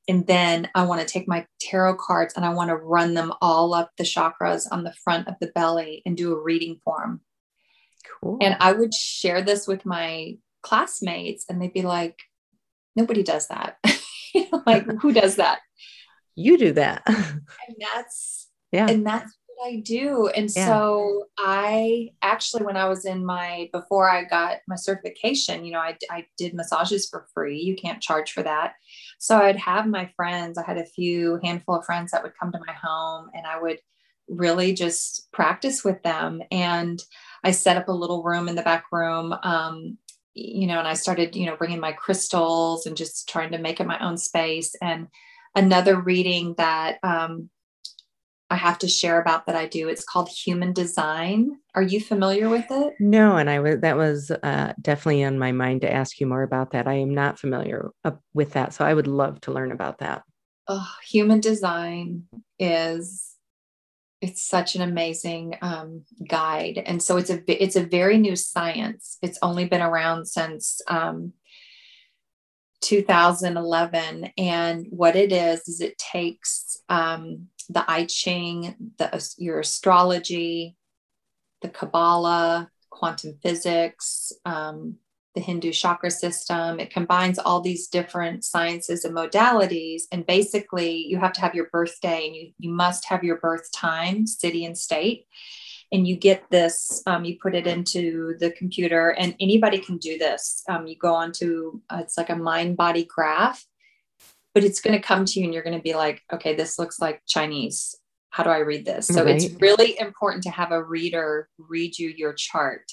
And 0.08 0.26
then 0.26 0.68
I 0.74 0.84
want 0.86 1.02
to 1.02 1.06
take 1.06 1.28
my 1.28 1.46
tarot 1.62 1.98
cards 1.98 2.34
and 2.36 2.44
I 2.44 2.56
want 2.56 2.72
to 2.72 2.76
run 2.76 3.14
them 3.14 3.32
all 3.40 3.76
up 3.76 3.92
the 3.96 4.04
chakras 4.04 4.66
on 4.72 4.84
the 4.84 4.96
front 5.04 5.28
of 5.28 5.36
the 5.40 5.52
belly 5.54 6.02
and 6.08 6.18
do 6.18 6.34
a 6.34 6.42
reading 6.42 6.82
for 6.84 7.02
them. 7.02 7.22
Cool. 8.20 8.40
And 8.42 8.58
I 8.60 8.72
would 8.72 8.96
share 8.96 9.44
this 9.44 9.68
with 9.68 9.86
my 9.86 10.40
classmates 10.64 11.46
and 11.48 11.62
they'd 11.62 11.72
be 11.72 11.84
like, 11.84 12.18
nobody 12.96 13.22
does 13.22 13.48
that. 13.50 13.78
like, 14.66 14.86
who 15.02 15.12
does 15.14 15.36
that? 15.38 15.60
you 16.36 16.58
do 16.58 16.74
that. 16.74 17.04
and 17.08 17.78
that's 17.80 18.50
yeah. 18.72 18.88
And 18.90 19.06
that's 19.06 19.38
what 19.46 19.68
I 19.68 19.78
do. 19.82 20.30
And 20.30 20.50
yeah. 20.56 20.66
so 20.66 21.26
I 21.38 22.10
actually, 22.24 22.66
when 22.66 22.76
I 22.76 22.90
was 22.90 23.06
in 23.06 23.24
my, 23.24 23.70
before 23.72 24.10
I 24.10 24.24
got 24.24 24.58
my 24.68 24.76
certification, 24.76 25.64
you 25.64 25.74
know, 25.74 25.80
I, 25.80 25.96
I 26.10 26.26
did 26.38 26.56
massages 26.56 27.08
for 27.08 27.28
free. 27.36 27.60
You 27.60 27.76
can't 27.76 28.02
charge 28.02 28.32
for 28.32 28.42
that. 28.42 28.74
So 29.20 29.38
I'd 29.38 29.58
have 29.58 29.86
my 29.86 30.10
friends, 30.16 30.58
I 30.58 30.64
had 30.66 30.80
a 30.80 30.86
few 30.86 31.40
handful 31.44 31.76
of 31.76 31.86
friends 31.86 32.12
that 32.12 32.24
would 32.24 32.34
come 32.40 32.52
to 32.52 32.60
my 32.66 32.74
home 32.74 33.30
and 33.36 33.46
I 33.46 33.62
would 33.62 33.78
really 34.28 34.74
just 34.74 35.32
practice 35.32 35.84
with 35.84 36.02
them. 36.02 36.42
And 36.50 37.00
I 37.44 37.52
set 37.52 37.78
up 37.78 37.90
a 37.90 37.94
little 37.94 38.24
room 38.24 38.50
in 38.50 38.56
the 38.56 38.64
back 38.64 38.86
room. 38.92 39.36
Um, 39.44 40.00
you 40.34 40.68
know, 40.68 40.80
and 40.80 40.88
I 40.88 40.94
started, 40.94 41.36
you 41.36 41.46
know, 41.46 41.56
bringing 41.56 41.80
my 41.80 41.92
crystals 41.92 42.86
and 42.86 42.98
just 42.98 43.30
trying 43.30 43.52
to 43.52 43.58
make 43.58 43.80
it 43.80 43.88
my 43.88 44.00
own 44.00 44.18
space. 44.18 44.76
And 44.82 45.08
another 45.56 46.00
reading 46.00 46.56
that 46.58 46.98
um, 47.04 47.50
I 48.50 48.56
have 48.56 48.78
to 48.80 48.88
share 48.88 49.20
about 49.20 49.46
that 49.48 49.56
I 49.56 49.66
do. 49.66 49.88
It's 49.88 50.04
called 50.04 50.30
Human 50.30 50.74
Design. 50.74 51.58
Are 51.76 51.82
you 51.82 52.00
familiar 52.00 52.50
with 52.50 52.66
it? 52.70 52.94
No, 53.00 53.38
and 53.38 53.50
I 53.50 53.60
was 53.60 53.80
that 53.82 53.98
was 53.98 54.32
uh, 54.32 54.74
definitely 54.82 55.24
on 55.24 55.40
my 55.40 55.52
mind 55.52 55.82
to 55.82 55.92
ask 55.92 56.20
you 56.20 56.28
more 56.28 56.44
about 56.44 56.72
that. 56.72 56.88
I 56.88 56.94
am 56.94 57.14
not 57.14 57.40
familiar 57.40 57.92
uh, 58.04 58.12
with 58.34 58.54
that, 58.54 58.74
so 58.74 58.86
I 58.86 58.94
would 58.94 59.08
love 59.08 59.42
to 59.42 59.52
learn 59.52 59.72
about 59.72 60.00
that. 60.00 60.24
Oh, 60.68 60.88
human 61.04 61.40
design 61.40 62.24
is 62.60 63.33
it's 64.24 64.44
such 64.44 64.76
an 64.76 64.82
amazing 64.82 65.58
um, 65.62 66.06
guide, 66.28 66.82
and 66.86 67.04
so 67.04 67.18
it's 67.18 67.30
a 67.30 67.64
it's 67.64 67.76
a 67.76 67.84
very 67.84 68.18
new 68.18 68.36
science. 68.36 69.18
It's 69.22 69.38
only 69.42 69.66
been 69.66 69.82
around 69.82 70.28
since 70.28 70.82
um, 70.88 71.34
2011. 72.84 74.32
And 74.38 74.86
what 74.90 75.16
it 75.16 75.32
is, 75.32 75.68
is 75.68 75.82
it 75.82 75.98
takes 75.98 76.78
um, 76.90 77.48
the 77.70 77.84
I 77.90 78.06
Ching, 78.06 78.76
the, 78.98 79.34
your 79.38 79.62
astrology, 79.62 80.76
the 81.62 81.70
Kabbalah, 81.70 82.70
quantum 82.90 83.40
physics, 83.42 84.32
um, 84.46 84.98
the 85.36 85.42
Hindu 85.42 85.72
chakra 85.72 86.12
system. 86.12 86.80
It 86.80 86.92
combines 86.92 87.40
all 87.40 87.62
these 87.62 87.88
different 87.88 88.44
sciences 88.44 89.04
and 89.04 89.16
modalities. 89.16 90.04
And 90.12 90.26
basically, 90.26 90.96
you 90.96 91.18
have 91.18 91.34
to 91.34 91.42
have 91.42 91.56
your 91.56 91.70
birthday 91.72 92.28
and 92.28 92.36
you, 92.36 92.52
you 92.60 92.72
must 92.72 93.06
have 93.06 93.24
your 93.24 93.38
birth 93.38 93.72
time, 93.72 94.28
city, 94.28 94.66
and 94.66 94.78
state 94.78 95.26
and 95.94 96.08
you 96.08 96.18
get 96.18 96.44
this 96.50 97.04
um, 97.06 97.24
you 97.24 97.38
put 97.40 97.56
it 97.56 97.68
into 97.68 98.36
the 98.40 98.52
computer 98.52 99.12
and 99.12 99.36
anybody 99.40 99.78
can 99.78 99.98
do 99.98 100.18
this 100.18 100.64
um, 100.68 100.88
you 100.88 100.98
go 100.98 101.14
onto 101.14 101.80
uh, 101.90 102.00
it's 102.02 102.18
like 102.18 102.30
a 102.30 102.34
MyBodyGraph 102.34 103.64
but 104.54 104.64
it's 104.64 104.82
going 104.82 105.00
to 105.00 105.08
come 105.08 105.24
to 105.24 105.40
you 105.40 105.46
and 105.46 105.54
you're 105.54 105.64
going 105.64 105.78
to 105.78 105.84
be 105.84 105.94
like 105.94 106.22
okay 106.34 106.56
this 106.56 106.78
looks 106.78 107.00
like 107.00 107.22
chinese 107.28 107.96
how 108.32 108.44
do 108.44 108.50
i 108.50 108.58
read 108.58 108.86
this 108.86 109.08
so 109.08 109.24
right. 109.24 109.36
it's 109.36 109.54
really 109.62 109.98
important 110.00 110.44
to 110.44 110.50
have 110.50 110.72
a 110.72 110.84
reader 110.84 111.48
read 111.58 111.98
you 111.98 112.10
your 112.10 112.34
chart 112.34 112.92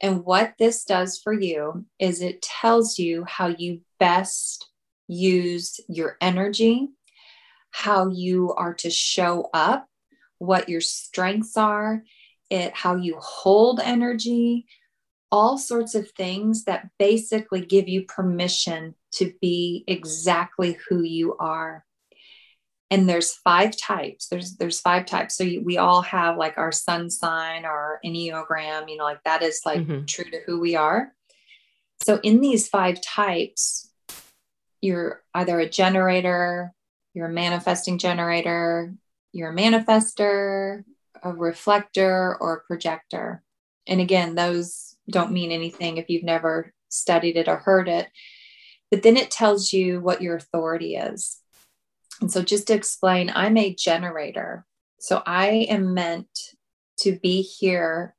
and 0.00 0.24
what 0.24 0.54
this 0.58 0.84
does 0.84 1.18
for 1.18 1.32
you 1.32 1.84
is 1.98 2.20
it 2.20 2.42
tells 2.42 2.98
you 2.98 3.24
how 3.24 3.48
you 3.48 3.80
best 3.98 4.70
use 5.06 5.80
your 5.88 6.16
energy 6.20 6.88
how 7.70 8.08
you 8.08 8.52
are 8.54 8.74
to 8.74 8.90
show 8.90 9.48
up 9.52 9.86
what 10.38 10.68
your 10.68 10.80
strengths 10.80 11.56
are 11.56 12.02
it 12.50 12.74
how 12.74 12.96
you 12.96 13.16
hold 13.18 13.80
energy, 13.80 14.66
all 15.30 15.58
sorts 15.58 15.94
of 15.94 16.10
things 16.12 16.64
that 16.64 16.88
basically 16.98 17.60
give 17.60 17.88
you 17.88 18.02
permission 18.02 18.94
to 19.12 19.32
be 19.40 19.84
exactly 19.86 20.78
who 20.88 21.02
you 21.02 21.36
are. 21.38 21.84
And 22.94 23.08
there's 23.08 23.32
five 23.32 23.76
types. 23.76 24.28
There's 24.28 24.56
there's 24.56 24.78
five 24.78 25.04
types. 25.04 25.34
So 25.34 25.42
you, 25.42 25.64
we 25.64 25.78
all 25.78 26.00
have 26.02 26.36
like 26.36 26.58
our 26.58 26.70
sun 26.70 27.10
sign, 27.10 27.64
our 27.64 27.98
enneagram. 28.06 28.88
You 28.88 28.98
know, 28.98 29.02
like 29.02 29.20
that 29.24 29.42
is 29.42 29.62
like 29.66 29.80
mm-hmm. 29.80 30.04
true 30.04 30.30
to 30.30 30.38
who 30.46 30.60
we 30.60 30.76
are. 30.76 31.12
So 32.04 32.20
in 32.22 32.40
these 32.40 32.68
five 32.68 33.02
types, 33.02 33.90
you're 34.80 35.24
either 35.34 35.58
a 35.58 35.68
generator, 35.68 36.72
you're 37.14 37.26
a 37.26 37.32
manifesting 37.32 37.98
generator, 37.98 38.94
you're 39.32 39.50
a 39.50 39.56
manifester, 39.56 40.84
a 41.20 41.32
reflector 41.32 42.36
or 42.40 42.54
a 42.54 42.60
projector. 42.60 43.42
And 43.88 44.00
again, 44.00 44.36
those 44.36 44.94
don't 45.10 45.32
mean 45.32 45.50
anything 45.50 45.96
if 45.96 46.08
you've 46.08 46.22
never 46.22 46.72
studied 46.90 47.36
it 47.36 47.48
or 47.48 47.56
heard 47.56 47.88
it. 47.88 48.06
But 48.92 49.02
then 49.02 49.16
it 49.16 49.32
tells 49.32 49.72
you 49.72 50.00
what 50.00 50.22
your 50.22 50.36
authority 50.36 50.94
is. 50.94 51.40
And 52.20 52.30
so, 52.30 52.42
just 52.42 52.68
to 52.68 52.74
explain, 52.74 53.32
I'm 53.34 53.56
a 53.56 53.74
generator. 53.74 54.66
So, 54.98 55.22
I 55.26 55.66
am 55.68 55.94
meant 55.94 56.28
to 57.00 57.18
be 57.18 57.42
here 57.42 58.14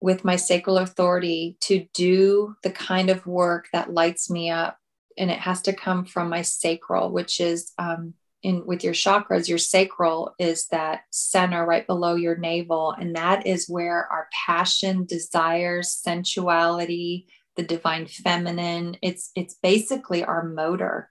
with 0.00 0.24
my 0.24 0.36
sacral 0.36 0.78
authority 0.78 1.56
to 1.62 1.86
do 1.94 2.54
the 2.62 2.70
kind 2.70 3.08
of 3.08 3.26
work 3.26 3.68
that 3.72 3.92
lights 3.92 4.28
me 4.30 4.50
up. 4.50 4.78
And 5.16 5.30
it 5.30 5.38
has 5.38 5.62
to 5.62 5.72
come 5.72 6.04
from 6.04 6.28
my 6.28 6.42
sacral, 6.42 7.10
which 7.10 7.40
is 7.40 7.72
um, 7.78 8.14
in 8.44 8.64
with 8.66 8.84
your 8.84 8.92
chakras 8.92 9.48
your 9.48 9.58
sacral 9.58 10.34
is 10.38 10.66
that 10.66 11.00
center 11.10 11.64
right 11.64 11.86
below 11.86 12.14
your 12.14 12.36
navel 12.36 12.94
and 12.96 13.16
that 13.16 13.46
is 13.46 13.68
where 13.68 14.06
our 14.12 14.28
passion 14.46 15.04
desires 15.06 16.00
sensuality 16.06 17.26
the 17.56 17.62
divine 17.62 18.06
feminine 18.06 18.96
it's 19.02 19.30
it's 19.34 19.54
basically 19.54 20.22
our 20.22 20.44
motor 20.44 21.10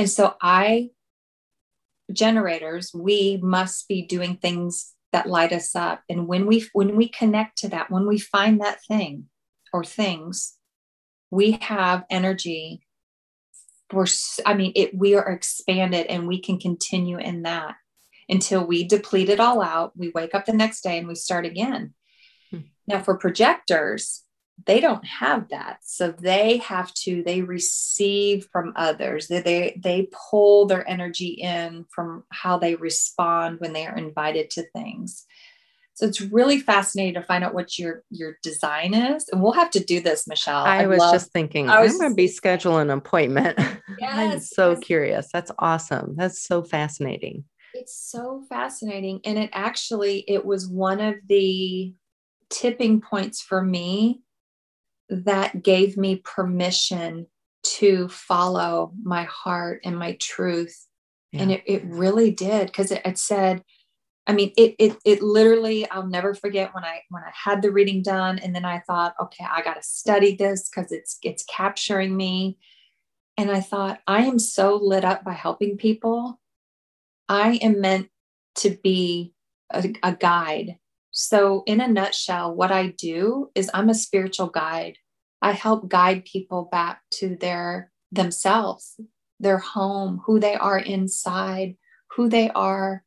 and 0.00 0.08
so 0.08 0.34
i 0.40 0.88
generators 2.10 2.90
we 2.94 3.38
must 3.42 3.86
be 3.86 4.02
doing 4.02 4.36
things 4.36 4.94
that 5.12 5.28
light 5.28 5.52
us 5.52 5.76
up 5.76 6.02
and 6.08 6.26
when 6.26 6.46
we 6.46 6.66
when 6.72 6.96
we 6.96 7.06
connect 7.06 7.58
to 7.58 7.68
that 7.68 7.90
when 7.90 8.06
we 8.06 8.18
find 8.18 8.60
that 8.60 8.82
thing 8.84 9.26
or 9.72 9.84
things 9.84 10.56
we 11.30 11.52
have 11.60 12.04
energy 12.10 12.80
we're 13.92 14.06
i 14.46 14.54
mean 14.54 14.72
it 14.74 14.94
we 14.94 15.14
are 15.14 15.28
expanded 15.28 16.06
and 16.06 16.26
we 16.26 16.40
can 16.40 16.58
continue 16.58 17.18
in 17.18 17.42
that 17.42 17.74
until 18.28 18.64
we 18.64 18.84
deplete 18.84 19.28
it 19.28 19.38
all 19.38 19.60
out 19.60 19.92
we 19.96 20.10
wake 20.14 20.34
up 20.34 20.46
the 20.46 20.52
next 20.52 20.80
day 20.80 20.98
and 20.98 21.06
we 21.06 21.14
start 21.14 21.44
again 21.44 21.92
hmm. 22.50 22.60
now 22.88 23.00
for 23.00 23.18
projectors 23.18 24.24
they 24.66 24.80
don't 24.80 25.04
have 25.04 25.48
that 25.48 25.78
so 25.82 26.12
they 26.12 26.58
have 26.58 26.92
to 26.94 27.22
they 27.22 27.42
receive 27.42 28.48
from 28.52 28.72
others 28.76 29.28
they, 29.28 29.40
they 29.40 29.80
they 29.82 30.08
pull 30.30 30.66
their 30.66 30.88
energy 30.88 31.28
in 31.28 31.84
from 31.90 32.24
how 32.30 32.58
they 32.58 32.74
respond 32.74 33.60
when 33.60 33.72
they 33.72 33.86
are 33.86 33.96
invited 33.96 34.50
to 34.50 34.62
things 34.74 35.26
so 36.00 36.06
it's 36.06 36.22
really 36.22 36.58
fascinating 36.58 37.12
to 37.12 37.22
find 37.22 37.44
out 37.44 37.52
what 37.52 37.78
your 37.78 38.04
your 38.08 38.38
design 38.42 38.94
is, 38.94 39.28
and 39.28 39.42
we'll 39.42 39.52
have 39.52 39.70
to 39.72 39.84
do 39.84 40.00
this, 40.00 40.26
Michelle. 40.26 40.64
I, 40.64 40.84
I 40.84 40.86
was 40.86 40.98
love, 40.98 41.12
just 41.12 41.30
thinking 41.30 41.68
I 41.68 41.82
was, 41.82 41.92
I'm 41.92 41.98
going 41.98 42.12
to 42.12 42.16
be 42.16 42.26
scheduling 42.26 42.82
an 42.82 42.90
appointment. 42.90 43.58
Yes, 43.98 44.16
I'm 44.16 44.40
so 44.40 44.70
yes. 44.70 44.78
curious. 44.80 45.28
That's 45.30 45.50
awesome. 45.58 46.14
That's 46.16 46.40
so 46.40 46.62
fascinating. 46.62 47.44
It's 47.74 47.94
so 47.94 48.44
fascinating, 48.48 49.20
and 49.26 49.36
it 49.36 49.50
actually 49.52 50.24
it 50.26 50.46
was 50.46 50.66
one 50.66 51.00
of 51.00 51.16
the 51.28 51.92
tipping 52.48 53.02
points 53.02 53.42
for 53.42 53.62
me 53.62 54.22
that 55.10 55.62
gave 55.62 55.96
me 55.96 56.16
permission 56.16 57.26
to 57.62 58.08
follow 58.08 58.92
my 59.02 59.24
heart 59.24 59.80
and 59.84 59.98
my 59.98 60.16
truth 60.20 60.86
Yeah. 61.32 61.42
And 61.42 61.52
it, 61.52 61.62
it 61.66 61.84
really 61.84 62.30
did 62.30 62.66
because 62.66 62.90
it, 62.90 63.02
it 63.04 63.18
said, 63.18 63.62
I 64.26 64.32
mean, 64.32 64.52
it, 64.56 64.74
it 64.78 64.96
it 65.04 65.22
literally, 65.22 65.88
I'll 65.90 66.06
never 66.06 66.34
forget 66.34 66.74
when 66.74 66.84
I 66.84 67.02
when 67.08 67.22
I 67.22 67.30
had 67.32 67.62
the 67.62 67.72
reading 67.72 68.02
done, 68.02 68.38
and 68.38 68.54
then 68.54 68.64
I 68.64 68.80
thought, 68.80 69.14
okay, 69.20 69.44
I 69.50 69.62
got 69.62 69.74
to 69.74 69.82
study 69.82 70.36
this 70.36 70.68
because 70.68 70.92
it's 70.92 71.18
it's 71.22 71.44
capturing 71.44 72.16
me. 72.16 72.58
And 73.36 73.50
I 73.50 73.60
thought, 73.60 74.00
I 74.06 74.24
am 74.24 74.38
so 74.38 74.76
lit 74.76 75.04
up 75.04 75.24
by 75.24 75.32
helping 75.32 75.76
people. 75.78 76.40
I 77.28 77.60
am 77.62 77.80
meant 77.80 78.08
to 78.56 78.76
be 78.82 79.34
a, 79.70 79.92
a 80.02 80.12
guide. 80.14 80.79
So, 81.10 81.62
in 81.66 81.80
a 81.80 81.88
nutshell, 81.88 82.54
what 82.54 82.70
I 82.70 82.88
do 82.88 83.50
is 83.54 83.70
I'm 83.74 83.88
a 83.88 83.94
spiritual 83.94 84.48
guide. 84.48 84.96
I 85.42 85.52
help 85.52 85.88
guide 85.88 86.24
people 86.24 86.68
back 86.70 87.02
to 87.14 87.36
their 87.36 87.90
themselves, 88.12 89.00
their 89.38 89.58
home, 89.58 90.20
who 90.26 90.38
they 90.38 90.54
are 90.54 90.78
inside, 90.78 91.76
who 92.16 92.28
they 92.28 92.50
are, 92.50 93.04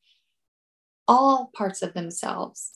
all 1.07 1.51
parts 1.55 1.81
of 1.81 1.93
themselves. 1.93 2.71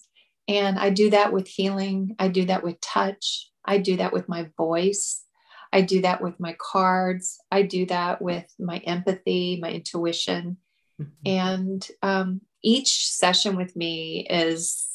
And 0.48 0.80
I 0.80 0.90
do 0.90 1.10
that 1.10 1.34
with 1.34 1.48
healing. 1.48 2.16
I 2.20 2.30
do 2.30 2.46
that 2.46 2.64
with 2.64 2.80
touch. 2.80 3.50
I 3.66 3.80
do 3.80 3.98
that 3.98 4.14
with 4.14 4.30
my 4.30 4.50
voice. 4.58 5.24
I 5.74 5.82
do 5.82 6.02
that 6.02 6.22
with 6.22 6.40
my 6.40 6.56
cards. 6.60 7.38
I 7.52 7.64
do 7.64 7.86
that 7.88 8.22
with 8.22 8.46
my 8.58 8.78
empathy, 8.78 9.60
my 9.62 9.72
intuition. 9.72 10.58
Mm-hmm. 11.02 11.12
And 11.26 11.88
um, 12.02 12.42
each 12.64 13.10
session 13.10 13.58
with 13.58 13.76
me 13.76 14.26
is 14.30 14.87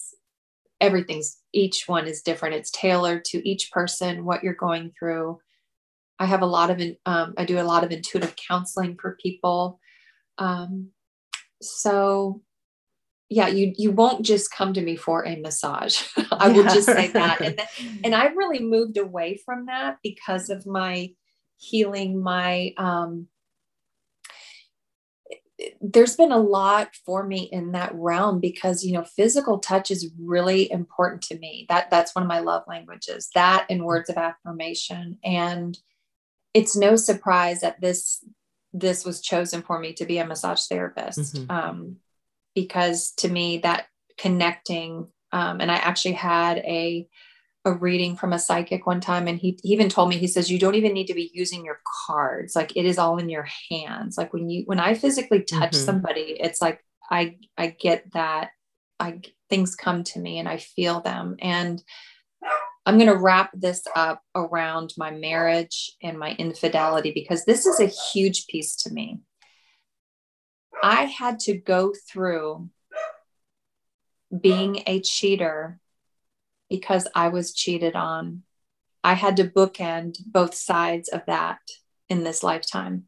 everything's, 0.83 1.39
each 1.55 1.85
one 1.87 2.07
is 2.07 2.21
different. 2.21 2.57
It's 2.57 2.71
tailored 2.71 3.25
to 3.27 3.49
each 3.49 3.71
person, 3.71 4.27
what 4.27 4.43
you're 4.43 4.53
going 4.53 4.93
through. 4.99 5.39
I 6.19 6.27
have 6.27 6.43
a 6.43 6.47
lot 6.47 6.71
of, 6.71 6.83
um, 7.07 7.35
I 7.39 7.47
do 7.47 7.59
a 7.59 7.63
lot 7.63 7.85
of 7.85 7.91
intuitive 7.91 8.37
counseling 8.37 8.99
for 9.01 9.17
people. 9.23 9.81
Um, 10.39 10.91
so 11.63 12.43
yeah, 13.33 13.49
you 13.49 13.73
you 13.79 13.93
won't 13.93 14.27
just 14.27 14.53
come 14.53 14.75
to 14.75 14.83
me 14.83 14.95
for 14.95 15.25
a 15.27 15.37
massage. 15.37 16.03
I 16.33 16.49
will 16.51 16.65
just 16.65 16.87
say 16.87 17.09
that. 17.09 17.41
And 17.41 17.61
and 18.05 18.15
I've 18.15 18.37
really 18.37 18.59
moved 18.59 18.99
away 18.99 19.41
from 19.43 19.67
that 19.67 19.97
because 20.03 20.51
of 20.51 20.67
my 20.67 21.13
healing, 21.57 22.23
my 22.23 22.75
um 22.77 23.29
there's 25.81 26.17
been 26.17 26.33
a 26.33 26.39
lot 26.39 26.95
for 27.05 27.25
me 27.25 27.43
in 27.53 27.73
that 27.73 27.95
realm 27.95 28.41
because 28.41 28.85
you 28.85 28.93
know 28.93 29.05
physical 29.05 29.59
touch 29.59 29.91
is 29.91 30.11
really 30.19 30.71
important 30.71 31.23
to 31.23 31.39
me. 31.39 31.67
That 31.69 31.91
that's 31.91 32.15
one 32.15 32.23
of 32.23 32.29
my 32.29 32.41
love 32.41 32.65
languages 32.67 33.31
that 33.35 33.67
and 33.69 33.85
words 33.85 34.11
of 34.11 34.17
affirmation. 34.17 35.19
And 35.25 35.79
it's 36.55 36.77
no 36.77 36.97
surprise 36.97 37.61
that 37.61 37.81
this 37.81 38.25
this 38.73 39.05
was 39.05 39.21
chosen 39.21 39.63
for 39.63 39.79
me 39.79 39.93
to 39.95 40.07
be 40.07 40.19
a 40.19 40.27
massage 40.27 40.67
therapist 40.67 41.35
mm-hmm. 41.35 41.51
um, 41.51 41.97
because 42.55 43.13
to 43.13 43.29
me 43.29 43.59
that 43.59 43.87
connecting 44.19 45.07
um, 45.33 45.61
and 45.61 45.71
i 45.71 45.77
actually 45.77 46.13
had 46.13 46.59
a 46.59 47.07
a 47.65 47.73
reading 47.73 48.17
from 48.17 48.33
a 48.33 48.39
psychic 48.39 48.87
one 48.87 49.01
time 49.01 49.29
and 49.29 49.39
he, 49.39 49.59
he 49.63 49.73
even 49.73 49.89
told 49.89 50.09
me 50.09 50.17
he 50.17 50.27
says 50.27 50.51
you 50.51 50.59
don't 50.59 50.75
even 50.75 50.93
need 50.93 51.07
to 51.07 51.15
be 51.15 51.31
using 51.33 51.65
your 51.65 51.81
cards. 52.07 52.57
Like 52.57 52.77
it 52.77 52.85
is 52.85 52.99
all 52.99 53.19
in 53.19 53.29
your 53.29 53.47
hands. 53.71 54.19
Like 54.19 54.33
when 54.33 54.51
you 54.51 54.65
when 54.67 54.81
i 54.81 54.95
physically 54.95 55.43
touch 55.43 55.73
mm-hmm. 55.73 55.85
somebody 55.85 56.37
it's 56.41 56.61
like 56.61 56.85
i 57.11 57.37
i 57.57 57.69
get 57.69 58.13
that 58.13 58.51
i 58.99 59.21
things 59.49 59.77
come 59.77 60.03
to 60.03 60.19
me 60.19 60.39
and 60.39 60.49
i 60.49 60.57
feel 60.57 61.01
them. 61.01 61.37
And 61.39 61.83
i'm 62.85 62.99
going 62.99 63.11
to 63.11 63.17
wrap 63.17 63.51
this 63.55 63.85
up 63.95 64.23
around 64.35 64.93
my 64.99 65.13
marriage 65.13 65.93
and 66.03 66.19
my 66.19 66.33
infidelity 66.33 67.13
because 67.15 67.45
this 67.45 67.65
is 67.65 67.79
a 67.79 67.87
huge 68.13 68.49
piece 68.49 68.75
to 68.83 68.93
me. 68.93 69.21
I 70.83 71.05
had 71.05 71.39
to 71.41 71.57
go 71.57 71.93
through 72.09 72.71
being 74.41 74.83
a 74.87 75.01
cheater 75.01 75.79
because 76.73 77.07
I 77.15 77.29
was 77.29 77.53
cheated 77.53 77.95
on. 77.95 78.45
I 79.05 79.13
had 79.13 79.37
to 79.37 79.45
bookend 79.45 80.17
both 80.25 80.55
sides 80.55 81.11
of 81.11 81.21
that 81.27 81.59
in 82.09 82.25
this 82.25 82.43
lifetime. 82.43 83.05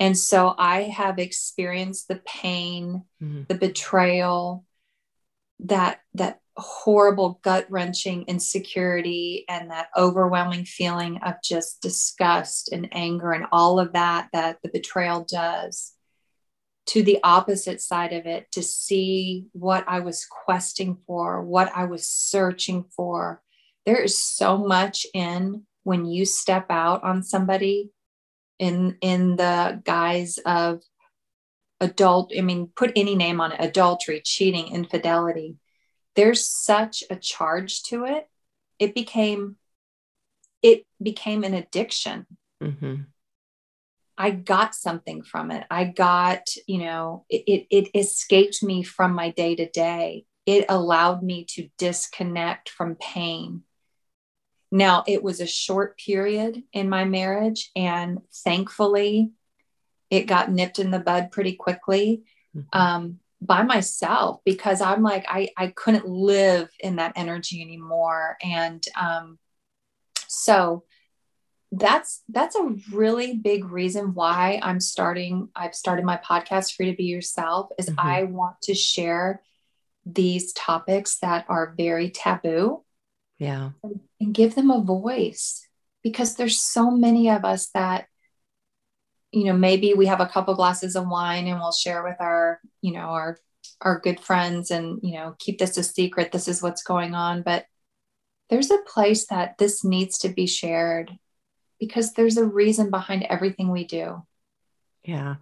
And 0.00 0.16
so 0.16 0.54
I 0.56 0.84
have 0.84 1.18
experienced 1.18 2.08
the 2.08 2.22
pain, 2.24 3.04
mm-hmm. 3.22 3.42
the 3.46 3.56
betrayal, 3.56 4.64
that 5.60 6.00
that 6.14 6.40
horrible 6.56 7.40
gut-wrenching 7.42 8.22
insecurity 8.22 9.44
and 9.50 9.70
that 9.70 9.88
overwhelming 9.94 10.64
feeling 10.64 11.18
of 11.18 11.34
just 11.44 11.82
disgust 11.82 12.72
and 12.72 12.88
anger 12.92 13.32
and 13.32 13.44
all 13.52 13.78
of 13.78 13.92
that 13.92 14.28
that 14.32 14.58
the 14.62 14.70
betrayal 14.70 15.26
does 15.28 15.92
to 16.86 17.02
the 17.02 17.18
opposite 17.22 17.80
side 17.80 18.12
of 18.12 18.26
it 18.26 18.50
to 18.52 18.62
see 18.62 19.46
what 19.52 19.84
I 19.86 20.00
was 20.00 20.26
questing 20.26 20.98
for, 21.06 21.42
what 21.42 21.70
I 21.74 21.84
was 21.84 22.08
searching 22.08 22.84
for. 22.96 23.40
There 23.86 24.02
is 24.02 24.22
so 24.22 24.58
much 24.58 25.06
in 25.14 25.64
when 25.84 26.06
you 26.06 26.24
step 26.24 26.66
out 26.70 27.02
on 27.02 27.22
somebody 27.22 27.90
in 28.58 28.96
in 29.00 29.36
the 29.36 29.80
guise 29.84 30.38
of 30.46 30.82
adult, 31.80 32.32
I 32.36 32.40
mean, 32.42 32.70
put 32.74 32.92
any 32.94 33.16
name 33.16 33.40
on 33.40 33.52
it, 33.52 33.60
adultery, 33.60 34.22
cheating, 34.24 34.72
infidelity. 34.72 35.56
There's 36.14 36.46
such 36.46 37.02
a 37.10 37.16
charge 37.16 37.82
to 37.84 38.04
it. 38.04 38.28
It 38.78 38.94
became 38.94 39.56
it 40.62 40.86
became 41.02 41.42
an 41.42 41.54
addiction. 41.54 42.26
Mm-hmm. 42.62 42.94
I 44.22 44.30
got 44.30 44.72
something 44.76 45.24
from 45.24 45.50
it. 45.50 45.66
I 45.68 45.82
got, 45.82 46.54
you 46.68 46.78
know, 46.78 47.24
it, 47.28 47.42
it, 47.48 47.66
it 47.70 47.98
escaped 47.98 48.62
me 48.62 48.84
from 48.84 49.16
my 49.16 49.30
day 49.30 49.56
to 49.56 49.68
day. 49.68 50.26
It 50.46 50.66
allowed 50.68 51.24
me 51.24 51.44
to 51.56 51.68
disconnect 51.76 52.68
from 52.68 52.94
pain. 52.94 53.64
Now, 54.70 55.02
it 55.08 55.24
was 55.24 55.40
a 55.40 55.46
short 55.46 55.98
period 55.98 56.62
in 56.72 56.88
my 56.88 57.04
marriage, 57.04 57.72
and 57.74 58.20
thankfully, 58.32 59.32
it 60.08 60.28
got 60.28 60.52
nipped 60.52 60.78
in 60.78 60.92
the 60.92 61.00
bud 61.00 61.32
pretty 61.32 61.54
quickly 61.54 62.22
mm-hmm. 62.56 62.78
um, 62.78 63.18
by 63.40 63.64
myself 63.64 64.38
because 64.44 64.80
I'm 64.80 65.02
like, 65.02 65.26
I, 65.28 65.48
I 65.56 65.66
couldn't 65.66 66.06
live 66.06 66.68
in 66.78 66.96
that 66.96 67.14
energy 67.16 67.60
anymore. 67.60 68.36
And 68.40 68.84
um, 68.96 69.40
so, 70.28 70.84
that's 71.72 72.22
that's 72.28 72.54
a 72.54 72.74
really 72.92 73.34
big 73.36 73.64
reason 73.64 74.12
why 74.12 74.60
i'm 74.62 74.78
starting 74.78 75.48
i've 75.56 75.74
started 75.74 76.04
my 76.04 76.18
podcast 76.18 76.74
free 76.74 76.90
to 76.90 76.96
be 76.96 77.04
yourself 77.04 77.70
is 77.78 77.88
mm-hmm. 77.88 78.06
i 78.06 78.22
want 78.24 78.56
to 78.62 78.74
share 78.74 79.40
these 80.04 80.52
topics 80.52 81.18
that 81.20 81.46
are 81.48 81.74
very 81.76 82.10
taboo 82.10 82.84
yeah 83.38 83.70
and, 83.82 84.00
and 84.20 84.34
give 84.34 84.54
them 84.54 84.70
a 84.70 84.82
voice 84.82 85.66
because 86.02 86.34
there's 86.34 86.60
so 86.60 86.90
many 86.90 87.30
of 87.30 87.42
us 87.44 87.70
that 87.70 88.06
you 89.30 89.44
know 89.44 89.54
maybe 89.54 89.94
we 89.94 90.06
have 90.06 90.20
a 90.20 90.26
couple 90.26 90.54
glasses 90.54 90.94
of 90.94 91.08
wine 91.08 91.46
and 91.46 91.58
we'll 91.58 91.72
share 91.72 92.04
with 92.04 92.16
our 92.20 92.60
you 92.82 92.92
know 92.92 93.06
our 93.06 93.38
our 93.80 93.98
good 93.98 94.20
friends 94.20 94.70
and 94.70 95.00
you 95.02 95.14
know 95.14 95.34
keep 95.38 95.58
this 95.58 95.78
a 95.78 95.82
secret 95.82 96.32
this 96.32 96.48
is 96.48 96.62
what's 96.62 96.82
going 96.82 97.14
on 97.14 97.40
but 97.40 97.64
there's 98.50 98.70
a 98.70 98.78
place 98.86 99.26
that 99.28 99.56
this 99.56 99.82
needs 99.82 100.18
to 100.18 100.28
be 100.28 100.46
shared 100.46 101.10
because 101.82 102.12
there's 102.12 102.36
a 102.36 102.46
reason 102.46 102.90
behind 102.90 103.24
everything 103.24 103.68
we 103.68 103.82
do. 103.82 104.22
Yeah. 105.02 105.34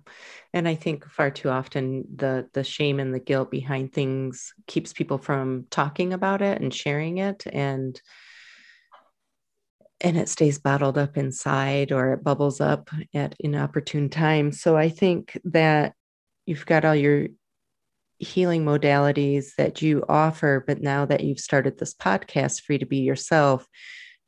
And 0.55 0.66
I 0.66 0.74
think 0.74 1.07
far 1.07 1.30
too 1.30 1.51
often 1.51 2.07
the 2.16 2.49
the 2.55 2.64
shame 2.64 2.99
and 2.99 3.12
the 3.12 3.20
guilt 3.20 3.51
behind 3.51 3.93
things 3.93 4.55
keeps 4.66 4.95
people 4.95 5.18
from 5.18 5.66
talking 5.68 6.14
about 6.14 6.41
it 6.41 6.62
and 6.62 6.72
sharing 6.72 7.18
it 7.18 7.45
and 7.53 8.01
and 10.01 10.16
it 10.16 10.30
stays 10.30 10.59
bottled 10.59 10.97
up 10.97 11.18
inside 11.18 11.93
or 11.93 12.14
it 12.14 12.24
bubbles 12.24 12.59
up 12.59 12.88
at 13.12 13.36
inopportune 13.38 14.09
times. 14.09 14.62
So 14.62 14.78
I 14.78 14.88
think 14.88 15.38
that 15.45 15.93
you've 16.47 16.64
got 16.64 16.86
all 16.86 16.97
your 16.97 17.26
healing 18.16 18.64
modalities 18.64 19.57
that 19.59 19.82
you 19.82 20.07
offer, 20.09 20.64
but 20.66 20.80
now 20.80 21.05
that 21.05 21.22
you've 21.22 21.38
started 21.38 21.78
this 21.78 21.93
podcast, 21.93 22.62
Free 22.62 22.78
to 22.78 22.86
Be 22.86 23.01
Yourself, 23.01 23.66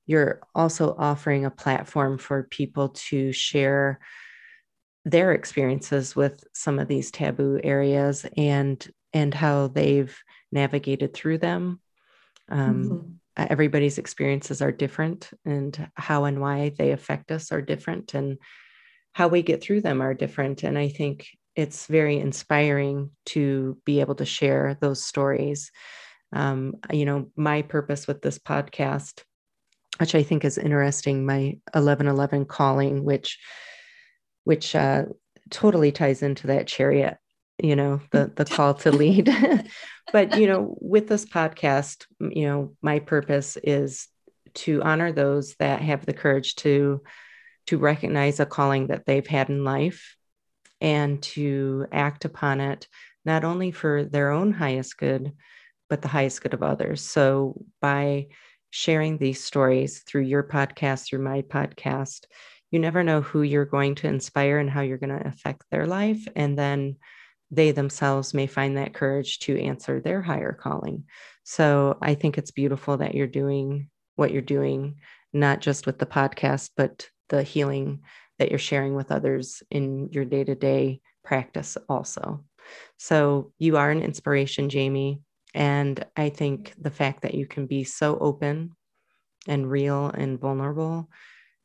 you're 0.06 0.40
also 0.54 0.94
offering 0.98 1.44
a 1.44 1.50
platform 1.50 2.18
for 2.18 2.44
people 2.44 2.90
to 2.90 3.32
share 3.32 4.00
their 5.04 5.32
experiences 5.32 6.14
with 6.14 6.44
some 6.52 6.78
of 6.78 6.88
these 6.88 7.10
taboo 7.10 7.60
areas 7.62 8.26
and 8.36 8.90
and 9.12 9.34
how 9.34 9.66
they've 9.68 10.16
navigated 10.50 11.12
through 11.12 11.38
them. 11.38 11.80
Um, 12.48 12.84
mm-hmm. 12.84 13.44
everybody's 13.50 13.98
experiences 13.98 14.62
are 14.62 14.72
different 14.72 15.30
and 15.44 15.90
how 15.96 16.24
and 16.24 16.40
why 16.40 16.72
they 16.76 16.92
affect 16.92 17.30
us 17.30 17.52
are 17.52 17.60
different 17.60 18.14
and 18.14 18.38
how 19.12 19.28
we 19.28 19.42
get 19.42 19.62
through 19.62 19.82
them 19.82 20.00
are 20.00 20.14
different. 20.14 20.62
And 20.62 20.78
i 20.78 20.88
think 20.88 21.28
it's 21.54 21.86
very 21.86 22.18
inspiring 22.18 23.10
to 23.26 23.76
be 23.84 24.00
able 24.00 24.14
to 24.16 24.24
share 24.24 24.78
those 24.80 25.04
stories. 25.04 25.70
Um, 26.32 26.76
you 26.90 27.04
know 27.04 27.30
my 27.36 27.62
purpose 27.62 28.06
with 28.06 28.22
this 28.22 28.38
podcast 28.38 29.22
which 30.02 30.16
I 30.16 30.24
think 30.24 30.44
is 30.44 30.58
interesting. 30.58 31.24
My 31.24 31.56
1111 31.74 32.46
calling, 32.46 33.04
which 33.04 33.38
which 34.42 34.74
uh, 34.74 35.04
totally 35.50 35.92
ties 35.92 36.24
into 36.24 36.48
that 36.48 36.66
chariot 36.66 37.18
you 37.62 37.76
know 37.76 38.00
the 38.10 38.32
the 38.34 38.44
call 38.44 38.74
to 38.74 38.90
lead 38.90 39.28
but 40.12 40.36
you 40.36 40.48
know 40.48 40.76
with 40.80 41.06
this 41.06 41.24
podcast 41.24 42.06
you 42.18 42.46
know 42.46 42.74
my 42.82 42.98
purpose 42.98 43.56
is 43.62 44.08
to 44.54 44.82
honor 44.82 45.12
those 45.12 45.54
that 45.56 45.80
have 45.80 46.04
the 46.04 46.12
courage 46.12 46.56
to 46.56 47.02
to 47.66 47.78
recognize 47.78 48.40
a 48.40 48.46
calling 48.46 48.88
that 48.88 49.06
they've 49.06 49.26
had 49.26 49.48
in 49.48 49.62
life 49.62 50.16
and 50.80 51.22
to 51.22 51.86
act 51.92 52.24
upon 52.24 52.60
it 52.60 52.88
not 53.24 53.44
only 53.44 53.70
for 53.70 54.02
their 54.02 54.30
own 54.30 54.52
highest 54.52 54.96
good 54.96 55.32
but 55.88 56.02
the 56.02 56.08
highest 56.08 56.42
good 56.42 56.54
of 56.54 56.62
others 56.62 57.02
so 57.02 57.62
by 57.80 58.26
sharing 58.72 59.18
these 59.18 59.44
stories 59.44 60.00
through 60.00 60.22
your 60.22 60.42
podcast 60.42 61.06
through 61.06 61.22
my 61.22 61.42
podcast 61.42 62.24
you 62.72 62.80
never 62.80 63.04
know 63.04 63.20
who 63.20 63.42
you're 63.42 63.66
going 63.66 63.94
to 63.94 64.08
inspire 64.08 64.58
and 64.58 64.70
how 64.70 64.80
you're 64.80 64.98
going 64.98 65.16
to 65.16 65.28
affect 65.28 65.64
their 65.70 65.86
life 65.86 66.26
and 66.34 66.58
then 66.58 66.96
they 67.52 67.70
themselves 67.70 68.32
may 68.32 68.46
find 68.46 68.76
that 68.78 68.94
courage 68.94 69.38
to 69.40 69.60
answer 69.60 70.00
their 70.00 70.22
higher 70.22 70.54
calling. 70.54 71.04
So 71.44 71.98
I 72.00 72.14
think 72.14 72.38
it's 72.38 72.50
beautiful 72.50 72.96
that 72.96 73.14
you're 73.14 73.26
doing 73.26 73.90
what 74.16 74.32
you're 74.32 74.40
doing, 74.42 74.96
not 75.34 75.60
just 75.60 75.86
with 75.86 75.98
the 75.98 76.06
podcast, 76.06 76.70
but 76.76 77.08
the 77.28 77.42
healing 77.42 78.00
that 78.38 78.50
you're 78.50 78.58
sharing 78.58 78.94
with 78.94 79.12
others 79.12 79.62
in 79.70 80.08
your 80.12 80.24
day 80.24 80.44
to 80.44 80.54
day 80.54 81.00
practice 81.22 81.76
also. 81.88 82.44
So 82.98 83.52
you 83.58 83.76
are 83.76 83.90
an 83.90 84.02
inspiration, 84.02 84.70
Jamie. 84.70 85.20
And 85.54 86.04
I 86.16 86.30
think 86.30 86.74
the 86.78 86.90
fact 86.90 87.22
that 87.22 87.34
you 87.34 87.46
can 87.46 87.66
be 87.66 87.84
so 87.84 88.18
open 88.18 88.72
and 89.46 89.70
real 89.70 90.06
and 90.06 90.40
vulnerable 90.40 91.08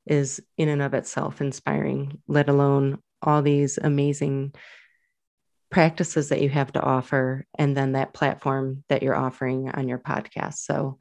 is 0.05 0.41
in 0.57 0.69
and 0.69 0.81
of 0.81 0.93
itself 0.93 1.41
inspiring, 1.41 2.21
let 2.27 2.49
alone 2.49 2.99
all 3.21 3.41
these 3.41 3.77
amazing 3.77 4.53
practices 5.69 6.29
that 6.29 6.41
you 6.41 6.49
have 6.49 6.71
to 6.71 6.81
offer 6.81 7.45
and 7.57 7.75
then 7.75 7.93
that 7.93 8.13
platform 8.13 8.83
that 8.89 9.03
you're 9.03 9.15
offering 9.15 9.69
on 9.69 9.87
your 9.87 9.99
podcast. 9.99 10.55
So 10.55 10.97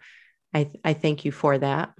I, 0.52 0.70
I 0.84 0.92
thank 0.92 1.24
you 1.24 1.32
for 1.32 1.56
that. 1.58 1.92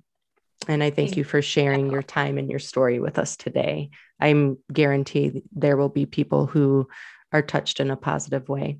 And 0.68 0.82
I 0.82 0.91
thank 0.91 1.16
you 1.16 1.22
for 1.22 1.43
sharing 1.43 1.91
your 1.91 2.03
time 2.03 2.39
and 2.39 2.51
your 2.51 2.59
story 2.59 2.99
with 2.99 3.18
us 3.18 3.37
today. 3.37 3.91
I'm 4.18 4.59
guaranteed 4.72 5.43
there 5.53 5.76
will 5.76 5.91
be 5.91 6.07
people 6.07 6.47
who 6.47 6.89
are 7.32 7.43
touched 7.43 7.78
in 7.78 7.91
a 7.91 7.97
positive 7.97 8.49
way. 8.49 8.78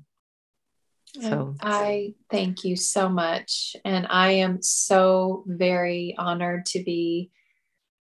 So 1.21 1.55
I 1.61 2.13
thank 2.29 2.63
you 2.63 2.75
so 2.75 3.09
much. 3.09 3.75
And 3.85 4.07
I 4.09 4.31
am 4.31 4.61
so 4.61 5.43
very 5.47 6.15
honored 6.17 6.65
to 6.67 6.83
be 6.83 7.31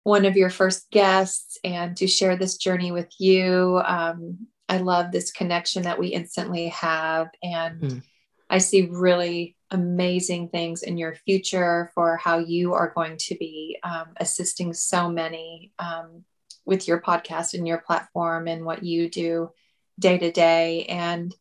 one 0.03 0.25
of 0.25 0.37
your 0.37 0.49
first 0.49 0.89
guests 0.91 1.57
and 1.63 1.95
to 1.97 2.07
share 2.07 2.35
this 2.35 2.57
journey 2.57 2.91
with 2.91 3.09
you. 3.19 3.81
Um, 3.85 4.47
I 4.67 4.77
love 4.77 5.11
this 5.11 5.31
connection 5.31 5.83
that 5.83 5.99
we 5.99 6.07
instantly 6.09 6.69
have. 6.69 7.27
And 7.43 7.81
mm. 7.81 8.03
I 8.49 8.59
see 8.59 8.87
really 8.91 9.55
amazing 9.71 10.49
things 10.49 10.83
in 10.83 10.97
your 10.97 11.15
future 11.15 11.91
for 11.93 12.17
how 12.17 12.39
you 12.39 12.73
are 12.73 12.91
going 12.95 13.17
to 13.17 13.35
be 13.35 13.77
um, 13.83 14.07
assisting 14.17 14.73
so 14.73 15.09
many 15.09 15.71
um, 15.79 16.23
with 16.65 16.87
your 16.87 17.01
podcast 17.01 17.53
and 17.53 17.67
your 17.67 17.79
platform 17.79 18.47
and 18.47 18.65
what 18.65 18.83
you 18.83 19.09
do 19.09 19.51
day 19.99 20.17
to 20.17 20.31
day. 20.31 20.85
And 20.85 21.35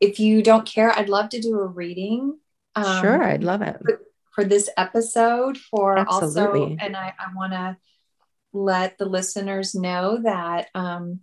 if 0.00 0.20
you 0.20 0.42
don't 0.42 0.66
care, 0.66 0.96
I'd 0.96 1.08
love 1.08 1.30
to 1.30 1.40
do 1.40 1.58
a 1.58 1.66
reading. 1.66 2.38
Um, 2.74 3.00
sure, 3.02 3.22
I'd 3.22 3.44
love 3.44 3.62
it. 3.62 3.76
For, 3.82 4.00
for 4.34 4.44
this 4.44 4.68
episode, 4.76 5.58
for 5.58 5.98
Absolutely. 5.98 6.60
also, 6.60 6.76
and 6.80 6.96
I, 6.96 7.12
I 7.18 7.34
want 7.34 7.52
to 7.52 7.76
let 8.52 8.98
the 8.98 9.06
listeners 9.06 9.74
know 9.74 10.20
that 10.22 10.68
um, 10.74 11.20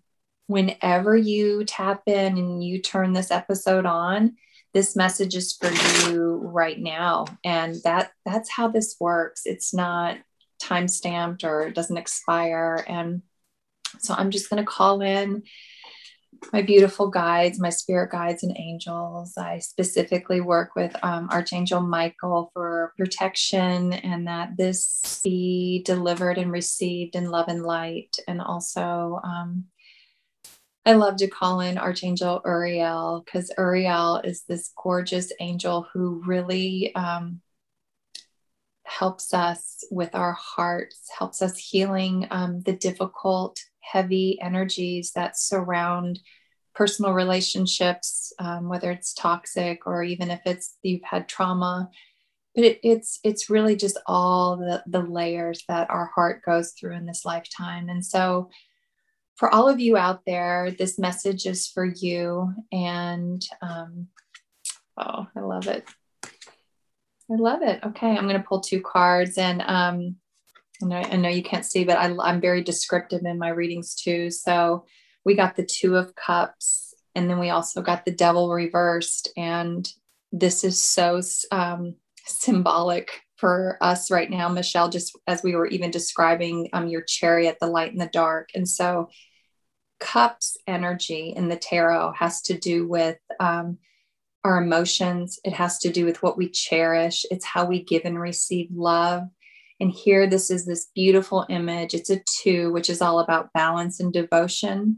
whenever 0.48 1.16
you 1.16 1.64
tap 1.66 2.04
in 2.08 2.38
and 2.38 2.64
you 2.64 2.82
turn 2.82 3.14
this 3.14 3.32
episode 3.32 3.86
on, 3.86 4.36
this 4.74 4.96
message 4.96 5.36
is 5.36 5.54
for 5.54 5.72
you 6.10 6.36
right 6.44 6.80
now. 6.80 7.26
And 7.44 7.76
that 7.84 8.12
that's 8.26 8.50
how 8.50 8.68
this 8.68 8.96
works. 9.00 9.44
It's 9.46 9.74
not 9.74 10.18
time 10.60 10.88
stamped 10.88 11.44
or 11.44 11.62
it 11.62 11.76
doesn't 11.76 11.98
expire. 11.98 12.84
And 12.88 13.24
so 14.00 14.14
I'm 14.14 14.30
just 14.30 14.50
going 14.50 14.64
to 14.64 14.70
call 14.70 15.02
in 15.02 15.44
my 16.54 16.62
beautiful 16.62 17.10
guides, 17.10 17.60
my 17.60 17.70
spirit 17.70 18.12
guides 18.12 18.44
and 18.44 18.56
angels. 18.58 19.38
I 19.38 19.60
specifically 19.60 20.42
work 20.42 20.76
with 20.76 20.96
um, 21.04 21.30
Archangel 21.30 21.82
Michael 21.82 22.50
for 22.54 22.94
protection 22.98 23.94
and 23.94 24.28
that 24.28 24.58
this 24.58 25.22
be 25.24 25.84
delivered 25.86 26.38
and 26.38 26.52
received 26.52 27.16
in 27.16 27.30
love 27.30 27.48
and 27.48 27.64
light. 27.64 28.18
And 28.28 28.42
also, 28.42 29.20
um, 29.24 29.66
I 30.86 30.94
love 30.94 31.18
to 31.18 31.28
call 31.28 31.60
in 31.60 31.78
Archangel 31.78 32.42
Uriel 32.46 33.22
because 33.24 33.52
Uriel 33.58 34.22
is 34.24 34.44
this 34.44 34.72
gorgeous 34.82 35.32
angel 35.40 35.88
who 35.94 36.24
really 36.26 36.96
um, 36.96 37.42
helps 38.90 39.34
us 39.34 39.84
with 39.92 40.16
our 40.16 40.34
hearts, 40.34 41.10
helps 41.18 41.42
us 41.42 41.58
healing 41.58 42.28
um, 42.32 42.62
the 42.62 42.74
difficult, 42.74 43.60
heavy 43.92 44.40
energies 44.42 45.12
that 45.14 45.38
surround 45.38 46.20
personal 46.74 47.14
relationships, 47.14 48.32
um, 48.40 48.70
whether 48.70 48.92
it's 48.92 49.14
toxic 49.14 49.86
or 49.86 50.04
even 50.04 50.32
if 50.32 50.42
it's 50.46 50.76
you've 50.82 51.04
had 51.04 51.28
trauma. 51.28 51.90
But 52.56 52.66
it, 52.66 52.80
it's 52.84 53.20
it's 53.24 53.50
really 53.50 53.76
just 53.76 53.98
all 54.06 54.58
the 54.58 54.84
the 54.88 55.02
layers 55.02 55.64
that 55.68 55.90
our 55.90 56.06
heart 56.16 56.44
goes 56.44 56.72
through 56.72 56.96
in 56.96 57.06
this 57.06 57.26
lifetime, 57.26 57.90
and 57.90 58.06
so 58.06 58.50
for 59.40 59.50
all 59.54 59.70
of 59.70 59.80
you 59.80 59.96
out 59.96 60.26
there, 60.26 60.70
this 60.78 61.00
message 61.00 61.46
is 61.46 61.66
for 61.66 61.86
you. 61.86 62.54
And 62.74 63.42
um, 63.62 64.08
oh, 64.98 65.28
I 65.34 65.40
love 65.40 65.68
it. 65.68 65.88
I 66.26 67.36
love 67.36 67.62
it. 67.62 67.80
Okay, 67.86 68.10
I'm 68.10 68.28
going 68.28 68.42
to 68.42 68.48
pull 68.48 68.60
two 68.60 68.82
cards, 68.82 69.38
and 69.38 69.62
um, 69.62 70.18
I, 70.84 71.04
I 71.04 71.16
know 71.16 71.30
you 71.30 71.44
can't 71.44 71.66
see, 71.66 71.84
but 71.84 71.98
I, 71.98 72.14
I'm 72.22 72.42
very 72.42 72.64
descriptive 72.64 73.24
in 73.26 73.38
my 73.38 73.50
readings 73.50 73.96
too. 73.96 74.32
So 74.32 74.86
we 75.26 75.36
got 75.36 75.56
the 75.56 75.66
Two 75.66 75.96
of 75.96 76.16
Cups, 76.16 76.94
and 77.16 77.30
then 77.30 77.40
we 77.40 77.50
also 77.50 77.82
got 77.82 78.06
the 78.06 78.12
Devil 78.12 78.50
reversed, 78.50 79.30
and 79.36 79.88
this 80.32 80.64
is 80.64 80.84
so 80.84 81.22
um, 81.52 81.96
symbolic 82.26 83.22
for 83.36 83.78
us 83.82 84.12
right 84.12 84.30
now, 84.30 84.48
Michelle. 84.50 84.90
Just 84.90 85.18
as 85.28 85.44
we 85.44 85.56
were 85.56 85.68
even 85.68 85.92
describing 85.92 86.70
um, 86.74 86.88
your 86.88 87.02
chariot, 87.02 87.58
the 87.60 87.68
light 87.68 87.92
and 87.92 88.02
the 88.02 88.10
dark, 88.12 88.50
and 88.56 88.68
so 88.68 89.10
cups 90.00 90.58
energy 90.66 91.34
in 91.36 91.50
the 91.50 91.58
tarot 91.58 92.14
has 92.14 92.42
to 92.42 92.58
do 92.58 92.88
with 92.88 93.18
um, 93.40 93.78
our 94.44 94.62
emotions 94.62 95.40
it 95.44 95.54
has 95.54 95.78
to 95.80 95.92
do 95.92 96.06
with 96.06 96.24
what 96.24 96.38
we 96.38 96.50
cherish 96.50 97.26
it's 97.30 97.46
how 97.46 97.66
we 97.66 97.84
give 97.84 98.04
and 98.06 98.20
receive 98.20 98.70
love 98.74 99.24
and 99.80 99.92
here 99.92 100.28
this 100.28 100.50
is 100.50 100.66
this 100.66 100.90
beautiful 100.94 101.46
image. 101.50 101.94
It's 101.94 102.10
a 102.10 102.22
two 102.42 102.72
which 102.72 102.90
is 102.90 103.02
all 103.02 103.20
about 103.20 103.54
balance 103.54 104.00
and 104.00 104.12
devotion. 104.12 104.98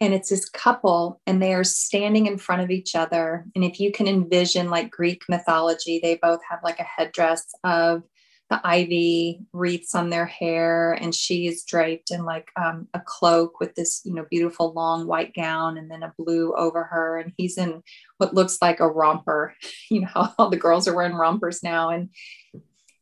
And 0.00 0.14
it's 0.14 0.30
this 0.30 0.48
couple 0.48 1.20
and 1.26 1.42
they 1.42 1.54
are 1.54 1.64
standing 1.64 2.26
in 2.26 2.38
front 2.38 2.62
of 2.62 2.70
each 2.70 2.94
other. 2.94 3.44
And 3.54 3.64
if 3.64 3.80
you 3.80 3.92
can 3.92 4.06
envision 4.06 4.70
like 4.70 4.90
greek 4.90 5.22
mythology 5.28 6.00
they 6.02 6.18
both 6.20 6.40
have 6.48 6.60
like 6.62 6.78
a 6.80 6.84
headdress 6.84 7.46
of 7.64 8.02
the 8.50 8.60
ivy 8.64 9.40
wreaths 9.52 9.94
on 9.94 10.08
their 10.08 10.24
hair 10.24 10.94
and 10.94 11.14
she 11.14 11.46
is 11.46 11.64
draped 11.64 12.10
in 12.10 12.24
like 12.24 12.48
um, 12.56 12.88
a 12.94 13.00
cloak 13.04 13.60
with 13.60 13.74
this 13.74 14.00
you 14.04 14.14
know 14.14 14.24
beautiful 14.30 14.72
long 14.72 15.06
white 15.06 15.34
gown 15.34 15.76
and 15.76 15.90
then 15.90 16.02
a 16.02 16.14
blue 16.18 16.54
over 16.56 16.84
her. 16.84 17.18
And 17.18 17.32
he's 17.36 17.58
in 17.58 17.82
what 18.16 18.34
looks 18.34 18.58
like 18.60 18.80
a 18.80 18.88
romper. 18.88 19.54
You 19.90 20.02
know 20.02 20.28
all 20.38 20.50
the 20.50 20.56
girls 20.56 20.86
are 20.86 20.94
wearing 20.94 21.14
rompers 21.14 21.62
now. 21.62 21.90
And 21.90 22.10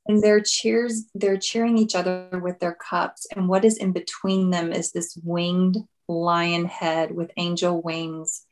and 0.09 0.23
they're 0.23 0.41
cheers 0.41 1.05
they're 1.15 1.39
cheering 1.39 1.79
each 1.79 1.95
other 1.95 2.29
with 2.43 2.59
their 2.61 2.75
cups. 2.75 3.27
And 3.35 3.49
what 3.49 3.65
is 3.65 3.77
in 3.77 3.93
between 3.93 4.51
them 4.51 4.73
is 4.73 4.93
this 4.93 5.19
winged 5.23 5.79
lion 6.09 6.67
head 6.67 7.13
with 7.13 7.31
angel 7.37 7.83
wings. 7.83 8.45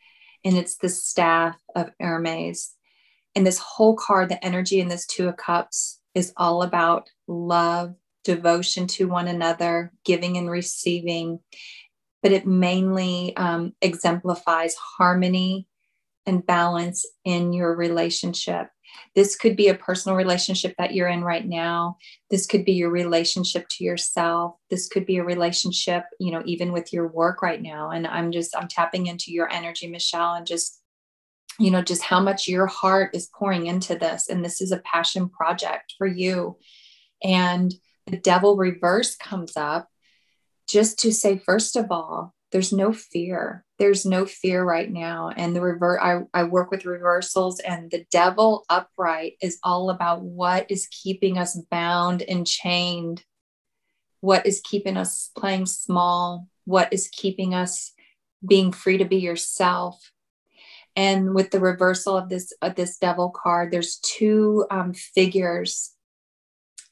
And 0.44 0.57
it's 0.57 0.76
the 0.76 0.88
staff 0.88 1.57
of 1.74 1.90
hermes. 2.00 2.72
And 3.34 3.46
this 3.46 3.59
whole 3.59 3.96
card 3.96 4.28
the 4.28 4.44
energy 4.44 4.80
in 4.80 4.88
this 4.88 5.07
two 5.07 5.28
of 5.28 5.36
cups 5.36 6.00
is 6.14 6.32
all 6.36 6.62
about 6.62 7.09
love, 7.26 7.94
devotion 8.22 8.86
to 8.86 9.09
one 9.09 9.28
another, 9.28 9.92
giving 10.05 10.36
and 10.36 10.50
receiving, 10.50 11.40
but 12.22 12.32
it 12.32 12.46
mainly 12.46 13.36
um, 13.36 13.74
exemplifies 13.82 14.74
harmony 14.74 15.66
and 16.26 16.46
balance 16.46 17.05
in 17.24 17.52
your 17.52 17.74
relationship. 17.74 18.68
This 19.14 19.36
could 19.36 19.57
be 19.57 19.68
a 19.68 19.74
personal 19.74 20.16
relationship 20.16 20.74
that 20.78 20.95
you're 20.95 21.09
in 21.09 21.22
right 21.22 21.47
now. 21.47 21.99
This 22.30 22.47
could 22.47 22.64
be 22.64 22.72
your 22.72 22.90
relationship 22.90 23.66
to 23.70 23.84
yourself. 23.84 24.57
This 24.70 24.88
could 24.88 25.07
be 25.07 25.18
a 25.18 25.24
relationship, 25.24 26.05
you 26.18 26.32
know, 26.32 26.42
even 26.45 26.72
with 26.72 26.92
your 26.92 27.09
work 27.09 27.42
right 27.42 27.61
now. 27.61 27.90
And 27.90 28.07
I'm 28.07 28.32
just, 28.32 28.57
I'm 28.57 28.68
tapping 28.68 29.07
into 29.07 29.32
your 29.32 29.51
energy, 29.53 29.86
Michelle, 29.86 30.34
and 30.34 30.47
just 30.47 30.80
you 31.61 31.70
know 31.70 31.82
just 31.82 32.03
how 32.03 32.18
much 32.18 32.49
your 32.49 32.66
heart 32.66 33.14
is 33.14 33.30
pouring 33.32 33.66
into 33.66 33.95
this 33.95 34.28
and 34.28 34.45
this 34.45 34.61
is 34.61 34.72
a 34.72 34.78
passion 34.78 35.28
project 35.28 35.95
for 35.97 36.05
you 36.05 36.59
and 37.22 37.72
the 38.09 38.16
devil 38.16 38.57
reverse 38.57 39.14
comes 39.14 39.57
up 39.57 39.88
just 40.68 40.99
to 40.99 41.12
say 41.12 41.38
first 41.38 41.76
of 41.76 41.92
all 41.92 42.34
there's 42.55 42.72
no 42.72 42.92
fear. 42.92 43.63
There's 43.78 44.06
no 44.06 44.24
fear 44.24 44.62
right 44.62 44.90
now. 44.90 45.30
And 45.36 45.54
the 45.54 45.60
revert, 45.60 46.00
I, 46.00 46.20
I 46.32 46.44
work 46.44 46.70
with 46.70 46.84
reversals, 46.84 47.58
and 47.60 47.90
the 47.90 48.06
devil 48.10 48.64
upright 48.68 49.34
is 49.42 49.58
all 49.64 49.90
about 49.90 50.22
what 50.22 50.70
is 50.70 50.86
keeping 50.90 51.38
us 51.38 51.58
bound 51.70 52.22
and 52.22 52.46
chained, 52.46 53.24
what 54.20 54.46
is 54.46 54.60
keeping 54.64 54.96
us 54.96 55.30
playing 55.36 55.66
small, 55.66 56.48
what 56.64 56.92
is 56.92 57.08
keeping 57.08 57.52
us 57.52 57.92
being 58.46 58.70
free 58.70 58.98
to 58.98 59.04
be 59.04 59.16
yourself. 59.16 60.12
And 60.94 61.34
with 61.34 61.50
the 61.50 61.58
reversal 61.58 62.16
of 62.16 62.28
this 62.28 62.52
of 62.62 62.76
this 62.76 62.98
devil 62.98 63.30
card, 63.30 63.72
there's 63.72 63.98
two 63.98 64.66
um, 64.70 64.94
figures, 64.94 65.92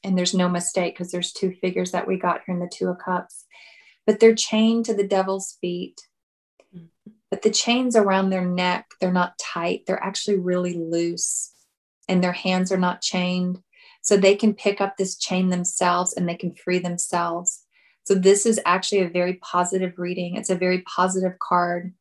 and 0.03 0.17
there's 0.17 0.33
no 0.33 0.49
mistake 0.49 0.95
because 0.95 1.13
there's 1.13 1.31
two 1.31 1.53
figures 1.61 1.91
that 1.91 2.07
we 2.07 2.17
got 2.17 2.41
here 2.45 2.55
in 2.55 2.59
the 2.59 2.67
Two 2.67 2.89
of 2.89 2.97
Cups 2.97 3.45
but 4.05 4.19
they're 4.19 4.35
chained 4.35 4.85
to 4.85 4.93
the 4.93 5.07
devil's 5.07 5.57
feet. 5.61 6.01
But 7.33 7.41
the 7.41 7.49
chains 7.49 7.95
around 7.95 8.29
their 8.29 8.45
neck, 8.45 8.91
they're 9.01 9.11
not 9.11 9.39
tight, 9.39 9.85
they're 9.87 10.03
actually 10.03 10.37
really 10.37 10.75
loose, 10.75 11.51
and 12.07 12.23
their 12.23 12.31
hands 12.31 12.71
are 12.71 12.77
not 12.77 13.01
chained. 13.01 13.59
So 14.03 14.17
they 14.17 14.35
can 14.35 14.53
pick 14.53 14.79
up 14.79 14.97
this 14.97 15.17
chain 15.17 15.49
themselves 15.49 16.13
and 16.13 16.29
they 16.29 16.35
can 16.35 16.53
free 16.53 16.77
themselves. 16.77 17.63
So 18.03 18.13
this 18.13 18.45
is 18.45 18.59
actually 18.67 19.01
a 19.01 19.09
very 19.09 19.39
positive 19.41 19.97
reading. 19.97 20.35
It's 20.35 20.51
a 20.51 20.55
very 20.55 20.83
positive 20.83 21.39
card. 21.39 21.95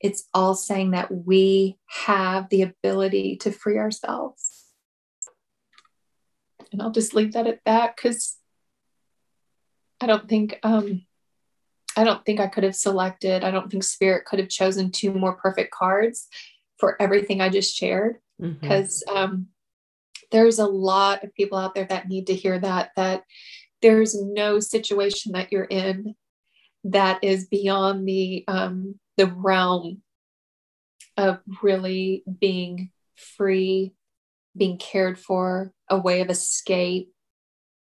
It's 0.00 0.28
all 0.32 0.54
saying 0.54 0.92
that 0.92 1.12
we 1.12 1.76
have 2.04 2.48
the 2.48 2.62
ability 2.62 3.38
to 3.38 3.50
free 3.50 3.78
ourselves. 3.78 4.62
And 6.70 6.80
I'll 6.80 6.92
just 6.92 7.14
leave 7.14 7.32
that 7.32 7.48
at 7.48 7.58
that 7.66 7.96
because 7.96 8.36
I 10.00 10.06
don't 10.06 10.28
think 10.28 10.60
um, 10.62 11.04
I 11.96 12.04
don't 12.04 12.24
think 12.24 12.40
I 12.40 12.46
could 12.46 12.64
have 12.64 12.76
selected, 12.76 13.44
I 13.44 13.50
don't 13.50 13.70
think 13.70 13.84
Spirit 13.84 14.24
could 14.24 14.38
have 14.38 14.48
chosen 14.48 14.90
two 14.90 15.12
more 15.12 15.34
perfect 15.34 15.72
cards 15.72 16.28
for 16.78 17.00
everything 17.00 17.40
I 17.40 17.48
just 17.48 17.76
shared. 17.76 18.16
Because 18.40 19.04
mm-hmm. 19.08 19.16
um, 19.16 19.46
there's 20.32 20.58
a 20.58 20.66
lot 20.66 21.22
of 21.22 21.34
people 21.34 21.58
out 21.58 21.74
there 21.74 21.86
that 21.86 22.08
need 22.08 22.26
to 22.26 22.34
hear 22.34 22.58
that, 22.58 22.90
that 22.96 23.22
there's 23.82 24.20
no 24.20 24.58
situation 24.58 25.32
that 25.32 25.52
you're 25.52 25.64
in 25.64 26.14
that 26.84 27.22
is 27.22 27.46
beyond 27.46 28.08
the 28.08 28.44
um, 28.48 28.98
the 29.16 29.26
realm 29.26 30.02
of 31.16 31.40
really 31.62 32.24
being 32.40 32.90
free, 33.16 33.92
being 34.56 34.78
cared 34.78 35.18
for, 35.18 35.72
a 35.88 35.98
way 35.98 36.20
of 36.20 36.30
escape, 36.30 37.12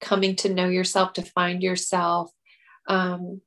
coming 0.01 0.37
to 0.37 0.55
know 0.55 0.69
yourself, 0.69 1.15
to 1.15 1.23
find 1.23 1.63
yourself, 1.63 2.31
um, 2.89 3.41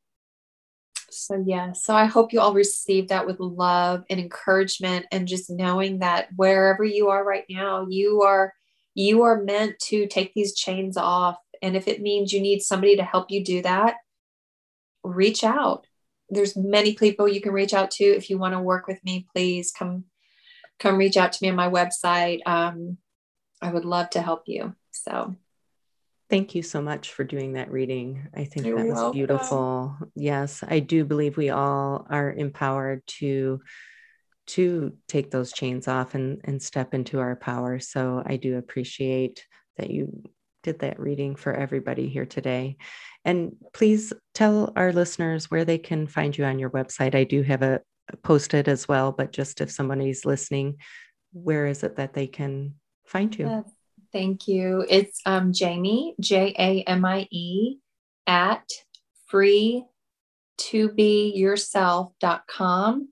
so, 1.12 1.44
yeah. 1.46 1.74
So, 1.74 1.96
I 1.96 2.06
hope 2.06 2.34
you 2.34 2.40
all 2.40 2.54
receive 2.54 3.10
that 3.10 3.26
with 3.26 3.40
love 3.40 4.04
and 4.10 4.20
encouragement 4.20 5.06
and 5.12 5.28
just 5.28 5.50
knowing 5.50 6.00
that 6.00 6.30
wherever 6.36 6.84
you 6.84 7.10
are 7.10 7.24
right 7.24 7.46
now, 7.50 7.86
you 7.90 8.22
are 8.22 8.54
you 8.96 9.22
are 9.22 9.44
meant 9.44 9.80
to 9.80 10.08
take 10.08 10.34
these 10.34 10.56
chains 10.56 10.98
off 10.98 11.38
and 11.62 11.76
if 11.76 11.88
it 11.88 12.02
means 12.02 12.34
you 12.34 12.42
need 12.42 12.62
somebody 12.62 12.96
to 12.96 13.04
help 13.04 13.32
you 13.32 13.44
do 13.44 13.62
that, 13.62 13.96
reach 15.04 15.44
out. 15.44 15.86
There's 16.30 16.56
many 16.56 16.94
people 16.94 17.28
you 17.28 17.42
can 17.42 17.54
reach 17.54 17.74
out 17.74 17.92
to 17.92 18.04
if 18.04 18.30
you 18.30 18.38
want 18.38 18.54
to 18.54 18.60
work 18.60 18.88
with 18.88 19.04
me, 19.04 19.28
please 19.34 19.72
come 19.72 20.06
come 20.80 20.98
reach 20.98 21.18
out 21.18 21.34
to 21.34 21.40
me 21.42 21.50
on 21.50 21.56
my 21.56 21.70
website. 21.70 22.40
Um, 22.46 22.98
I 23.62 23.72
would 23.72 23.86
love 23.86 24.10
to 24.12 24.22
help 24.22 24.44
you. 24.46 24.76
So 24.92 25.36
Thank 26.30 26.54
you 26.54 26.62
so 26.62 26.82
much 26.82 27.12
for 27.12 27.24
doing 27.24 27.54
that 27.54 27.72
reading. 27.72 28.28
I 28.36 28.46
think 28.46 28.68
You're 28.68 28.78
that 28.78 28.88
was 28.88 28.96
welcome. 28.96 29.18
beautiful. 29.18 29.98
Yes, 30.16 30.64
I 30.68 30.80
do 30.80 31.04
believe 31.04 31.38
we 31.38 31.50
all 31.50 32.06
are 32.10 32.32
empowered 32.32 33.06
to 33.20 33.62
to 34.48 34.98
take 35.08 35.30
those 35.30 35.54
chains 35.54 35.88
off 35.88 36.16
and 36.16 36.42
and 36.44 36.62
step 36.62 36.94
into 36.94 37.20
our 37.20 37.36
power. 37.36 37.80
So 37.80 38.22
I 38.26 38.38
do 38.38 38.58
appreciate 38.58 39.46
that 39.78 39.90
you 39.90 40.24
did 40.62 40.80
that 40.80 41.00
reading 41.00 41.36
for 41.36 41.54
everybody 41.54 42.10
here 42.10 42.26
today. 42.26 42.78
And 43.26 43.54
please 43.74 44.14
tell 44.34 44.72
our 44.76 44.94
listeners 44.94 45.50
where 45.50 45.66
they 45.66 45.78
can 45.78 46.06
find 46.06 46.38
you 46.38 46.46
on 46.46 46.60
your 46.60 46.70
website. 46.70 47.16
I 47.16 47.24
do 47.24 47.42
have 47.44 47.64
a 47.64 47.82
posted 48.24 48.68
as 48.68 48.88
well, 48.88 49.12
but 49.12 49.32
just 49.32 49.62
if 49.62 49.72
somebody's 49.72 50.26
listening, 50.26 50.78
where 51.34 51.66
is 51.66 51.84
it 51.84 51.96
that 51.96 52.14
they 52.14 52.28
can 52.28 52.76
find 53.06 53.38
you? 53.38 53.64
Thank 54.12 54.48
you. 54.48 54.86
It's 54.90 55.22
um, 55.26 55.54
Jamie, 55.54 56.16
J 56.20 56.56
A 56.58 56.84
M 56.84 57.06
I 57.06 57.28
E, 57.32 57.78
at 58.26 58.68
free 59.28 59.86
to 60.58 60.90
be 60.90 61.34
yourself.com. 61.36 63.10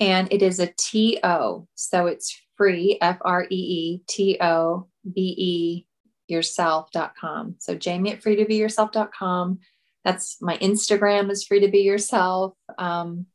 And 0.00 0.32
it 0.32 0.42
is 0.42 0.58
a 0.58 0.72
T 0.76 1.20
O. 1.22 1.68
So 1.74 2.06
it's 2.06 2.40
free, 2.56 2.98
F 3.00 3.18
R 3.20 3.44
E 3.44 3.56
E 3.56 4.02
T 4.08 4.38
O 4.40 4.88
B 5.10 5.34
E 5.38 5.86
yourself.com. 6.26 7.56
So 7.58 7.74
Jamie 7.74 8.12
at 8.12 8.22
free 8.22 8.36
to 8.36 8.44
be 8.44 8.56
yourself.com. 8.56 9.60
That's 10.04 10.36
my 10.40 10.58
Instagram 10.58 11.30
is 11.30 11.44
free 11.44 11.60
to 11.60 11.68
be 11.68 11.80
yourself. 11.80 12.54
Um, 12.76 13.26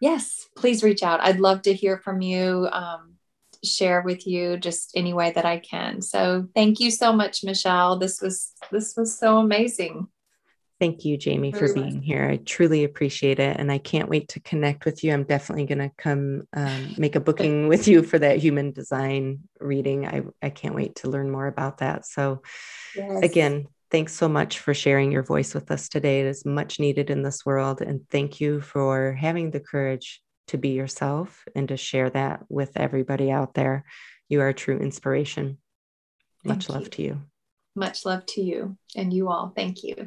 yes, 0.00 0.48
please 0.56 0.82
reach 0.82 1.02
out. 1.02 1.20
I'd 1.20 1.40
love 1.40 1.62
to 1.62 1.74
hear 1.74 1.98
from 1.98 2.22
you. 2.22 2.68
Um, 2.70 3.11
share 3.64 4.02
with 4.02 4.26
you 4.26 4.56
just 4.56 4.92
any 4.96 5.14
way 5.14 5.30
that 5.32 5.44
I 5.44 5.58
can. 5.58 6.02
So 6.02 6.48
thank 6.54 6.80
you 6.80 6.90
so 6.90 7.12
much, 7.12 7.44
Michelle. 7.44 7.98
This 7.98 8.20
was 8.20 8.52
this 8.70 8.94
was 8.96 9.16
so 9.16 9.38
amazing. 9.38 10.08
Thank 10.82 11.04
you, 11.04 11.16
Jamie, 11.16 11.52
for 11.52 11.72
being 11.72 12.02
here. 12.02 12.28
I 12.28 12.38
truly 12.38 12.82
appreciate 12.82 13.38
it. 13.38 13.56
And 13.56 13.70
I 13.70 13.78
can't 13.78 14.08
wait 14.08 14.30
to 14.30 14.40
connect 14.40 14.84
with 14.84 15.04
you. 15.04 15.12
I'm 15.12 15.22
definitely 15.22 15.64
going 15.64 15.78
to 15.78 15.92
come 15.96 16.42
um, 16.54 16.96
make 16.98 17.14
a 17.14 17.20
booking 17.20 17.68
with 17.68 17.86
you 17.86 18.02
for 18.02 18.18
that 18.18 18.38
human 18.38 18.72
design 18.72 19.42
reading. 19.60 20.08
I, 20.08 20.22
I 20.42 20.50
can't 20.50 20.74
wait 20.74 20.96
to 20.96 21.08
learn 21.08 21.30
more 21.30 21.46
about 21.46 21.78
that. 21.78 22.04
So, 22.04 22.42
yes. 22.96 23.22
again, 23.22 23.68
thanks 23.92 24.12
so 24.12 24.28
much 24.28 24.58
for 24.58 24.74
sharing 24.74 25.12
your 25.12 25.22
voice 25.22 25.54
with 25.54 25.70
us 25.70 25.88
today. 25.88 26.22
It 26.22 26.26
is 26.26 26.44
much 26.44 26.80
needed 26.80 27.10
in 27.10 27.22
this 27.22 27.46
world. 27.46 27.80
And 27.80 28.00
thank 28.10 28.40
you 28.40 28.60
for 28.60 29.12
having 29.12 29.52
the 29.52 29.60
courage 29.60 30.20
to 30.52 30.58
be 30.58 30.70
yourself 30.70 31.44
and 31.54 31.68
to 31.68 31.76
share 31.76 32.10
that 32.10 32.44
with 32.48 32.76
everybody 32.76 33.30
out 33.30 33.54
there. 33.54 33.84
You 34.28 34.40
are 34.42 34.48
a 34.48 34.54
true 34.54 34.78
inspiration. 34.78 35.58
Thank 36.44 36.56
Much 36.56 36.68
you. 36.68 36.74
love 36.74 36.90
to 36.90 37.02
you. 37.02 37.22
Much 37.74 38.04
love 38.04 38.26
to 38.26 38.42
you 38.42 38.76
and 38.94 39.12
you 39.12 39.28
all. 39.28 39.52
Thank 39.56 39.82
you. 39.82 40.06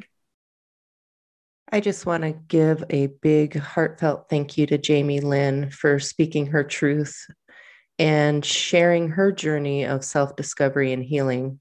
I 1.70 1.80
just 1.80 2.06
want 2.06 2.22
to 2.22 2.30
give 2.30 2.84
a 2.90 3.08
big 3.08 3.58
heartfelt 3.58 4.28
thank 4.30 4.56
you 4.56 4.66
to 4.68 4.78
Jamie 4.78 5.20
Lynn 5.20 5.70
for 5.70 5.98
speaking 5.98 6.46
her 6.46 6.62
truth 6.62 7.26
and 7.98 8.44
sharing 8.44 9.08
her 9.08 9.32
journey 9.32 9.84
of 9.84 10.04
self 10.04 10.36
discovery 10.36 10.92
and 10.92 11.02
healing. 11.02 11.58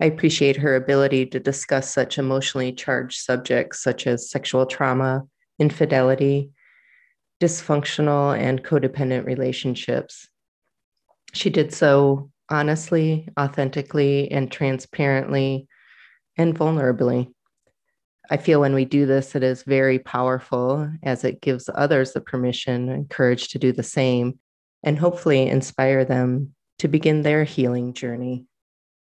I 0.00 0.04
appreciate 0.04 0.56
her 0.58 0.76
ability 0.76 1.26
to 1.26 1.40
discuss 1.40 1.92
such 1.92 2.18
emotionally 2.18 2.72
charged 2.72 3.20
subjects 3.20 3.82
such 3.82 4.06
as 4.06 4.30
sexual 4.30 4.66
trauma, 4.66 5.24
infidelity, 5.58 6.52
dysfunctional 7.42 8.38
and 8.38 8.62
codependent 8.62 9.26
relationships. 9.26 10.28
She 11.32 11.50
did 11.50 11.74
so 11.74 12.30
honestly, 12.48 13.28
authentically, 13.40 14.30
and 14.30 14.52
transparently 14.52 15.66
and 16.38 16.56
vulnerably. 16.56 17.32
I 18.30 18.36
feel 18.36 18.60
when 18.60 18.74
we 18.74 18.84
do 18.84 19.06
this, 19.06 19.34
it 19.34 19.42
is 19.42 19.64
very 19.64 19.98
powerful 19.98 20.88
as 21.02 21.24
it 21.24 21.40
gives 21.40 21.68
others 21.74 22.12
the 22.12 22.20
permission 22.20 22.88
and 22.88 23.10
courage 23.10 23.48
to 23.48 23.58
do 23.58 23.72
the 23.72 23.82
same 23.82 24.38
and 24.84 24.96
hopefully 24.96 25.48
inspire 25.48 26.04
them 26.04 26.54
to 26.78 26.86
begin 26.86 27.22
their 27.22 27.42
healing 27.42 27.92
journey. 27.92 28.46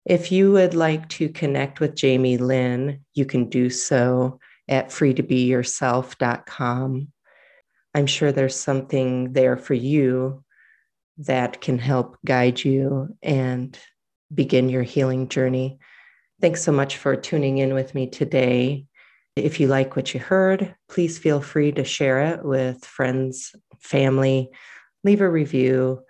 If 0.05 0.31
you 0.31 0.53
would 0.53 0.75
like 0.75 1.09
to 1.11 1.29
connect 1.31 1.81
with 1.81 1.97
Jamie 1.97 2.37
Lynn, 2.37 3.01
you 3.15 3.25
can 3.25 3.49
do 3.49 3.71
so 3.71 4.41
at 4.69 4.91
freetobeyourself.com. 4.91 7.09
I'm 7.97 8.07
sure 8.07 8.31
there's 8.31 8.55
something 8.55 9.33
there 9.33 9.57
for 9.57 9.73
you 9.73 10.45
that 11.17 11.63
can 11.63 11.79
help 11.79 12.19
guide 12.27 12.63
you 12.63 13.17
and 13.23 13.77
begin 14.35 14.69
your 14.69 14.83
healing 14.83 15.29
journey. 15.29 15.79
Thanks 16.39 16.63
so 16.63 16.73
much 16.73 16.99
for 16.99 17.17
tuning 17.17 17.57
in 17.57 17.73
with 17.73 17.95
me 17.95 18.07
today. 18.07 18.85
If 19.35 19.61
you 19.61 19.69
like 19.69 19.97
what 19.97 20.13
you 20.13 20.21
heard, 20.21 20.75
please 20.91 21.17
feel 21.17 21.41
free 21.41 21.73
to 21.73 21.85
share 21.85 22.21
it 22.21 22.45
with 22.45 22.85
friends, 22.85 23.55
family, 23.81 24.51
leave 25.03 25.23
a 25.23 25.31
review. 25.31 26.03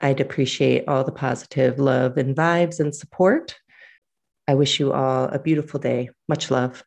I'd 0.00 0.20
appreciate 0.20 0.86
all 0.86 1.02
the 1.02 1.10
positive 1.10 1.80
love 1.80 2.18
and 2.18 2.36
vibes 2.36 2.78
and 2.78 2.94
support. 2.94 3.56
I 4.46 4.54
wish 4.54 4.78
you 4.78 4.92
all 4.92 5.24
a 5.24 5.40
beautiful 5.40 5.80
day. 5.80 6.10
Much 6.28 6.52
love. 6.52 6.84